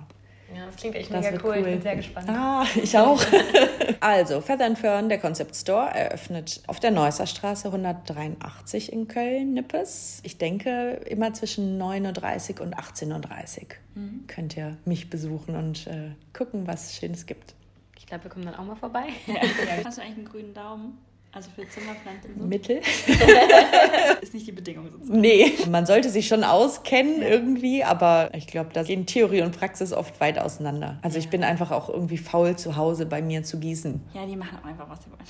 Ja, 0.56 0.66
das 0.66 0.76
klingt 0.76 0.96
echt 0.96 1.14
das 1.14 1.26
mega 1.26 1.38
cool. 1.44 1.52
cool. 1.52 1.58
Ich 1.58 1.64
bin 1.64 1.82
sehr 1.82 1.96
gespannt. 1.96 2.30
Ah, 2.30 2.66
ich 2.76 2.98
auch. 2.98 3.22
also, 4.00 4.42
Feather 4.42 4.76
Fern, 4.76 5.10
der 5.10 5.20
Concept 5.20 5.56
Store, 5.56 5.90
eröffnet 5.90 6.62
auf 6.68 6.80
der 6.80 6.92
Neusser 6.92 7.28
Straße 7.28 7.68
183 7.68 8.92
in 8.92 9.08
Köln-Nippes. 9.08 10.22
Ich 10.24 10.38
denke, 10.38 11.02
immer 11.08 11.34
zwischen 11.34 11.82
9.30 11.82 12.60
Uhr 12.60 12.66
und 12.66 12.78
18.30 12.78 13.08
Uhr 13.12 13.68
mhm. 13.96 14.28
könnt 14.28 14.58
ihr 14.58 14.78
mich 14.86 15.10
besuchen 15.10 15.56
und 15.56 15.88
äh, 15.88 16.12
gucken, 16.34 16.68
was 16.68 16.88
es 16.88 16.98
Schönes 16.98 17.26
gibt. 17.26 17.54
Ich 17.98 18.08
glaube, 18.08 18.26
wir 18.26 18.32
kommen 18.32 18.46
dann 18.46 18.56
auch 18.56 18.66
mal 18.66 18.76
vorbei. 18.76 19.06
Ja. 19.28 19.36
Hast 19.86 19.98
du 19.98 20.02
eigentlich 20.02 20.18
einen 20.18 20.26
grünen 20.26 20.54
Daumen? 20.54 20.98
Also 21.34 21.50
für 21.56 21.67
Zimmerpflanzen 21.67 22.32
so? 22.38 22.46
Mittel. 22.46 22.82
ist 24.22 24.34
nicht 24.34 24.48
die 24.48 24.52
Bedingung 24.52 24.91
sozusagen. 24.91 25.22
Nee, 25.22 25.54
man 25.70 25.86
sollte 25.86 26.10
sich 26.10 26.28
schon 26.28 26.44
auskennen 26.44 27.22
irgendwie, 27.22 27.86
aber 27.86 28.32
ich 28.34 28.48
glaube, 28.48 28.72
da 28.74 28.84
gehen 28.84 29.06
Theorie 29.06 29.41
und 29.41 29.58
Praxis 29.58 29.94
oft 29.94 30.20
weit 30.20 30.38
auseinander. 30.39 31.00
Also 31.02 31.20
ich 31.20 31.30
bin 31.30 31.46
einfach 31.46 31.72
auch 31.72 31.88
irgendwie 31.88 32.17
faul 32.17 32.58
zu 32.58 32.76
Hause 32.76 33.06
bei 33.06 33.22
mir 33.22 33.44
zu 33.44 33.60
gießen. 33.60 34.02
Ja, 34.13 34.26
die 34.26 34.36
machen 34.36 34.58
auch 34.62 34.67
einfach, 34.67 34.89
was 34.89 35.00
sie 35.04 35.12
wollen. 35.12 35.22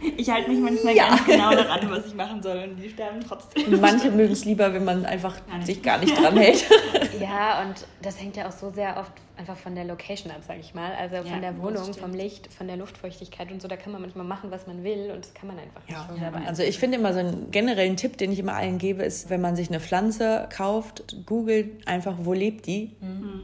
Ich 0.16 0.28
halte 0.28 0.50
mich 0.50 0.58
manchmal 0.58 0.96
ja. 0.96 1.08
ganz 1.08 1.24
genau 1.24 1.50
daran, 1.54 1.88
was 1.88 2.06
ich 2.06 2.14
machen 2.14 2.42
soll 2.42 2.58
und 2.58 2.76
die 2.82 2.88
sterben 2.88 3.20
trotzdem. 3.20 3.80
Manche 3.80 4.10
mögen 4.10 4.32
es 4.32 4.44
lieber, 4.44 4.72
wenn 4.74 4.84
man 4.84 5.04
einfach 5.04 5.36
gar 5.46 5.62
sich 5.62 5.82
gar 5.82 5.98
nicht 5.98 6.20
dran 6.20 6.36
hält. 6.36 6.64
Ja, 7.20 7.62
und 7.62 7.86
das 8.02 8.20
hängt 8.20 8.36
ja 8.36 8.48
auch 8.48 8.52
so 8.52 8.70
sehr 8.70 8.96
oft 8.98 9.12
einfach 9.36 9.56
von 9.56 9.74
der 9.74 9.84
Location 9.84 10.30
ab, 10.32 10.42
sage 10.46 10.60
ich 10.60 10.74
mal. 10.74 10.92
Also 10.94 11.16
von 11.16 11.26
Ja, 11.26 11.40
der 11.40 11.58
Wohnung, 11.58 11.92
vom 11.94 12.12
Licht, 12.12 12.52
von 12.52 12.66
der 12.68 12.76
Luftfeuchtigkeit 12.76 13.50
und 13.50 13.60
so. 13.60 13.68
Da 13.68 13.76
kann 13.76 13.92
man 13.92 14.00
manchmal 14.02 14.24
machen, 14.26 14.50
was 14.50 14.66
man 14.66 14.84
will 14.84 15.10
und 15.12 15.24
das 15.24 15.34
kann 15.34 15.48
man 15.48 15.58
einfach 15.58 15.80
Ja, 15.88 16.06
nicht. 16.10 16.20
selber 16.20 16.40
also 16.46 16.62
ich 16.62 16.78
finde 16.78 16.98
immer 16.98 17.12
so 17.12 17.18
einen 17.20 17.50
generellen 17.50 17.96
Tipp, 17.96 18.16
den 18.18 18.32
ich 18.32 18.38
immer 18.38 18.54
allen 18.54 18.78
gebe, 18.78 19.02
ist, 19.02 19.30
wenn 19.30 19.40
man 19.40 19.56
sich 19.56 19.68
eine 19.68 19.80
Pflanze 19.80 20.48
kauft, 20.54 21.16
googelt 21.26 21.86
einfach, 21.88 22.14
wo 22.20 22.32
lebt 22.32 22.66
die 22.66 22.96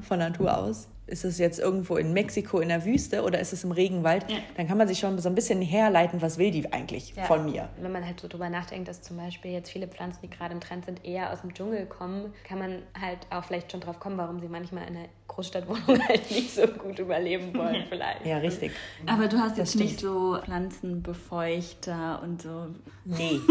von 0.02 0.18
Natur 0.18 0.56
aus. 0.56 0.88
Ist 1.10 1.24
es 1.24 1.38
jetzt 1.38 1.58
irgendwo 1.58 1.96
in 1.96 2.12
Mexiko 2.12 2.60
in 2.60 2.68
der 2.68 2.84
Wüste 2.84 3.22
oder 3.24 3.40
ist 3.40 3.52
es 3.52 3.64
im 3.64 3.72
Regenwald? 3.72 4.24
Dann 4.56 4.68
kann 4.68 4.78
man 4.78 4.86
sich 4.86 4.98
schon 5.00 5.18
so 5.18 5.28
ein 5.28 5.34
bisschen 5.34 5.60
herleiten, 5.60 6.22
was 6.22 6.38
will 6.38 6.50
die 6.52 6.72
eigentlich 6.72 7.14
Ja. 7.16 7.24
von 7.24 7.44
mir. 7.44 7.68
Wenn 7.80 7.90
man 7.92 8.06
halt 8.06 8.20
so 8.20 8.28
drüber 8.28 8.48
nachdenkt, 8.48 8.86
dass 8.88 9.02
zum 9.02 9.16
Beispiel 9.16 9.50
jetzt 9.50 9.70
viele 9.70 9.88
Pflanzen, 9.88 10.20
die 10.22 10.30
gerade 10.30 10.54
im 10.54 10.60
Trend 10.60 10.84
sind, 10.86 11.04
eher 11.04 11.32
aus 11.32 11.40
dem 11.40 11.52
Dschungel 11.52 11.86
kommen, 11.86 12.32
kann 12.46 12.58
man 12.60 12.82
halt 13.00 13.18
auch 13.30 13.42
vielleicht 13.44 13.72
schon 13.72 13.80
drauf 13.80 13.98
kommen, 13.98 14.16
warum 14.18 14.40
sie 14.40 14.48
manchmal 14.48 14.84
in 14.88 14.96
einer 14.96 15.08
Großstadtwohnung 15.28 16.00
halt 16.08 16.30
nicht 16.30 16.54
so 16.54 16.66
gut 16.66 16.98
überleben 16.98 17.52
wollen 17.56 17.84
vielleicht. 17.88 18.24
Ja, 18.24 18.38
richtig. 18.38 18.70
Aber 19.06 19.26
du 19.26 19.38
hast 19.38 19.58
jetzt 19.58 19.70
stimmt. 19.72 19.84
nicht 19.86 20.00
so 20.00 20.38
Pflanzenbefeuchter 20.44 22.20
und 22.22 22.42
so. 22.42 22.66
Nee. 23.04 23.40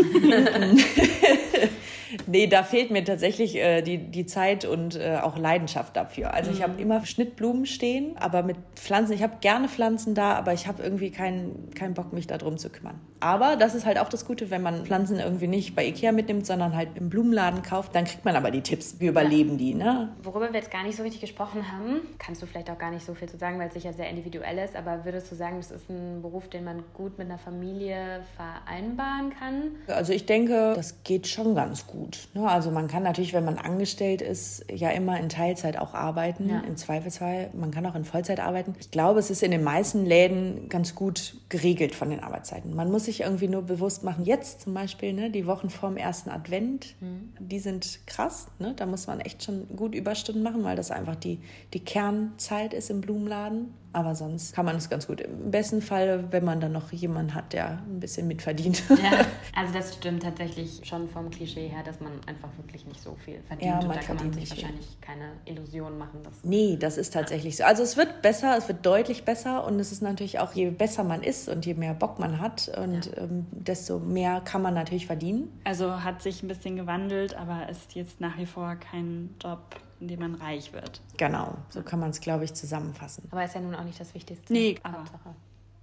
nee, 2.28 2.48
da 2.48 2.64
fehlt 2.64 2.92
mir 2.92 3.04
tatsächlich 3.04 3.56
äh, 3.56 3.82
die, 3.82 3.98
die 3.98 4.26
Zeit 4.26 4.66
und 4.66 4.96
äh, 4.96 5.20
auch 5.22 5.38
Leidenschaft 5.38 5.96
dafür. 5.96 6.34
Also 6.34 6.52
ich 6.52 6.64
habe 6.64 6.82
immer 6.82 7.06
Schnittblumen 7.06 7.66
stehen, 7.66 8.18
aber 8.18 8.44
mit 8.44 8.58
Pflanzen, 8.76 9.14
ich 9.14 9.24
habe 9.24 9.38
gerne 9.42 9.68
Pflanzen 9.68 10.16
da, 10.16 10.34
aber 10.34 10.54
ich 10.54 10.68
habe 10.68 10.84
irgendwie 10.84 11.12
keinen 11.12 11.70
keinen 11.76 11.94
Bock, 11.94 12.14
mich 12.14 12.28
darum 12.28 12.58
zu 12.58 12.70
kümmern. 12.70 13.00
Aber 13.22 13.58
das 13.58 13.76
ist 13.76 13.86
halt 13.86 14.00
auch 14.00 14.10
das 14.10 14.26
Gute, 14.26 14.50
wenn 14.50 14.62
man 14.62 14.86
Pflanzen 14.86 15.20
irgendwie 15.20 15.48
nicht 15.48 15.76
bei 15.76 15.86
Ikea 15.86 16.12
mitnimmt, 16.12 16.46
sondern 16.46 16.76
halt 16.76 16.90
im 16.96 17.10
Blumenladen 17.10 17.64
kauft, 17.64 17.94
dann 17.94 18.06
kriegt 18.06 18.24
man 18.24 18.36
aber 18.36 18.50
die 18.50 18.62
Tipps, 18.62 18.96
wie 19.00 19.08
überleben 19.08 19.58
die, 19.58 19.74
ne? 19.74 20.10
Worüber 20.24 20.54
wir 20.54 20.60
jetzt 20.60 20.72
gar 20.72 20.84
nicht 20.84 20.96
so 20.96 21.04
richtig 21.04 21.22
gesprochen 21.22 21.70
haben, 21.72 22.02
kannst 22.18 22.42
du 22.42 22.46
vielleicht 22.46 22.70
auch 22.70 22.78
gar 22.78 22.92
nicht 22.92 23.06
so 23.06 23.14
viel 23.14 23.28
zu 23.28 23.38
sagen, 23.38 23.60
weil 23.60 23.68
es 23.68 23.74
sicher 23.74 23.92
sehr 23.92 24.10
individuell 24.10 24.58
ist, 24.60 24.76
aber 24.76 25.04
würdest 25.04 25.32
du 25.32 25.36
sagen, 25.36 25.58
das 25.58 25.72
ist 25.72 25.90
ein 25.90 26.22
Beruf, 26.22 26.48
den 26.48 26.64
man 26.64 26.84
gut 26.94 27.18
mit 27.18 27.28
einer 27.28 27.38
Familie 27.38 28.22
vereinbaren 28.38 29.34
kann? 29.38 29.72
Also 29.88 30.14
ich 30.14 30.26
denke, 30.26 30.74
das 30.76 31.04
geht 31.04 31.28
schon 31.28 31.56
ganz 31.56 31.86
gut. 31.88 31.99
Ne? 32.34 32.48
Also 32.48 32.72
man 32.72 32.88
kann 32.88 33.04
natürlich, 33.04 33.34
wenn 33.34 33.46
man 33.46 33.58
angestellt 33.58 34.22
ist, 34.22 34.66
ja 34.72 34.90
immer 34.90 35.20
in 35.20 35.30
Teilzeit 35.30 35.78
auch 35.78 35.94
arbeiten. 35.94 36.50
Ja. 36.50 36.62
Im 36.62 36.78
Zweifelsfall, 36.78 37.50
man 37.54 37.72
kann 37.72 37.86
auch 37.86 37.96
in 37.96 38.06
Vollzeit 38.06 38.40
arbeiten. 38.40 38.76
Ich 38.80 38.92
glaube, 38.92 39.20
es 39.20 39.30
ist 39.30 39.44
in 39.44 39.52
den 39.52 39.64
meisten 39.64 40.06
Läden 40.06 40.70
ganz 40.70 40.96
gut 40.96 41.36
geregelt 41.50 41.96
von 41.96 42.10
den 42.10 42.22
Arbeitszeiten. 42.22 42.76
Man 42.76 42.92
muss 42.92 43.06
sich 43.06 43.22
irgendwie 43.22 43.48
nur 43.48 43.64
bewusst 43.64 44.04
machen, 44.04 44.26
jetzt 44.26 44.62
zum 44.62 44.74
Beispiel, 44.74 45.14
ne, 45.14 45.30
die 45.30 45.46
Wochen 45.46 45.70
vorm 45.70 45.98
ersten 45.98 46.30
Advent, 46.30 46.96
die 47.40 47.60
sind 47.60 48.00
krass. 48.06 48.48
Ne? 48.60 48.74
Da 48.76 48.86
muss 48.86 49.08
man 49.08 49.20
echt 49.20 49.44
schon 49.44 49.68
gut 49.76 49.96
Überstunden 49.96 50.44
machen, 50.44 50.64
weil 50.64 50.76
das 50.76 50.92
einfach 50.92 51.16
die, 51.16 51.40
die 51.74 51.80
Kernzeit 51.80 52.74
ist 52.74 52.90
im 52.90 53.02
Blumenladen. 53.02 53.74
Aber 53.92 54.14
sonst 54.14 54.54
kann 54.54 54.66
man 54.66 54.76
es 54.76 54.90
ganz 54.90 55.08
gut. 55.08 55.22
Im 55.22 55.50
besten 55.52 55.82
Fall, 55.82 56.26
wenn 56.32 56.46
man 56.46 56.60
dann 56.62 56.72
noch 56.72 56.92
jemanden 56.92 57.34
hat, 57.34 57.54
der 57.54 57.80
ein 57.88 58.00
bisschen 58.00 58.28
mitverdient. 58.28 58.84
Ja, 58.90 59.26
also 59.56 59.74
das 59.74 59.96
stimmt 59.96 60.24
tatsächlich 60.24 60.82
schon 60.84 61.10
vom 61.10 61.30
Klischee 61.32 61.68
her, 61.68 61.82
dass 61.84 62.00
man 62.00 62.12
einfach 62.28 62.50
wirklich 62.58 62.86
nicht 62.86 63.02
so 63.02 63.16
viel 63.26 63.40
verdient 63.48 63.72
Ja, 63.72 63.80
und 63.80 63.88
man 63.88 63.98
da 63.98 64.04
kann 64.04 64.16
man 64.18 64.32
sich 64.32 64.42
nicht 64.42 64.54
viel. 64.54 64.64
wahrscheinlich 64.64 65.02
keine 65.02 65.32
Illusion 65.46 65.98
machen. 65.98 66.22
Dass 66.24 66.34
Nee, 66.44 66.78
das 66.80 66.98
ist 66.98 67.14
tatsächlich 67.14 67.58
so. 67.58 67.64
Also 67.64 67.82
es 67.84 67.98
wird 67.98 68.22
besser, 68.22 68.56
es 68.58 68.68
wird 68.68 68.86
deutlich 68.86 69.24
besser 69.26 69.66
und 69.66 69.80
es 69.80 69.92
ist 69.92 70.02
natürlich 70.02 70.40
auch, 70.40 70.54
je 70.54 70.70
besser 70.70 71.04
man 71.04 71.24
ist 71.24 71.50
und 71.50 71.66
je 71.66 71.74
mehr 71.74 71.94
Bock 71.96 72.20
man 72.20 72.40
hat 72.40 72.72
und 72.78 73.10
ähm, 73.18 73.48
desto 73.52 74.00
mehr 74.00 74.42
kann 74.42 74.62
man 74.62 74.74
natürlich 74.76 75.08
verdienen. 75.08 75.52
Also 75.64 76.04
hat 76.04 76.22
sich 76.22 76.44
ein 76.44 76.48
bisschen 76.48 76.76
gewandelt, 76.76 77.36
aber 77.36 77.70
ist 77.70 77.96
jetzt 77.96 78.22
nach 78.22 78.38
wie 78.38 78.46
vor 78.46 78.76
kein 78.76 79.36
Job, 79.42 79.60
in 80.00 80.08
dem 80.08 80.20
man 80.20 80.36
reich 80.36 80.72
wird. 80.74 81.02
Genau, 81.18 81.58
so 81.70 81.82
kann 81.84 82.00
man 82.00 82.12
es, 82.12 82.20
glaube 82.22 82.46
ich, 82.46 82.54
zusammenfassen. 82.54 83.28
Aber 83.32 83.44
ist 83.44 83.56
ja 83.56 83.62
nun 83.62 83.76
auch 83.76 83.84
nicht 83.84 84.00
das 84.00 84.14
Wichtigste. 84.14 84.52
Nee, 84.54 84.76
aber- 84.84 85.00
Hauptsache, 85.00 85.36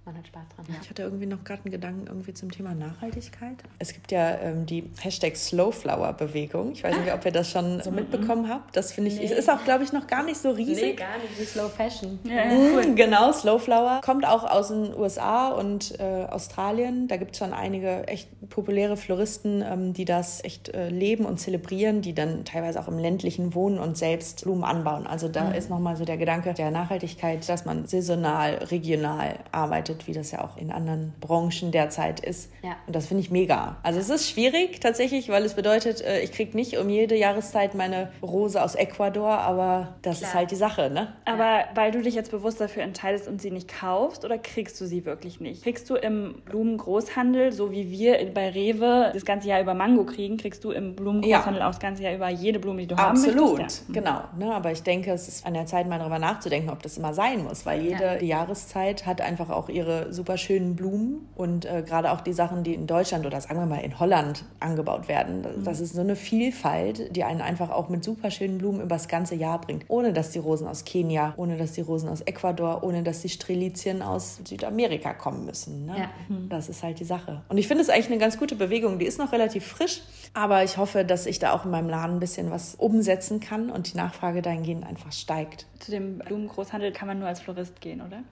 man 0.07 0.17
hat 0.17 0.27
Spaß 0.27 0.43
dran. 0.55 0.65
Ich 0.81 0.89
hatte 0.89 1.03
irgendwie 1.03 1.25
noch 1.25 1.43
gerade 1.43 1.63
einen 1.65 1.71
Gedanken 1.71 2.07
irgendwie 2.07 2.33
zum 2.33 2.49
Thema 2.49 2.73
Nachhaltigkeit. 2.73 3.57
Es 3.77 3.93
gibt 3.93 4.11
ja 4.11 4.37
ähm, 4.39 4.65
die 4.65 4.89
Hashtag 5.01 5.35
Slowflower-Bewegung. 5.35 6.71
Ich 6.71 6.83
weiß 6.83 6.97
nicht, 6.97 7.13
ob 7.13 7.25
ihr 7.25 7.31
das 7.31 7.51
schon 7.51 7.81
so 7.83 7.91
mitbekommen 7.91 8.49
habt. 8.49 8.75
Das 8.75 8.91
finde 8.93 9.11
ich, 9.11 9.21
ist 9.21 9.49
auch, 9.49 9.63
glaube 9.65 9.83
ich, 9.83 9.91
noch 9.91 10.07
gar 10.07 10.23
nicht 10.23 10.37
so 10.37 10.51
riesig. 10.51 10.81
Nee, 10.83 10.93
gar 10.93 11.17
nicht. 11.17 11.39
Wie 11.39 11.43
Slow 11.43 11.69
Fashion. 11.69 12.19
Mhm, 12.23 12.95
Genau, 12.95 13.31
Slowflower. 13.31 14.01
Kommt 14.03 14.25
auch 14.25 14.43
aus 14.49 14.69
den 14.69 14.95
USA 14.97 15.49
und 15.49 15.99
äh, 15.99 16.25
Australien. 16.29 17.07
Da 17.07 17.17
gibt 17.17 17.31
es 17.33 17.39
schon 17.39 17.53
einige 17.53 18.07
echt 18.07 18.29
populäre 18.49 18.95
Floristen, 18.97 19.61
ähm, 19.61 19.93
die 19.93 20.05
das 20.05 20.43
echt 20.43 20.69
äh, 20.69 20.89
leben 20.89 21.25
und 21.25 21.37
zelebrieren, 21.39 22.01
die 22.01 22.13
dann 22.13 22.45
teilweise 22.45 22.79
auch 22.79 22.87
im 22.87 22.97
ländlichen 22.97 23.53
wohnen 23.53 23.77
und 23.77 23.97
selbst 23.97 24.43
Blumen 24.43 24.63
anbauen. 24.63 25.05
Also 25.05 25.27
da 25.27 25.51
ist 25.51 25.69
nochmal 25.69 25.97
so 25.97 26.05
der 26.05 26.17
Gedanke 26.17 26.53
der 26.53 26.71
Nachhaltigkeit, 26.71 27.47
dass 27.49 27.65
man 27.65 27.85
saisonal, 27.87 28.55
regional 28.71 29.39
arbeitet, 29.51 29.96
wie 30.05 30.13
das 30.13 30.31
ja 30.31 30.43
auch 30.43 30.57
in 30.57 30.69
anderen 30.71 31.13
Branchen 31.21 31.71
derzeit 31.71 32.19
ist. 32.19 32.51
Ja. 32.61 32.75
Und 32.85 32.95
das 32.95 33.07
finde 33.07 33.21
ich 33.21 33.31
mega. 33.31 33.77
Also 33.81 33.99
es 33.99 34.09
ist 34.09 34.29
schwierig 34.29 34.79
tatsächlich, 34.81 35.29
weil 35.29 35.43
es 35.45 35.55
bedeutet, 35.55 36.01
äh, 36.01 36.19
ich 36.19 36.31
kriege 36.33 36.55
nicht 36.55 36.77
um 36.77 36.89
jede 36.89 37.15
Jahreszeit 37.15 37.73
meine 37.73 38.11
Rose 38.21 38.61
aus 38.61 38.75
Ecuador, 38.75 39.29
aber 39.29 39.95
das 40.01 40.17
ist 40.17 40.29
Klar. 40.29 40.33
halt 40.35 40.51
die 40.51 40.55
Sache, 40.55 40.89
ne? 40.89 41.13
Aber 41.25 41.61
weil 41.73 41.91
du 41.91 42.01
dich 42.01 42.13
jetzt 42.13 42.31
bewusst 42.31 42.59
dafür 42.61 42.83
entscheidest 42.83 43.27
und 43.27 43.41
sie 43.41 43.49
nicht 43.51 43.67
kaufst, 43.73 44.25
oder 44.25 44.37
kriegst 44.37 44.79
du 44.81 44.85
sie 44.85 45.05
wirklich 45.05 45.39
nicht? 45.39 45.63
Kriegst 45.63 45.89
du 45.89 45.95
im 45.95 46.41
Blumengroßhandel, 46.45 47.51
so 47.51 47.71
wie 47.71 47.89
wir 47.89 48.17
bei 48.33 48.49
Rewe 48.49 49.11
das 49.13 49.25
ganze 49.25 49.47
Jahr 49.47 49.61
über 49.61 49.73
Mango 49.73 50.03
kriegen, 50.05 50.37
kriegst 50.37 50.63
du 50.63 50.71
im 50.71 50.95
Blumengroßhandel 50.95 51.61
auch 51.61 51.69
das 51.71 51.79
ganze 51.79 52.03
Jahr 52.03 52.13
über 52.13 52.29
jede 52.29 52.59
Blume, 52.59 52.81
die 52.81 52.87
du 52.87 52.95
Absolut, 52.95 53.37
haben 53.37 53.57
möchtest? 53.57 53.85
Ja. 53.89 53.93
genau. 53.93 54.21
Ne? 54.37 54.53
Aber 54.53 54.71
ich 54.71 54.83
denke, 54.83 55.11
es 55.11 55.27
ist 55.27 55.45
an 55.45 55.53
der 55.53 55.65
Zeit, 55.65 55.87
mal 55.87 55.99
darüber 55.99 56.19
nachzudenken, 56.19 56.69
ob 56.69 56.81
das 56.83 56.97
immer 56.97 57.13
sein 57.13 57.43
muss, 57.43 57.65
weil 57.65 57.81
jede 57.81 58.03
Ja. 58.21 58.37
Jahreszeit 58.37 59.05
hat 59.05 59.21
einfach 59.21 59.49
auch 59.49 59.69
ihre 59.69 59.86
super 60.11 60.37
schönen 60.37 60.75
Blumen 60.75 61.27
und 61.35 61.65
äh, 61.65 61.83
gerade 61.85 62.11
auch 62.11 62.21
die 62.21 62.33
Sachen, 62.33 62.63
die 62.63 62.73
in 62.73 62.87
Deutschland 62.87 63.25
oder 63.25 63.39
sagen 63.41 63.59
wir 63.59 63.65
mal 63.65 63.79
in 63.79 63.99
Holland 63.99 64.45
angebaut 64.59 65.07
werden. 65.07 65.43
Das, 65.43 65.53
das 65.63 65.79
ist 65.79 65.93
so 65.93 66.01
eine 66.01 66.15
Vielfalt, 66.15 67.15
die 67.15 67.23
einen 67.23 67.41
einfach 67.41 67.69
auch 67.69 67.89
mit 67.89 68.03
super 68.03 68.31
schönen 68.31 68.57
Blumen 68.57 68.81
übers 68.81 69.07
ganze 69.07 69.35
Jahr 69.35 69.59
bringt, 69.61 69.85
ohne 69.87 70.13
dass 70.13 70.31
die 70.31 70.39
Rosen 70.39 70.67
aus 70.67 70.85
Kenia, 70.85 71.33
ohne 71.37 71.57
dass 71.57 71.73
die 71.73 71.81
Rosen 71.81 72.09
aus 72.09 72.21
Ecuador, 72.21 72.83
ohne 72.83 73.03
dass 73.03 73.21
die 73.21 73.29
Strelizien 73.29 74.01
aus 74.01 74.39
Südamerika 74.45 75.13
kommen 75.13 75.45
müssen. 75.45 75.85
Ne? 75.85 75.95
Ja. 75.97 76.09
Das 76.49 76.69
ist 76.69 76.83
halt 76.83 76.99
die 76.99 77.05
Sache. 77.05 77.41
Und 77.49 77.57
ich 77.57 77.67
finde 77.67 77.83
es 77.83 77.89
eigentlich 77.89 78.07
eine 78.07 78.17
ganz 78.17 78.37
gute 78.37 78.55
Bewegung. 78.55 78.99
Die 78.99 79.05
ist 79.05 79.19
noch 79.19 79.31
relativ 79.31 79.65
frisch, 79.65 80.01
aber 80.33 80.63
ich 80.63 80.77
hoffe, 80.77 81.05
dass 81.05 81.25
ich 81.25 81.39
da 81.39 81.53
auch 81.53 81.65
in 81.65 81.71
meinem 81.71 81.89
Laden 81.89 82.17
ein 82.17 82.19
bisschen 82.19 82.51
was 82.51 82.75
umsetzen 82.75 83.39
kann 83.39 83.69
und 83.69 83.93
die 83.93 83.97
Nachfrage 83.97 84.41
dahingehend 84.41 84.85
einfach 84.85 85.11
steigt. 85.11 85.65
Zu 85.79 85.91
dem 85.91 86.19
Blumengroßhandel 86.19 86.91
kann 86.91 87.07
man 87.07 87.19
nur 87.19 87.27
als 87.27 87.39
Florist 87.39 87.81
gehen, 87.81 88.01
oder? 88.01 88.23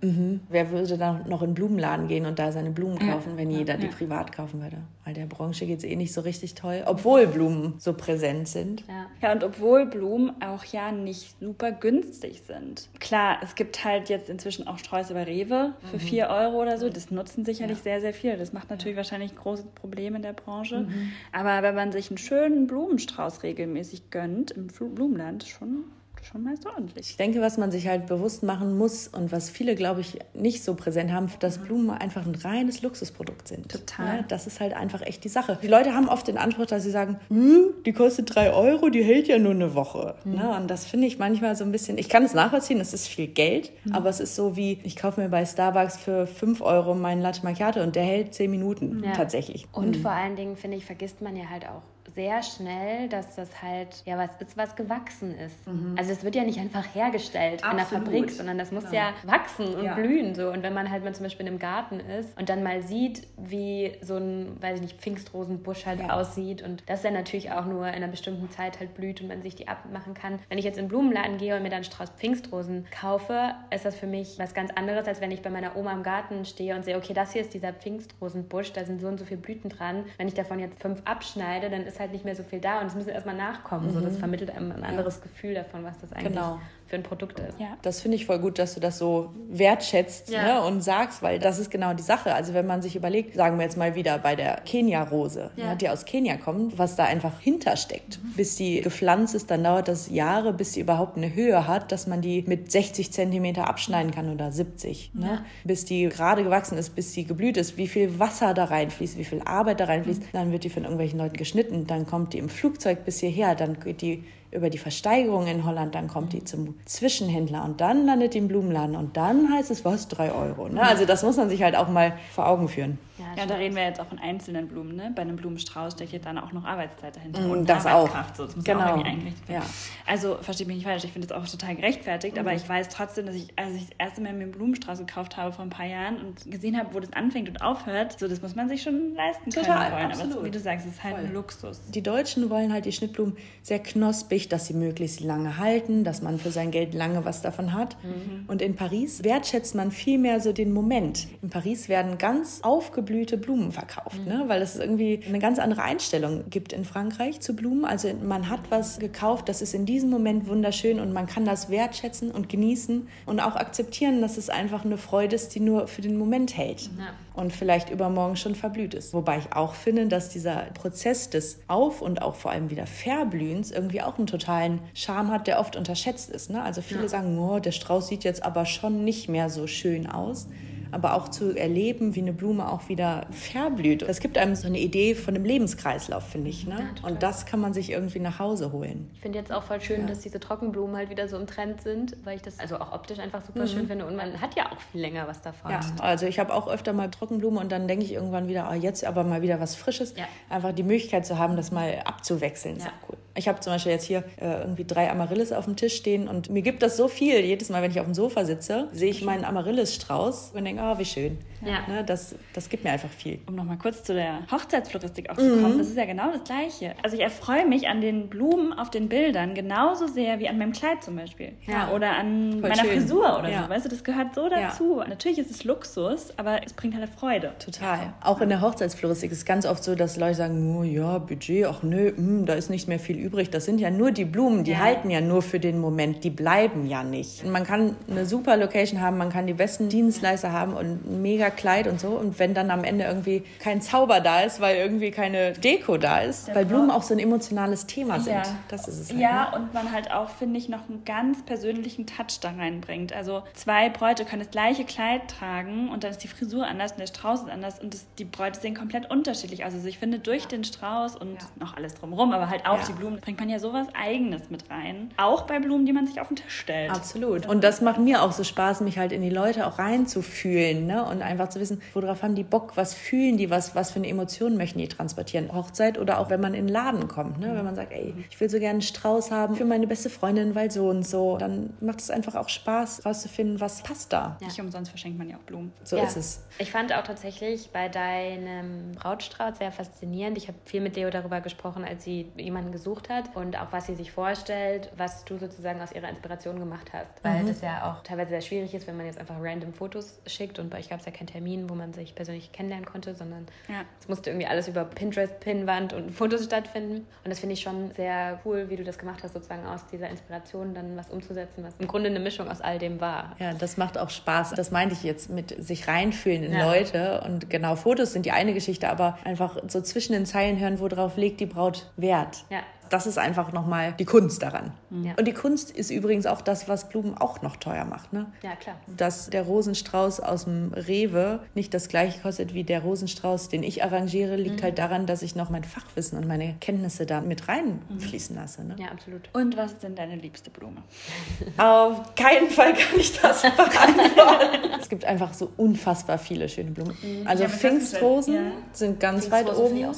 Wer 0.50 0.72
würde 0.72 0.98
dann 0.98 1.28
noch 1.30 1.42
in 1.46 1.52
den 1.52 1.56
Blumenladen 1.56 2.08
gehen 2.08 2.26
und 2.26 2.38
da 2.40 2.52
seine 2.52 2.72
Blumen 2.72 3.00
Ja. 3.00 3.14
kaufen, 3.14 3.38
wenn 3.38 3.50
jeder 3.50 3.78
die 3.78 3.88
Ja. 3.88 3.94
privat 3.94 4.32
kaufen 4.34 4.62
würde? 4.62 4.78
Weil 5.06 5.14
der 5.14 5.26
Branche 5.26 5.66
geht 5.66 5.78
es 5.80 5.84
eh 5.84 5.96
nicht 5.96 6.14
so 6.14 6.22
richtig 6.22 6.56
toll, 6.56 6.84
obwohl 6.86 7.28
Blumen 7.28 7.76
so 7.78 7.94
präsent 7.94 8.48
sind. 8.48 8.84
Ja. 8.88 9.06
Ja, 9.22 9.32
und 9.32 9.44
obwohl 9.44 9.86
Blumen 9.86 10.34
auch 10.42 10.66
ja 10.66 10.92
nicht 10.92 11.40
super 11.40 11.72
günstig 11.72 12.42
sind. 12.46 12.90
Klar, 13.00 13.38
es 13.44 13.56
gibt 13.56 13.86
halt 13.86 14.10
jetzt 14.10 14.30
inzwischen 14.30 14.68
auch 14.68 14.78
Sträuße 14.78 15.14
bei 15.14 15.24
Rewe 15.24 15.74
für 15.92 16.00
4 16.00 16.28
Euro 16.30 16.62
oder 16.62 16.78
so. 16.78 16.90
Das 16.90 17.12
nutzen 17.12 17.46
sicherlich 17.46 17.80
sehr, 17.80 18.02
sehr 18.02 18.14
viele. 18.14 18.38
Das 18.38 18.52
macht 18.52 18.70
natürlich 18.70 18.98
wahrscheinlich 18.98 19.36
große 19.36 19.66
Probleme 19.76 20.18
in 20.18 20.24
der 20.24 20.34
Branche. 20.34 20.88
Aber 21.32 21.62
wenn 21.64 21.76
man 21.76 21.92
sich 21.92 22.10
einen 22.10 22.18
schönen 22.18 22.68
Blumenstrauß 22.68 23.44
regelmäßig 23.44 24.10
gönnt 24.10 24.52
im 24.52 24.68
Blumenland, 24.68 25.44
schon, 25.44 25.86
schon 26.26 26.44
meist 26.44 26.66
ordentlich. 26.66 27.10
Ich 27.12 27.18
denke, 27.18 27.42
was 27.42 27.58
man 27.58 27.72
sich 27.72 27.88
halt 27.88 28.08
bewusst 28.08 28.44
machen 28.44 28.78
muss 28.78 29.08
und 29.08 29.32
was 29.32 29.50
viele, 29.50 29.76
glaube 29.76 30.02
ich, 30.02 30.18
nicht 30.34 30.64
so 30.64 30.76
präsent 30.76 31.12
haben, 31.12 31.28
dass 31.40 31.58
Blumen 31.60 31.90
einfach 31.92 32.26
ein 32.26 32.36
reines 32.36 32.82
Luxusprodukt 32.82 33.48
sind. 33.48 33.72
Total. 33.72 34.18
Ne? 34.18 34.26
Das 34.28 34.48
ist 34.48 34.60
halt 34.60 34.74
einfach 34.74 35.02
echt 35.02 35.24
die 35.24 35.30
Sache. 35.30 35.58
Die 35.62 35.68
Leute 35.68 35.94
haben 35.94 36.10
oft 36.10 36.28
den 36.28 36.38
Anspruch, 36.38 36.66
dass 36.66 36.84
sie 36.84 36.92
sagen, 36.92 37.20
hm, 37.30 37.74
die 37.86 37.94
kostet 37.94 38.34
drei 38.36 38.52
Euro, 38.54 38.90
die 38.90 39.04
hält 39.04 39.28
ja 39.28 39.38
nur 39.38 39.52
eine 39.52 39.76
Woche. 39.76 40.16
Ne? 40.26 40.56
Und 40.56 40.68
das 40.70 40.86
finde 40.86 41.08
ich 41.08 41.20
manchmal 41.20 41.56
so 41.56 41.64
ein 41.64 41.72
bisschen, 41.72 41.98
ich 41.98 42.10
kann 42.10 42.24
es 42.24 42.34
nachvollziehen, 42.34 42.80
es 42.80 42.94
ist 42.94 43.08
viel 43.08 43.28
Geld, 43.28 43.72
aber 43.92 44.10
es 44.10 44.20
ist 44.20 44.36
so 44.36 44.56
wie, 44.56 44.80
ich 44.84 44.96
kaufe 44.96 45.22
mir 45.22 45.30
bei 45.30 45.46
Starbucks 45.46 45.98
für 45.98 46.28
fünf 46.28 46.62
Euro 46.62 46.96
meinen 46.96 47.22
Latte 47.22 47.44
Macchiato 47.44 47.82
und 47.82 47.96
der 47.96 48.04
hält 48.04 48.34
zehn 48.34 48.52
Minuten 48.52 49.04
Ja. 49.04 49.12
tatsächlich. 49.14 49.68
Und 49.72 49.98
vor 49.98 50.12
allen 50.12 50.36
Dingen, 50.36 50.56
finde 50.58 50.78
ich, 50.78 50.86
vergisst 50.86 51.22
man 51.22 51.36
ja 51.36 51.50
halt 51.50 51.66
auch 51.66 51.82
sehr 52.16 52.42
schnell, 52.44 53.10
dass 53.10 53.36
das 53.36 53.62
halt 53.62 54.02
ja 54.06 54.18
was 54.18 54.30
ist, 54.40 54.56
was 54.58 54.76
gewachsen 54.76 55.36
ist. 55.38 55.58
Also 55.98 56.12
es 56.12 56.24
wird 56.24 56.36
ja 56.36 56.44
nicht 56.44 56.60
einfach 56.60 56.84
hergestellt 56.96 57.62
in 57.64 57.72
der 57.78 57.82
Absolut. 57.86 58.06
Fabrik, 58.06 58.32
sondern 58.32 58.58
das 58.58 58.72
muss 58.72 58.92
ja 58.92 59.12
wachsen 59.24 59.76
und 59.76 59.84
Ja. 59.84 59.96
blühen 59.96 60.34
so. 60.34 60.50
Und 60.50 60.64
wenn 60.64 60.74
man 60.74 60.90
halt 60.90 61.04
mal 61.04 61.14
zum 61.14 61.24
Beispiel 61.26 61.46
in 61.46 61.52
einem 61.54 61.60
Garten 61.60 62.00
ist 62.00 62.38
und 62.40 62.48
dann 62.50 62.64
mal 62.64 62.82
sieht, 62.82 63.28
wie 63.38 63.94
so 64.02 64.16
ein, 64.16 64.56
weiß 64.62 64.76
ich 64.78 64.82
nicht, 64.82 65.00
Pfingstrosenbusch 65.02 65.86
halt 65.86 66.00
Ja. 66.00 66.10
aussieht 66.18 66.62
und 66.62 66.84
dass 66.90 67.04
er 67.04 67.12
natürlich 67.12 67.52
auch 67.52 67.66
nur 67.66 67.88
in 67.88 67.94
einer 67.96 68.08
bestimmten 68.08 68.50
Zeit 68.50 68.80
halt 68.80 68.96
blüht 68.96 69.22
und 69.22 69.28
man 69.28 69.42
sich 69.42 69.56
die 69.56 69.68
abmachen 69.68 70.14
kann. 70.14 70.40
Wenn 70.50 70.58
ich 70.58 70.66
jetzt 70.66 70.78
in 70.78 70.86
den 70.86 70.90
Blumenladen 70.90 71.38
gehe 71.38 71.56
und 71.56 71.64
mir 71.64 71.70
dann 71.70 71.78
einen 71.78 71.84
Strauß 71.84 72.12
Pfingstrosen 72.12 72.86
kaufe, 72.98 73.54
ist 73.72 73.84
das 73.86 73.96
für 73.96 74.08
mich 74.08 74.40
was 74.40 74.54
ganz 74.54 74.72
anderes, 74.72 75.08
als 75.08 75.20
wenn 75.22 75.32
ich 75.32 75.42
bei 75.42 75.50
meiner 75.50 75.76
Oma 75.76 75.92
im 75.92 76.04
Garten 76.04 76.46
stehe 76.46 76.76
und 76.76 76.86
sehe, 76.86 76.96
okay, 76.98 77.14
das 77.14 77.34
hier 77.34 77.42
ist 77.42 77.54
dieser 77.54 77.74
Pfingstrosenbusch, 77.74 78.72
da 78.74 78.86
sind 78.86 79.02
so 79.02 79.08
und 79.08 79.20
so 79.20 79.26
viele 79.26 79.40
Blüten 79.42 79.70
dran. 79.70 80.06
Wenn 80.18 80.28
ich 80.28 80.34
davon 80.34 80.60
jetzt 80.60 80.80
fünf 80.82 81.02
abschneide, 81.06 81.70
dann 81.70 81.82
ist 81.82 82.00
halt 82.00 82.05
halt 82.06 82.14
nicht 82.14 82.26
mehr 82.26 82.36
so 82.36 82.44
viel 82.44 82.60
da 82.60 82.80
und 82.80 82.88
es 82.88 82.96
müssen 82.96 83.10
erstmal 83.10 83.36
nachkommen. 83.36 83.88
Mhm. 83.88 83.92
So, 83.92 84.00
das 84.00 84.18
vermittelt 84.18 84.52
einem 84.52 84.72
ein 84.72 84.84
anderes 84.84 85.18
ja. 85.18 85.24
Gefühl 85.24 85.54
davon, 85.54 85.84
was 85.84 86.00
das 86.00 86.14
eigentlich 86.14 86.34
genau. 86.34 86.60
Für 86.88 86.96
ein 86.96 87.04
Produkt 87.04 87.40
ist. 87.40 87.60
Ja. 87.60 87.78
Das 87.82 88.02
finde 88.02 88.16
ich 88.16 88.26
voll 88.28 88.38
gut, 88.38 88.60
dass 88.60 88.76
du 88.76 88.80
das 88.80 89.00
so 89.00 89.34
wertschätzt 89.50 90.30
ja. 90.30 90.60
ne, 90.60 90.68
und 90.68 90.82
sagst, 90.82 91.24
weil 91.24 91.40
das 91.40 91.58
ist 91.58 91.72
genau 91.72 91.94
die 91.94 92.04
Sache. 92.04 92.36
Also 92.36 92.54
wenn 92.54 92.68
man 92.68 92.84
sich 92.84 92.96
überlegt, 92.96 93.36
sagen 93.36 93.58
wir 93.58 93.64
jetzt 93.64 93.78
mal 93.78 93.96
wieder 93.96 94.20
bei 94.20 94.36
der 94.36 94.62
Kenia-Rose, 94.66 95.50
ne, 95.56 95.76
die 95.80 95.90
aus 95.90 96.06
Kenia 96.06 96.38
kommt, 96.38 96.78
was 96.78 96.96
da 96.96 97.06
einfach 97.06 97.40
hintersteckt. 97.40 98.20
Mhm. 98.22 98.34
Bis 98.34 98.56
die 98.56 98.82
gepflanzt 98.82 99.34
ist, 99.34 99.50
dann 99.50 99.64
dauert 99.64 99.88
das 99.88 100.10
Jahre, 100.10 100.54
bis 100.54 100.74
sie 100.74 100.82
überhaupt 100.82 101.18
eine 101.18 101.34
Höhe 101.34 101.68
hat, 101.68 101.92
dass 101.92 102.06
man 102.06 102.22
die 102.22 102.44
mit 102.46 102.72
60 102.72 103.12
Zentimeter 103.12 103.68
abschneiden 103.68 104.12
kann 104.12 104.32
oder 104.32 104.52
70. 104.52 105.12
Ne? 105.16 105.44
Bis 105.64 105.86
die 105.86 106.08
gerade 106.10 106.44
gewachsen 106.44 106.78
ist, 106.78 106.96
bis 106.96 107.14
sie 107.14 107.24
geblüht 107.24 107.58
ist, 107.58 107.78
wie 107.78 107.88
viel 107.88 108.20
Wasser 108.20 108.54
da 108.54 108.66
reinfließt, 108.66 109.18
wie 109.18 109.26
viel 109.26 109.42
Arbeit 109.44 109.80
da 109.80 109.86
reinfließt. 109.86 110.22
Mhm. 110.22 110.28
Dann 110.34 110.52
wird 110.52 110.64
die 110.64 110.70
von 110.70 110.84
irgendwelchen 110.84 111.18
Leuten 111.18 111.38
geschnitten, 111.38 111.88
dann 111.88 112.06
kommt 112.06 112.34
die 112.34 112.38
im 112.38 112.50
Flugzeug 112.50 113.06
bis 113.06 113.20
hierher, 113.20 113.56
dann 113.56 113.80
geht 113.80 114.02
die 114.02 114.24
über 114.52 114.70
die 114.70 114.78
Versteigerung 114.78 115.48
in 115.48 115.66
Holland, 115.66 115.96
dann 115.96 116.08
kommt 116.08 116.34
die 116.34 116.44
zum 116.44 116.76
Zwischenhändler 116.86 117.64
und 117.66 117.82
dann 117.82 118.06
landet 118.06 118.34
die 118.34 118.38
im 118.38 118.48
Blumenladen 118.48 118.96
und 118.96 119.18
dann 119.18 119.52
heißt 119.52 119.72
es 119.72 119.84
was, 119.84 120.08
drei 120.08 120.32
Euro. 120.32 120.70
Ne? 120.70 120.82
Also 120.82 121.06
das 121.06 121.24
muss 121.24 121.38
man 121.38 121.50
sich 121.50 121.62
halt 121.64 121.76
auch 121.76 121.90
mal 121.90 122.18
vor 122.34 122.48
Augen 122.48 122.70
führen. 122.70 122.98
Ja, 123.18 123.26
ja 123.38 123.46
da 123.46 123.56
reden 123.56 123.76
wir 123.76 123.84
jetzt 123.84 124.00
auch 124.00 124.08
von 124.08 124.20
einzelnen 124.20 124.68
Blumen. 124.68 124.96
Ne? 124.96 125.12
Bei 125.16 125.22
einem 125.22 125.36
Blumenstrauß 125.36 125.94
steckt 125.94 126.26
dann 126.26 126.38
auch 126.38 126.52
noch 126.52 126.66
Arbeitszeit 126.66 127.16
dahinter. 127.16 127.42
Mm, 127.42 127.52
und 127.52 127.70
das 127.70 127.86
auch. 127.86 128.10
So. 128.36 128.46
Das 128.46 128.56
muss 128.56 128.66
genau. 128.66 128.96
auch 128.96 129.06
eigentlich 129.06 129.34
ja. 129.48 129.62
Also 130.06 130.38
verstehe 130.42 130.68
mich 130.68 130.78
nicht 130.78 130.86
falsch, 130.86 131.04
ich 131.04 131.12
finde 131.12 131.28
das 131.28 131.38
auch 131.38 131.48
total 131.48 131.76
gerechtfertigt, 131.76 132.36
mhm. 132.36 132.42
aber 132.42 132.54
ich 132.54 132.68
weiß 132.68 132.90
trotzdem, 132.90 133.26
dass 133.26 133.36
ich, 133.36 133.48
als 133.56 133.74
ich 133.76 133.90
das 133.90 133.98
erste 133.98 134.22
Mal 134.22 134.34
mir 134.34 134.44
einen 134.44 134.52
Blumenstrauß 134.52 135.00
gekauft 135.00 135.38
habe 135.38 135.52
vor 135.52 135.64
ein 135.64 135.70
paar 135.70 135.86
Jahren 135.86 136.18
und 136.18 136.50
gesehen 136.52 136.78
habe, 136.78 136.94
wo 136.94 137.00
das 137.00 137.14
anfängt 137.14 137.50
und 137.50 137.62
aufhört, 137.62 138.20
so 138.20 138.28
das 138.28 138.42
muss 138.42 138.56
man 138.56 138.70
sich 138.70 138.82
schon 138.82 139.16
leisten 139.16 139.50
Total, 139.50 139.92
können. 139.92 140.12
Absolut. 140.12 140.36
Aber 140.38 140.46
wie 140.46 140.52
du 140.52 140.60
sagst, 140.60 140.86
es 140.86 140.94
ist 140.94 141.04
halt 141.04 141.16
Voll. 141.16 141.26
ein 141.26 141.34
Luxus. 141.34 141.82
Die 141.92 142.04
Deutschen 142.04 142.50
wollen 142.50 142.74
halt 142.74 142.86
die 142.86 142.92
Schnittblumen 142.92 143.38
sehr 143.64 143.80
knospig, 143.80 144.50
dass 144.50 144.68
sie 144.68 144.74
möglichst 144.74 145.22
lange 145.22 145.58
halten, 145.58 146.04
dass 146.04 146.22
man 146.22 146.40
für 146.40 146.52
sein 146.52 146.72
Geld 146.72 146.94
lange 146.94 147.26
was 147.26 147.42
davon 147.42 147.74
hat. 147.74 147.98
Mhm. 148.04 148.46
Und 148.48 148.62
in 148.62 148.76
Paris 148.76 149.24
wertschätzt 149.24 149.76
man 149.76 149.92
viel 149.92 150.18
mehr 150.18 150.40
so 150.40 150.52
den 150.52 150.74
Moment. 150.74 151.28
In 151.42 151.50
Paris 151.50 151.90
werden 151.90 152.18
ganz 152.18 152.60
aufgeblühte 153.06 153.38
Blumen 153.38 153.72
verkauft, 153.72 154.20
mhm. 154.26 154.32
ne? 154.32 154.44
weil 154.48 154.62
es 154.62 154.76
irgendwie 154.76 155.22
eine 155.28 155.40
ganz 155.40 155.60
andere 155.60 155.84
Einstellung 155.84 156.46
gibt 156.50 156.74
in 156.74 156.86
Frankreich 156.86 157.40
zu 157.40 157.56
Blumen. 157.56 157.86
Also 157.86 158.12
man 158.14 158.50
hat 158.50 158.60
was 158.70 159.00
gekauft, 159.00 159.48
das 159.48 159.62
ist 159.62 159.74
in 159.74 159.86
diesem 159.86 160.10
Moment 160.10 160.48
wunderschön 160.48 161.00
und 161.00 161.14
man 161.14 161.28
kann 161.28 161.46
das 161.46 161.70
wertschätzen 161.70 162.32
und 162.32 162.50
genießen 162.50 163.08
und 163.26 163.40
auch 163.40 163.56
akzeptieren, 163.56 164.22
dass 164.22 164.38
es 164.38 164.50
einfach 164.50 164.86
eine 164.86 164.98
Freude 164.98 165.36
ist, 165.36 165.54
die 165.56 165.60
nur 165.60 165.88
für 165.88 166.02
den 166.02 166.18
Moment 166.18 166.58
hält 166.58 166.90
ja. 166.98 167.14
und 167.36 167.54
vielleicht 167.54 167.90
übermorgen 167.90 168.36
schon 168.36 168.56
verblüht 168.56 168.94
ist. 168.94 169.14
Wobei 169.14 169.38
ich 169.38 169.54
auch 169.54 169.76
finde, 169.76 170.08
dass 170.08 170.30
dieser 170.30 170.64
Prozess 170.74 171.30
des 171.30 171.60
Auf- 171.68 172.02
und 172.02 172.22
auch 172.22 172.36
vor 172.36 172.52
allem 172.52 172.70
wieder 172.70 172.88
Verblühens 172.88 173.72
irgendwie 173.72 174.02
auch 174.02 174.18
einen 174.18 174.28
totalen 174.28 174.80
Charme 174.94 175.32
hat, 175.32 175.48
der 175.48 175.60
oft 175.60 175.76
unterschätzt 175.76 176.30
ist. 176.30 176.50
Ne? 176.50 176.62
Also 176.62 176.82
viele 176.82 177.04
ja. 177.04 177.08
sagen, 177.10 177.38
oh, 177.38 177.60
der 177.60 177.72
Strauß 177.72 178.08
sieht 178.08 178.24
jetzt 178.24 178.44
aber 178.44 178.66
schon 178.66 179.04
nicht 179.04 179.30
mehr 179.30 179.50
so 179.50 179.68
schön 179.68 180.08
aus 180.08 180.48
aber 180.92 181.14
auch 181.14 181.30
zu 181.30 181.56
erleben, 181.56 182.16
wie 182.16 182.22
eine 182.22 182.34
Blume 182.34 182.72
auch 182.72 182.90
wieder 182.90 183.28
verblüht. 183.32 184.04
Es 184.04 184.20
gibt 184.20 184.38
einem 184.38 184.56
so 184.56 184.68
eine 184.68 184.80
Idee 184.80 185.16
von 185.16 185.36
einem 185.36 185.46
Lebenskreislauf, 185.46 186.28
finde 186.28 186.50
ich. 186.50 186.68
Ne? 186.68 186.76
Ja, 186.80 187.08
und 187.08 187.24
das 187.24 187.46
kann 187.46 187.60
man 187.60 187.74
sich 187.74 187.92
irgendwie 187.92 188.20
nach 188.20 188.40
Hause 188.40 188.72
holen. 188.72 189.10
Ich 189.14 189.22
finde 189.22 189.38
jetzt 189.38 189.52
auch 189.52 189.64
voll 189.64 189.82
schön, 189.82 190.02
ja. 190.02 190.08
dass 190.08 190.20
diese 190.20 190.40
Trockenblumen 190.40 190.96
halt 190.96 191.10
wieder 191.10 191.28
so 191.28 191.38
im 191.38 191.48
Trend 191.48 191.82
sind, 191.82 192.18
weil 192.24 192.38
ich 192.38 192.42
das 192.42 192.60
also 192.60 192.78
auch 192.78 192.92
optisch 192.92 193.20
einfach 193.20 193.46
super 193.46 193.62
mhm. 193.62 193.68
schön 193.68 193.88
finde 193.88 194.06
und 194.06 194.16
man 194.16 194.42
hat 194.42 194.56
ja 194.56 194.72
auch 194.72 194.80
viel 194.92 195.02
länger 195.02 195.28
was 195.28 195.42
davon. 195.42 195.72
Ja, 195.72 195.82
also 196.00 196.26
ich 196.26 196.40
habe 196.40 196.54
auch 196.54 196.68
öfter 196.68 196.94
mal 196.94 197.10
Trockenblumen 197.10 197.60
und 197.60 197.72
dann 197.72 197.88
denke 197.88 198.06
ich 198.06 198.14
irgendwann 198.14 198.48
wieder, 198.48 198.70
oh, 198.72 198.76
jetzt 198.76 199.06
aber 199.06 199.24
mal 199.24 199.42
wieder 199.42 199.60
was 199.60 199.76
Frisches. 199.76 200.16
Ja. 200.16 200.26
Einfach 200.50 200.74
die 200.74 200.84
Möglichkeit 200.84 201.26
zu 201.26 201.38
haben, 201.38 201.56
das 201.56 201.72
mal 201.72 202.02
abzuwechseln, 202.06 202.78
ist 202.78 202.88
auch 202.88 203.10
cool. 203.10 203.18
Ich 203.38 203.50
habe 203.50 203.60
zum 203.60 203.74
Beispiel 203.74 203.92
jetzt 203.92 204.06
hier 204.06 204.24
äh, 204.38 204.62
irgendwie 204.62 204.86
drei 204.86 205.12
Amaryllis 205.12 205.52
auf 205.52 205.66
dem 205.66 205.76
Tisch 205.76 205.96
stehen 205.96 206.30
und 206.30 206.50
mir 206.50 206.62
gibt 206.62 206.82
das 206.82 206.96
so 206.96 207.10
viel. 207.10 207.42
Jedes 207.42 207.68
Mal, 207.68 207.82
wenn 207.82 207.92
ich 207.92 208.00
auf 208.00 208.06
dem 208.06 208.14
Sofa 208.14 208.46
sitze, 208.46 208.88
sehe 208.94 209.10
ich 209.10 209.26
meinen 209.26 209.44
Amaryllis-Strauß 209.44 210.52
und 210.56 210.64
denke, 210.64 210.75
oh, 210.80 210.98
wie 210.98 211.06
schön. 211.06 211.38
Ja. 211.66 211.88
Ne, 211.88 212.04
das, 212.04 212.36
das 212.54 212.70
gibt 212.70 212.84
mir 212.84 212.92
einfach 212.92 213.10
viel. 213.10 213.40
Um 213.48 213.56
nochmal 213.56 213.78
kurz 213.78 214.04
zu 214.04 214.14
der 214.14 214.40
Hochzeitsfloristik 214.52 215.30
auch 215.30 215.36
zu 215.36 215.62
kommen, 215.62 215.74
mhm. 215.74 215.78
das 215.78 215.88
ist 215.88 215.98
ja 215.98 216.06
genau 216.06 216.32
das 216.32 216.44
Gleiche. 216.44 216.96
Also 217.04 217.16
ich 217.16 217.24
erfreue 217.24 217.66
mich 217.66 217.88
an 217.88 218.02
den 218.02 218.30
Blumen 218.30 218.74
auf 218.74 218.90
den 218.90 219.10
Bildern 219.10 219.54
genauso 219.54 220.08
sehr 220.08 220.40
wie 220.40 220.48
an 220.48 220.58
meinem 220.58 220.72
Kleid 220.72 221.04
zum 221.04 221.16
Beispiel. 221.16 221.54
Ja. 221.66 221.92
Oder 221.92 222.16
an 222.18 222.60
Voll 222.60 222.70
meiner 222.70 222.76
schön. 222.76 223.02
Frisur 223.02 223.40
oder 223.40 223.50
ja. 223.50 223.64
so. 223.64 223.70
Weißt 223.70 223.86
du, 223.86 223.90
das 223.90 224.04
gehört 224.04 224.36
so 224.36 224.50
dazu. 224.50 225.02
Natürlich 225.08 225.40
ist 225.40 225.52
es 225.52 225.64
Luxus, 225.64 226.34
aber 226.38 226.66
es 226.66 226.74
bringt 226.74 226.96
halt 226.96 227.10
Freude. 227.10 227.54
Total. 227.60 228.14
Auch 228.22 228.42
in 228.42 228.50
der 228.50 228.62
Hochzeitsfloristik 228.62 229.32
ist 229.32 229.40
es 229.40 229.46
ganz 229.46 229.66
oft 229.66 229.84
so, 229.84 229.96
dass 229.96 230.18
Leute 230.18 230.36
sagen, 230.36 230.76
oh 230.76 230.84
ja, 230.84 231.18
Budget, 231.18 231.66
ach 231.66 231.84
nö, 231.84 232.12
mh, 232.12 232.18
hm, 232.18 232.46
da 232.46 232.54
ist 232.54 232.70
nicht 232.70 232.88
mehr 232.88 233.00
viel 233.00 233.18
übrig. 233.18 233.50
Das 233.50 233.66
sind 233.66 233.80
ja 233.80 233.90
nur 233.90 234.12
die 234.12 234.26
Blumen, 234.26 234.64
die 234.64 234.78
halten 234.78 235.10
ja 235.10 235.22
nur 235.22 235.42
für 235.42 235.60
den 235.60 235.80
Moment, 235.80 236.24
die 236.24 236.30
bleiben 236.30 236.86
ja 236.86 237.04
nicht. 237.04 237.46
Man 237.46 237.64
kann 237.64 237.96
eine 238.10 238.26
super 238.26 238.58
Location 238.58 239.02
haben, 239.02 239.18
man 239.18 239.30
kann 239.30 239.48
die 239.48 239.54
besten 239.54 239.90
Dienstleister 239.90 240.52
haben 240.52 240.74
und 240.74 241.22
mega 241.22 241.50
Kleid 241.56 241.88
und 241.88 242.00
so. 242.00 242.10
Und 242.10 242.40
wenn 242.40 242.54
dann 242.54 242.72
am 242.72 242.84
Ende 242.84 243.06
irgendwie 243.06 243.44
kein 243.60 243.82
Zauber 243.82 244.20
da 244.20 244.42
ist, 244.42 244.60
weil 244.60 244.78
irgendwie 244.78 245.12
keine 245.12 245.54
Deko 245.54 245.98
da 245.98 246.20
ist, 246.20 246.48
Der 246.48 246.56
weil 246.56 246.66
Blumen 246.66 246.92
auch 246.92 247.04
so 247.04 247.14
ein 247.14 247.20
emotionales 247.20 247.86
Thema 247.86 248.20
sind. 248.20 248.34
Ja. 248.34 248.44
Das 248.68 248.88
ist 248.88 249.00
es 249.00 249.10
halt. 249.10 249.20
Ja, 249.20 249.52
ne? 249.52 249.58
und 249.58 249.74
man 249.74 249.92
halt 249.92 250.12
auch, 250.12 250.30
finde 250.30 250.58
ich, 250.58 250.70
noch 250.70 250.88
einen 250.90 251.04
ganz 251.06 251.44
persönlichen 251.44 252.06
Touch 252.06 252.40
da 252.42 252.50
reinbringt. 252.52 253.14
Also 253.14 253.44
zwei 253.54 253.90
Bräute 253.90 254.26
können 254.26 254.42
das 254.42 254.52
gleiche 254.52 254.86
Kleid 254.86 255.30
tragen 255.30 255.90
und 255.90 256.04
dann 256.04 256.12
ist 256.12 256.24
die 256.24 256.28
Frisur 256.28 256.66
anders 256.66 256.94
und 256.94 257.00
der 257.00 257.08
Strauß 257.08 257.44
ist 257.44 257.50
anders 257.50 257.80
und 257.80 257.94
das, 257.94 258.06
die 258.18 258.26
Bräute 258.26 258.60
sehen 258.60 258.76
komplett 258.76 259.10
unterschiedlich 259.10 259.66
aus. 259.66 259.74
Also 259.74 259.88
ich 259.88 259.98
finde, 259.98 260.20
durch 260.20 260.44
ja. 260.44 260.50
den 260.50 260.64
Strauß 260.64 261.16
und 261.16 261.34
ja. 261.34 261.48
noch 261.60 261.76
alles 261.76 261.96
drumherum, 261.96 262.34
aber 262.34 262.50
halt 262.50 262.66
auch 262.66 262.84
die 262.84 262.94
Blumen, 262.94 263.20
bringt 263.20 263.40
man 263.40 263.50
ja 263.50 263.60
sowas 263.60 263.88
Eigenes 263.94 264.50
mit 264.50 264.70
rein. 264.70 265.12
Auch 265.18 265.44
bei 265.44 265.60
Blumen, 265.60 265.86
die 265.86 265.94
man 265.94 266.08
sich 266.08 266.20
auf 266.20 266.28
den 266.28 266.38
Tisch 266.38 266.60
stellt. 266.60 266.92
Absolut. 266.92 267.46
Und 267.48 267.64
das 267.64 267.82
macht 267.82 268.00
mir 268.00 268.22
auch 268.22 268.32
so 268.32 268.44
Spaß, 268.44 268.82
mich 268.82 268.98
halt 268.98 269.12
in 269.12 269.22
die 269.22 269.30
Leute 269.30 269.68
auch 269.68 269.80
reinzufühlen 269.80 270.88
ne? 270.88 271.06
und 271.06 271.22
einfach 271.22 271.45
zu 271.50 271.60
wissen, 271.60 271.82
worauf 271.94 272.24
haben 272.24 272.36
die 272.36 272.44
Bock, 272.44 272.76
was 272.76 272.94
fühlen 272.94 273.38
die, 273.38 273.50
was, 273.50 273.76
was 273.76 273.92
für 273.92 274.00
eine 274.00 274.08
Emotion 274.08 274.58
möchten 274.58 274.80
die 274.80 274.88
transportieren. 274.88 275.54
Hochzeit 275.54 275.98
oder 275.98 276.20
auch 276.20 276.30
wenn 276.30 276.42
man 276.42 276.54
in 276.54 276.68
den 276.68 276.74
Laden 276.74 277.08
kommt, 277.08 277.40
ne? 277.40 277.56
wenn 277.56 277.66
man 277.66 277.76
sagt, 277.76 277.92
ey, 277.92 278.14
ich 278.30 278.40
will 278.40 278.50
so 278.50 278.60
gerne 278.60 278.72
einen 278.72 278.82
Strauß 278.82 279.32
haben 279.32 279.56
für 279.56 279.66
meine 279.66 279.88
beste 279.88 280.10
Freundin, 280.10 280.56
weil 280.56 280.72
so 280.72 280.90
und 280.90 281.06
so, 281.08 281.38
dann 281.38 281.74
macht 281.80 282.00
es 282.00 282.10
einfach 282.10 282.36
auch 282.36 282.50
Spaß, 282.50 283.06
rauszufinden, 283.06 283.60
was 283.60 283.82
passt 283.84 284.14
da. 284.14 284.38
Ja. 284.40 284.48
Nicht 284.48 284.60
umsonst 284.60 284.90
verschenkt 284.90 285.18
man 285.18 285.30
ja 285.30 285.38
auch 285.38 285.42
Blumen. 285.42 285.72
So 285.84 285.98
ja. 285.98 286.04
ist 286.04 286.18
es. 286.18 286.44
Ich 286.58 286.72
fand 286.72 286.94
auch 286.94 287.04
tatsächlich 287.04 287.70
bei 287.72 287.90
deinem 287.90 288.92
Brautstrauß 288.94 289.58
sehr 289.58 289.72
faszinierend. 289.72 290.38
Ich 290.38 290.48
habe 290.48 290.58
viel 290.66 290.82
mit 290.82 290.96
Leo 290.96 291.10
darüber 291.10 291.42
gesprochen, 291.42 291.84
als 291.84 292.04
sie 292.04 292.32
jemanden 292.38 292.72
gesucht 292.72 293.10
hat 293.10 293.36
und 293.36 293.60
auch 293.60 293.72
was 293.72 293.88
sie 293.88 293.96
sich 293.96 294.12
vorstellt, 294.12 294.92
was 294.98 295.26
du 295.26 295.38
sozusagen 295.38 295.82
aus 295.82 295.92
ihrer 295.92 296.10
Inspiration 296.10 296.60
gemacht 296.60 296.92
hast. 296.94 297.24
Weil 297.24 297.44
mhm. 297.44 297.48
das 297.48 297.62
ja 297.62 297.92
auch 297.92 298.04
teilweise 298.04 298.30
sehr 298.30 298.42
schwierig 298.42 298.74
ist, 298.74 298.88
wenn 298.88 298.98
man 298.98 299.06
jetzt 299.06 299.20
einfach 299.20 299.36
random 299.40 299.74
Fotos 299.74 300.20
schickt 300.26 300.60
und 300.60 300.70
bei 300.70 300.80
euch 300.80 300.90
gab 300.90 301.00
es 301.00 301.06
ja 301.06 301.12
keinen 301.26 301.46
Termin, 301.46 301.70
wo 301.70 301.76
man 301.76 301.94
sich 301.94 302.16
persönlich 302.16 302.52
kennenlernen 302.52 302.86
konnte, 302.86 303.16
sondern 303.16 303.46
ja. 303.68 303.82
es 304.00 304.08
musste 304.08 304.30
irgendwie 304.30 304.48
alles 304.48 304.68
über 304.68 304.86
Pinterest, 304.86 305.40
Pinwand 305.40 305.94
und 305.94 306.12
Fotos 306.12 306.46
stattfinden. 306.46 307.08
Und 307.24 307.30
das 307.30 307.40
finde 307.40 307.54
ich 307.54 307.62
schon 307.62 307.92
sehr 307.96 308.40
cool, 308.46 308.70
wie 308.70 308.76
du 308.76 308.84
das 308.84 308.98
gemacht 308.98 309.24
hast, 309.24 309.34
sozusagen 309.34 309.66
aus 309.66 309.86
dieser 309.92 310.10
Inspiration 310.10 310.74
dann 310.74 310.98
was 310.98 311.10
umzusetzen, 311.10 311.64
was 311.64 311.74
im 311.80 311.88
Grunde 311.88 312.10
eine 312.10 312.20
Mischung 312.20 312.50
aus 312.50 312.62
all 312.62 312.80
dem 312.80 313.02
war. 313.02 313.36
Ja, 313.40 313.54
das 313.54 313.78
macht 313.78 313.98
auch 313.98 314.10
Spaß. 314.10 314.52
Das 314.52 314.72
meinte 314.72 314.96
ich 314.96 315.04
jetzt 315.04 315.30
mit 315.30 315.56
sich 315.64 315.88
reinfühlen 315.88 316.44
in 316.44 316.54
ja. 316.54 316.66
Leute. 316.66 317.22
Und 317.26 317.50
genau, 317.50 317.76
Fotos 317.76 318.14
sind 318.14 318.26
die 318.26 318.32
eine 318.32 318.54
Geschichte, 318.54 318.90
aber 318.90 319.18
einfach 319.24 319.58
so 319.68 319.82
zwischen 319.82 320.14
den 320.14 320.26
Zeilen 320.26 320.60
hören, 320.60 320.80
worauf 320.80 321.18
legt 321.18 321.40
die 321.40 321.46
Braut 321.46 321.92
Wert. 321.98 322.46
Ja 322.50 322.60
das 322.90 323.08
ist 323.08 323.18
einfach 323.18 323.52
nochmal 323.52 323.94
die 323.94 324.06
Kunst 324.06 324.42
daran. 324.42 324.72
Ja. 324.90 325.14
Und 325.18 325.26
die 325.28 325.34
Kunst 325.34 325.72
ist 325.72 325.92
übrigens 325.92 326.26
auch 326.26 326.42
das, 326.42 326.68
was 326.68 326.90
Blumen 326.90 327.18
auch 327.18 327.42
noch 327.42 327.58
teuer 327.58 327.86
macht. 327.86 328.14
Ne? 328.14 328.28
Ja, 328.42 328.56
klar. 328.56 328.76
Dass 328.88 329.30
der 329.30 329.44
Rosenstrauß 329.44 330.20
aus 330.20 330.46
dem 330.46 330.74
Rewe 330.74 331.40
nicht 331.54 331.74
das 331.74 331.88
gleiche 331.88 332.22
kostet 332.22 332.54
wie 332.54 332.64
der 332.64 332.82
Rosenstrauß, 332.82 333.50
den 333.50 333.64
ich 333.64 333.84
arrangiere, 333.84 334.36
liegt 334.36 334.60
mhm. 334.60 334.64
halt 334.64 334.78
daran, 334.78 335.06
dass 335.06 335.22
ich 335.22 335.36
noch 335.36 335.50
mein 335.50 335.64
Fachwissen 335.64 336.18
und 336.18 336.28
meine 336.28 336.56
Kenntnisse 336.60 337.06
da 337.06 337.22
mit 337.22 337.48
reinfließen 337.48 338.36
lasse. 338.36 338.64
Ne? 338.64 338.76
Ja, 338.80 338.88
absolut. 338.88 339.30
Und 339.34 339.58
was 339.58 339.74
ist 339.74 339.84
denn 339.84 339.96
deine 339.96 340.16
liebste 340.16 340.50
Blume? 340.50 340.84
Auf 341.58 342.16
keinen 342.16 342.50
Fall 342.50 342.74
kann 342.74 343.00
ich 343.00 343.20
das 343.20 343.42
beantworten. 343.58 344.70
es 344.80 344.90
gibt 344.90 345.06
einfach 345.06 345.34
so 345.34 345.52
unfassbar 345.58 346.18
viele 346.18 346.50
schöne 346.50 346.72
Blumen. 346.72 346.98
Mhm. 347.02 347.28
Also 347.28 347.48
Pfingstrosen 347.48 348.36
ja. 348.36 348.42
sind 348.72 349.00
ganz 349.00 349.28
Pfingstrosen 349.28 349.78
weit 349.78 349.90
oben. 349.90 349.96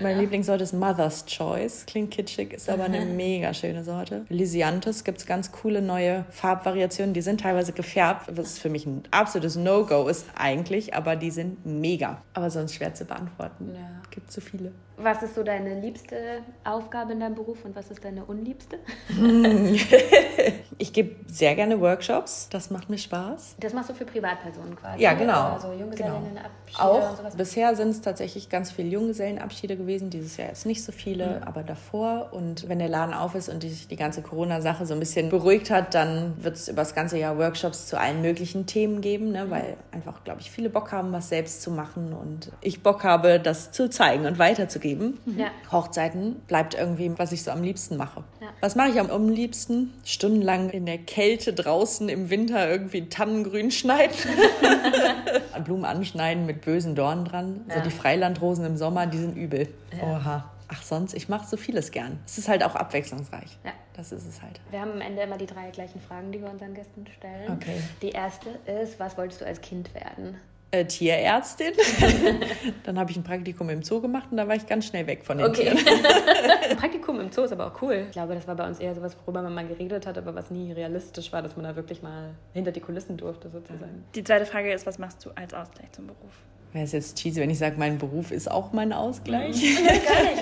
Mein 0.00 0.16
ja. 0.16 0.22
Lieblingsort 0.22 0.60
ist 0.60 0.72
Mother's 0.72 1.24
Choice. 1.26 1.84
Klingt 1.86 2.10
kitschig, 2.26 2.52
ist 2.52 2.68
aber 2.68 2.84
eine 2.84 3.04
mega 3.06 3.54
schöne 3.54 3.84
Sorte. 3.84 4.26
Lysianthus 4.28 5.04
gibt 5.04 5.18
es 5.18 5.26
ganz 5.26 5.52
coole 5.52 5.80
neue 5.80 6.24
Farbvariationen. 6.30 7.14
Die 7.14 7.22
sind 7.22 7.40
teilweise 7.40 7.72
gefärbt, 7.72 8.36
was 8.36 8.58
für 8.58 8.68
mich 8.68 8.86
ein 8.86 9.02
absolutes 9.10 9.56
No-Go 9.56 10.08
ist 10.08 10.26
eigentlich, 10.34 10.94
aber 10.94 11.16
die 11.16 11.30
sind 11.30 11.64
mega. 11.64 12.22
Aber 12.34 12.50
sonst 12.50 12.74
schwer 12.74 12.94
zu 12.94 13.04
beantworten. 13.04 13.72
Ja. 13.74 14.02
Gibt 14.10 14.30
zu 14.30 14.40
viele. 14.40 14.72
Was 14.98 15.22
ist 15.22 15.34
so 15.34 15.42
deine 15.42 15.78
liebste 15.78 16.40
Aufgabe 16.64 17.12
in 17.12 17.20
deinem 17.20 17.34
Beruf 17.34 17.64
und 17.66 17.76
was 17.76 17.90
ist 17.90 18.02
deine 18.02 18.24
unliebste? 18.24 18.78
ich 20.78 20.92
gebe 20.94 21.16
sehr 21.26 21.54
gerne 21.54 21.78
Workshops. 21.82 22.48
Das 22.48 22.70
macht 22.70 22.88
mir 22.88 22.96
Spaß. 22.96 23.56
Das 23.60 23.74
machst 23.74 23.90
du 23.90 23.94
für 23.94 24.06
Privatpersonen 24.06 24.74
quasi? 24.74 25.02
Ja, 25.02 25.12
genau. 25.12 25.52
Also 25.52 25.72
Junggesellinnenabschiede 25.72 26.78
genau. 26.78 26.90
Auch. 26.90 27.30
So 27.30 27.36
bisher 27.36 27.76
sind 27.76 27.90
es 27.90 28.00
tatsächlich 28.00 28.48
ganz 28.48 28.72
viele 28.72 28.88
Junggesellenabschiede 28.88 29.76
gewesen. 29.76 30.08
Dieses 30.08 30.38
Jahr 30.38 30.48
jetzt 30.48 30.64
nicht 30.64 30.82
so 30.82 30.92
viele, 30.92 31.40
mhm. 31.40 31.42
aber 31.42 31.62
davor. 31.62 32.30
Und 32.32 32.66
wenn 32.70 32.78
der 32.78 32.88
Laden 32.88 33.12
auf 33.12 33.34
ist 33.34 33.50
und 33.50 33.62
die, 33.62 33.68
die 33.68 33.96
ganze 33.96 34.22
Corona-Sache 34.22 34.86
so 34.86 34.94
ein 34.94 35.00
bisschen 35.00 35.28
beruhigt 35.28 35.70
hat, 35.70 35.94
dann 35.94 36.42
wird 36.42 36.56
es 36.56 36.68
über 36.68 36.80
das 36.80 36.94
ganze 36.94 37.18
Jahr 37.18 37.36
Workshops 37.36 37.86
zu 37.86 38.00
allen 38.00 38.22
möglichen 38.22 38.64
Themen 38.64 39.02
geben, 39.02 39.32
ne? 39.32 39.50
weil 39.50 39.76
einfach, 39.92 40.24
glaube 40.24 40.40
ich, 40.40 40.50
viele 40.50 40.70
Bock 40.70 40.90
haben, 40.92 41.12
was 41.12 41.28
selbst 41.28 41.60
zu 41.60 41.70
machen 41.70 42.14
und 42.14 42.50
ich 42.62 42.82
Bock 42.82 43.04
habe, 43.04 43.38
das 43.38 43.72
zu 43.72 43.90
zeigen 43.90 44.24
und 44.24 44.38
weiterzugeben 44.38 44.85
geben. 44.86 45.18
Mhm. 45.24 45.40
Ja. 45.40 45.50
Hochzeiten 45.72 46.36
bleibt 46.46 46.74
irgendwie, 46.74 47.10
was 47.16 47.32
ich 47.32 47.42
so 47.42 47.50
am 47.50 47.62
liebsten 47.62 47.96
mache. 47.96 48.22
Ja. 48.40 48.48
Was 48.60 48.76
mache 48.76 48.90
ich 48.90 49.00
am, 49.00 49.10
am 49.10 49.28
liebsten? 49.28 49.92
Stundenlang 50.04 50.70
in 50.70 50.86
der 50.86 50.98
Kälte 50.98 51.52
draußen 51.52 52.08
im 52.08 52.30
Winter 52.30 52.68
irgendwie 52.70 53.08
Tannengrün 53.08 53.70
schneiden. 53.70 54.16
Blumen 55.64 55.84
anschneiden 55.84 56.46
mit 56.46 56.60
bösen 56.60 56.94
Dornen 56.94 57.24
dran. 57.24 57.64
Ja. 57.68 57.76
So 57.76 57.80
die 57.80 57.90
Freilandrosen 57.90 58.64
im 58.64 58.76
Sommer, 58.76 59.06
die 59.06 59.18
sind 59.18 59.36
übel. 59.36 59.68
Oha. 60.00 60.50
Ach, 60.68 60.82
sonst, 60.82 61.14
ich 61.14 61.28
mache 61.28 61.46
so 61.46 61.56
vieles 61.56 61.90
gern. 61.92 62.18
Es 62.26 62.38
ist 62.38 62.48
halt 62.48 62.64
auch 62.64 62.74
abwechslungsreich. 62.74 63.58
Ja. 63.64 63.72
Das 63.96 64.12
ist 64.12 64.26
es 64.26 64.42
halt. 64.42 64.60
Wir 64.70 64.80
haben 64.80 64.92
am 64.92 65.00
Ende 65.00 65.22
immer 65.22 65.38
die 65.38 65.46
drei 65.46 65.70
gleichen 65.70 66.00
Fragen, 66.00 66.30
die 66.30 66.40
wir 66.40 66.50
unseren 66.50 66.74
Gästen 66.74 67.06
stellen. 67.16 67.52
Okay. 67.52 67.80
Die 68.02 68.10
erste 68.10 68.50
ist, 68.82 69.00
was 69.00 69.16
wolltest 69.16 69.40
du 69.40 69.46
als 69.46 69.60
Kind 69.60 69.94
werden? 69.94 70.38
Äh, 70.70 70.84
Tierärztin. 70.84 71.72
dann 72.84 72.98
habe 72.98 73.10
ich 73.10 73.16
ein 73.16 73.24
Praktikum 73.24 73.70
im 73.70 73.82
Zoo 73.82 74.00
gemacht 74.00 74.28
und 74.30 74.36
da 74.36 74.48
war 74.48 74.56
ich 74.56 74.66
ganz 74.66 74.86
schnell 74.86 75.06
weg 75.06 75.24
von 75.24 75.38
den 75.38 75.46
okay. 75.46 75.74
Tieren. 75.74 75.78
Praktikum 76.76 77.20
im 77.20 77.30
Zoo 77.30 77.42
ist 77.42 77.52
aber 77.52 77.68
auch 77.68 77.82
cool. 77.82 78.04
Ich 78.06 78.12
glaube, 78.12 78.34
das 78.34 78.46
war 78.46 78.56
bei 78.56 78.66
uns 78.66 78.78
eher 78.78 78.94
sowas, 78.94 79.16
worüber 79.24 79.42
man 79.42 79.54
mal 79.54 79.66
geredet 79.66 80.06
hat, 80.06 80.18
aber 80.18 80.34
was 80.34 80.50
nie 80.50 80.72
realistisch 80.72 81.32
war, 81.32 81.42
dass 81.42 81.56
man 81.56 81.64
da 81.64 81.76
wirklich 81.76 82.02
mal 82.02 82.34
hinter 82.52 82.72
die 82.72 82.80
Kulissen 82.80 83.16
durfte 83.16 83.50
sozusagen. 83.50 84.04
Die 84.14 84.24
zweite 84.24 84.46
Frage 84.46 84.72
ist, 84.72 84.86
was 84.86 84.98
machst 84.98 85.24
du 85.24 85.30
als 85.34 85.54
Ausgleich 85.54 85.92
zum 85.92 86.06
Beruf? 86.06 86.32
Wäre 86.76 86.84
es 86.84 86.92
jetzt 86.92 87.16
cheesy, 87.16 87.40
wenn 87.40 87.50
ich 87.50 87.58
sage, 87.58 87.74
mein 87.78 87.98
Beruf 87.98 88.30
ist 88.30 88.48
auch 88.48 88.72
mein 88.72 88.92
Ausgleich. 88.92 89.56
Mhm. 89.56 89.86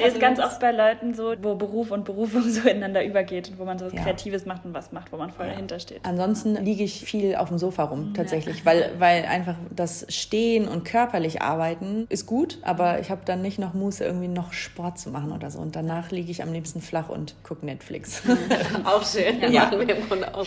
Ja, 0.01 0.07
ist 0.07 0.20
ganz 0.20 0.39
oft 0.39 0.61
bei 0.61 0.72
Leuten 0.72 1.14
so, 1.14 1.35
wo 1.41 1.55
Beruf 1.55 1.91
und 1.91 2.05
Berufung 2.05 2.43
so 2.51 2.68
ineinander 2.68 3.05
übergeht 3.05 3.51
und 3.51 3.59
wo 3.59 3.64
man 3.64 3.78
so 3.78 3.87
ja. 3.87 4.03
Kreatives 4.03 4.45
macht 4.45 4.66
und 4.66 4.74
was 4.74 4.93
macht, 4.93 5.12
wo 5.12 5.16
man 5.16 5.30
voll 5.30 5.47
ja. 5.47 5.53
dahinter 5.53 5.78
steht. 5.78 6.01
Ansonsten 6.03 6.57
liege 6.57 6.85
ich 6.85 7.05
viel 7.05 7.37
auf 7.37 7.49
dem 7.49 7.59
Sofa 7.59 7.85
rum, 7.85 8.12
tatsächlich, 8.14 8.59
ja. 8.59 8.66
weil, 8.66 8.91
weil 8.99 9.24
einfach 9.24 9.55
das 9.74 10.07
Stehen 10.09 10.68
und 10.68 10.85
körperlich 10.85 11.41
arbeiten 11.41 12.07
ist 12.11 12.26
gut, 12.26 12.59
aber 12.62 13.01
ich 13.01 13.11
habe 13.11 13.22
dann 13.24 13.41
nicht 13.41 13.59
noch 13.59 13.72
Muße, 13.72 14.05
irgendwie 14.05 14.28
noch 14.28 14.53
Sport 14.53 14.99
zu 14.99 15.11
machen 15.11 15.32
oder 15.32 15.51
so. 15.51 15.61
Und 15.61 15.76
danach 15.76 16.11
liege 16.11 16.30
ich 16.30 16.43
am 16.43 16.53
liebsten 16.53 16.80
flach 16.80 17.09
und 17.09 17.37
gucke 17.45 17.64
Netflix. 17.64 18.22
auch 18.85 19.05
schön. 19.07 19.41
Ja, 19.41 19.64
machen 19.64 19.87
wir 19.87 19.97
im 19.97 20.09
Grunde 20.09 20.35
auch. 20.35 20.45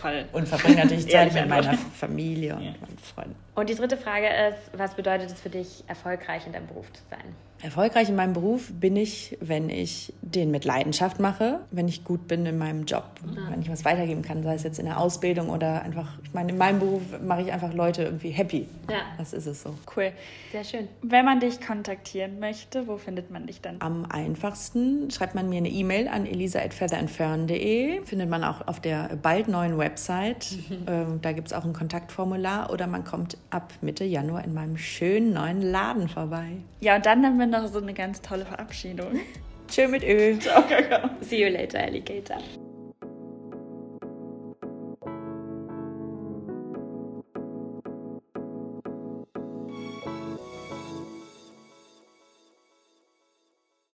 Fall. 0.00 0.26
Und 0.32 0.46
verbringe 0.46 0.82
natürlich 0.82 1.08
Zeit 1.08 1.32
mit 1.32 1.48
meiner 1.48 1.74
Familie 1.74 2.54
und 2.54 2.62
meinen 2.62 2.98
Freunden. 2.98 3.36
Und 3.60 3.68
die 3.68 3.74
dritte 3.74 3.98
Frage 3.98 4.26
ist, 4.26 4.70
was 4.72 4.94
bedeutet 4.94 5.30
es 5.30 5.38
für 5.38 5.50
dich, 5.50 5.84
erfolgreich 5.86 6.46
in 6.46 6.54
deinem 6.54 6.66
Beruf 6.66 6.90
zu 6.94 7.02
sein? 7.10 7.36
Erfolgreich 7.62 8.08
in 8.08 8.16
meinem 8.16 8.32
Beruf 8.32 8.72
bin 8.72 8.96
ich, 8.96 9.36
wenn 9.40 9.68
ich 9.68 10.12
den 10.22 10.50
mit 10.50 10.64
Leidenschaft 10.64 11.20
mache, 11.20 11.60
wenn 11.70 11.88
ich 11.88 12.04
gut 12.04 12.26
bin 12.26 12.46
in 12.46 12.58
meinem 12.58 12.84
Job, 12.86 13.04
ja. 13.34 13.50
wenn 13.50 13.60
ich 13.60 13.70
was 13.70 13.84
weitergeben 13.84 14.22
kann, 14.22 14.42
sei 14.42 14.54
es 14.54 14.62
jetzt 14.62 14.78
in 14.78 14.86
der 14.86 14.98
Ausbildung 14.98 15.50
oder 15.50 15.82
einfach, 15.82 16.18
ich 16.24 16.32
meine, 16.32 16.52
in 16.52 16.58
meinem 16.58 16.78
Beruf 16.78 17.02
mache 17.22 17.42
ich 17.42 17.52
einfach 17.52 17.74
Leute 17.74 18.04
irgendwie 18.04 18.30
happy. 18.30 18.66
Ja. 18.88 19.02
Das 19.18 19.32
ist 19.32 19.46
es 19.46 19.62
so. 19.62 19.74
Cool. 19.94 20.12
Sehr 20.52 20.64
schön. 20.64 20.88
Wenn 21.02 21.24
man 21.24 21.40
dich 21.40 21.60
kontaktieren 21.60 22.40
möchte, 22.40 22.88
wo 22.88 22.96
findet 22.96 23.30
man 23.30 23.46
dich 23.46 23.60
dann? 23.60 23.76
Am 23.80 24.06
einfachsten 24.06 25.10
schreibt 25.10 25.34
man 25.34 25.48
mir 25.48 25.58
eine 25.58 25.68
E-Mail 25.68 26.08
an 26.08 26.26
elisa.featherandfern.de. 26.26 28.04
Findet 28.04 28.30
man 28.30 28.42
auch 28.44 28.66
auf 28.66 28.80
der 28.80 29.10
bald 29.22 29.48
neuen 29.48 29.78
Website. 29.78 30.46
Ähm, 30.86 31.20
da 31.20 31.32
gibt 31.32 31.48
es 31.48 31.52
auch 31.52 31.64
ein 31.64 31.72
Kontaktformular 31.72 32.72
oder 32.72 32.86
man 32.86 33.04
kommt 33.04 33.36
ab 33.50 33.72
Mitte 33.82 34.04
Januar 34.04 34.44
in 34.44 34.54
meinem 34.54 34.78
schönen 34.78 35.32
neuen 35.34 35.60
Laden 35.60 36.08
vorbei. 36.08 36.56
Ja, 36.80 36.96
und 36.96 37.04
dann 37.04 37.24
haben 37.24 37.38
wir 37.38 37.46
noch 37.50 37.66
so 37.68 37.78
eine 37.80 37.94
ganz 37.94 38.20
tolle 38.22 38.46
Verabschiedung. 38.46 39.20
Tschö 39.68 39.88
mit 39.88 40.02
Ö. 40.02 40.38
Ciao, 40.40 40.62
Kakao. 40.62 41.10
See 41.20 41.44
you 41.44 41.50
later, 41.50 41.80
Alligator. 41.80 42.38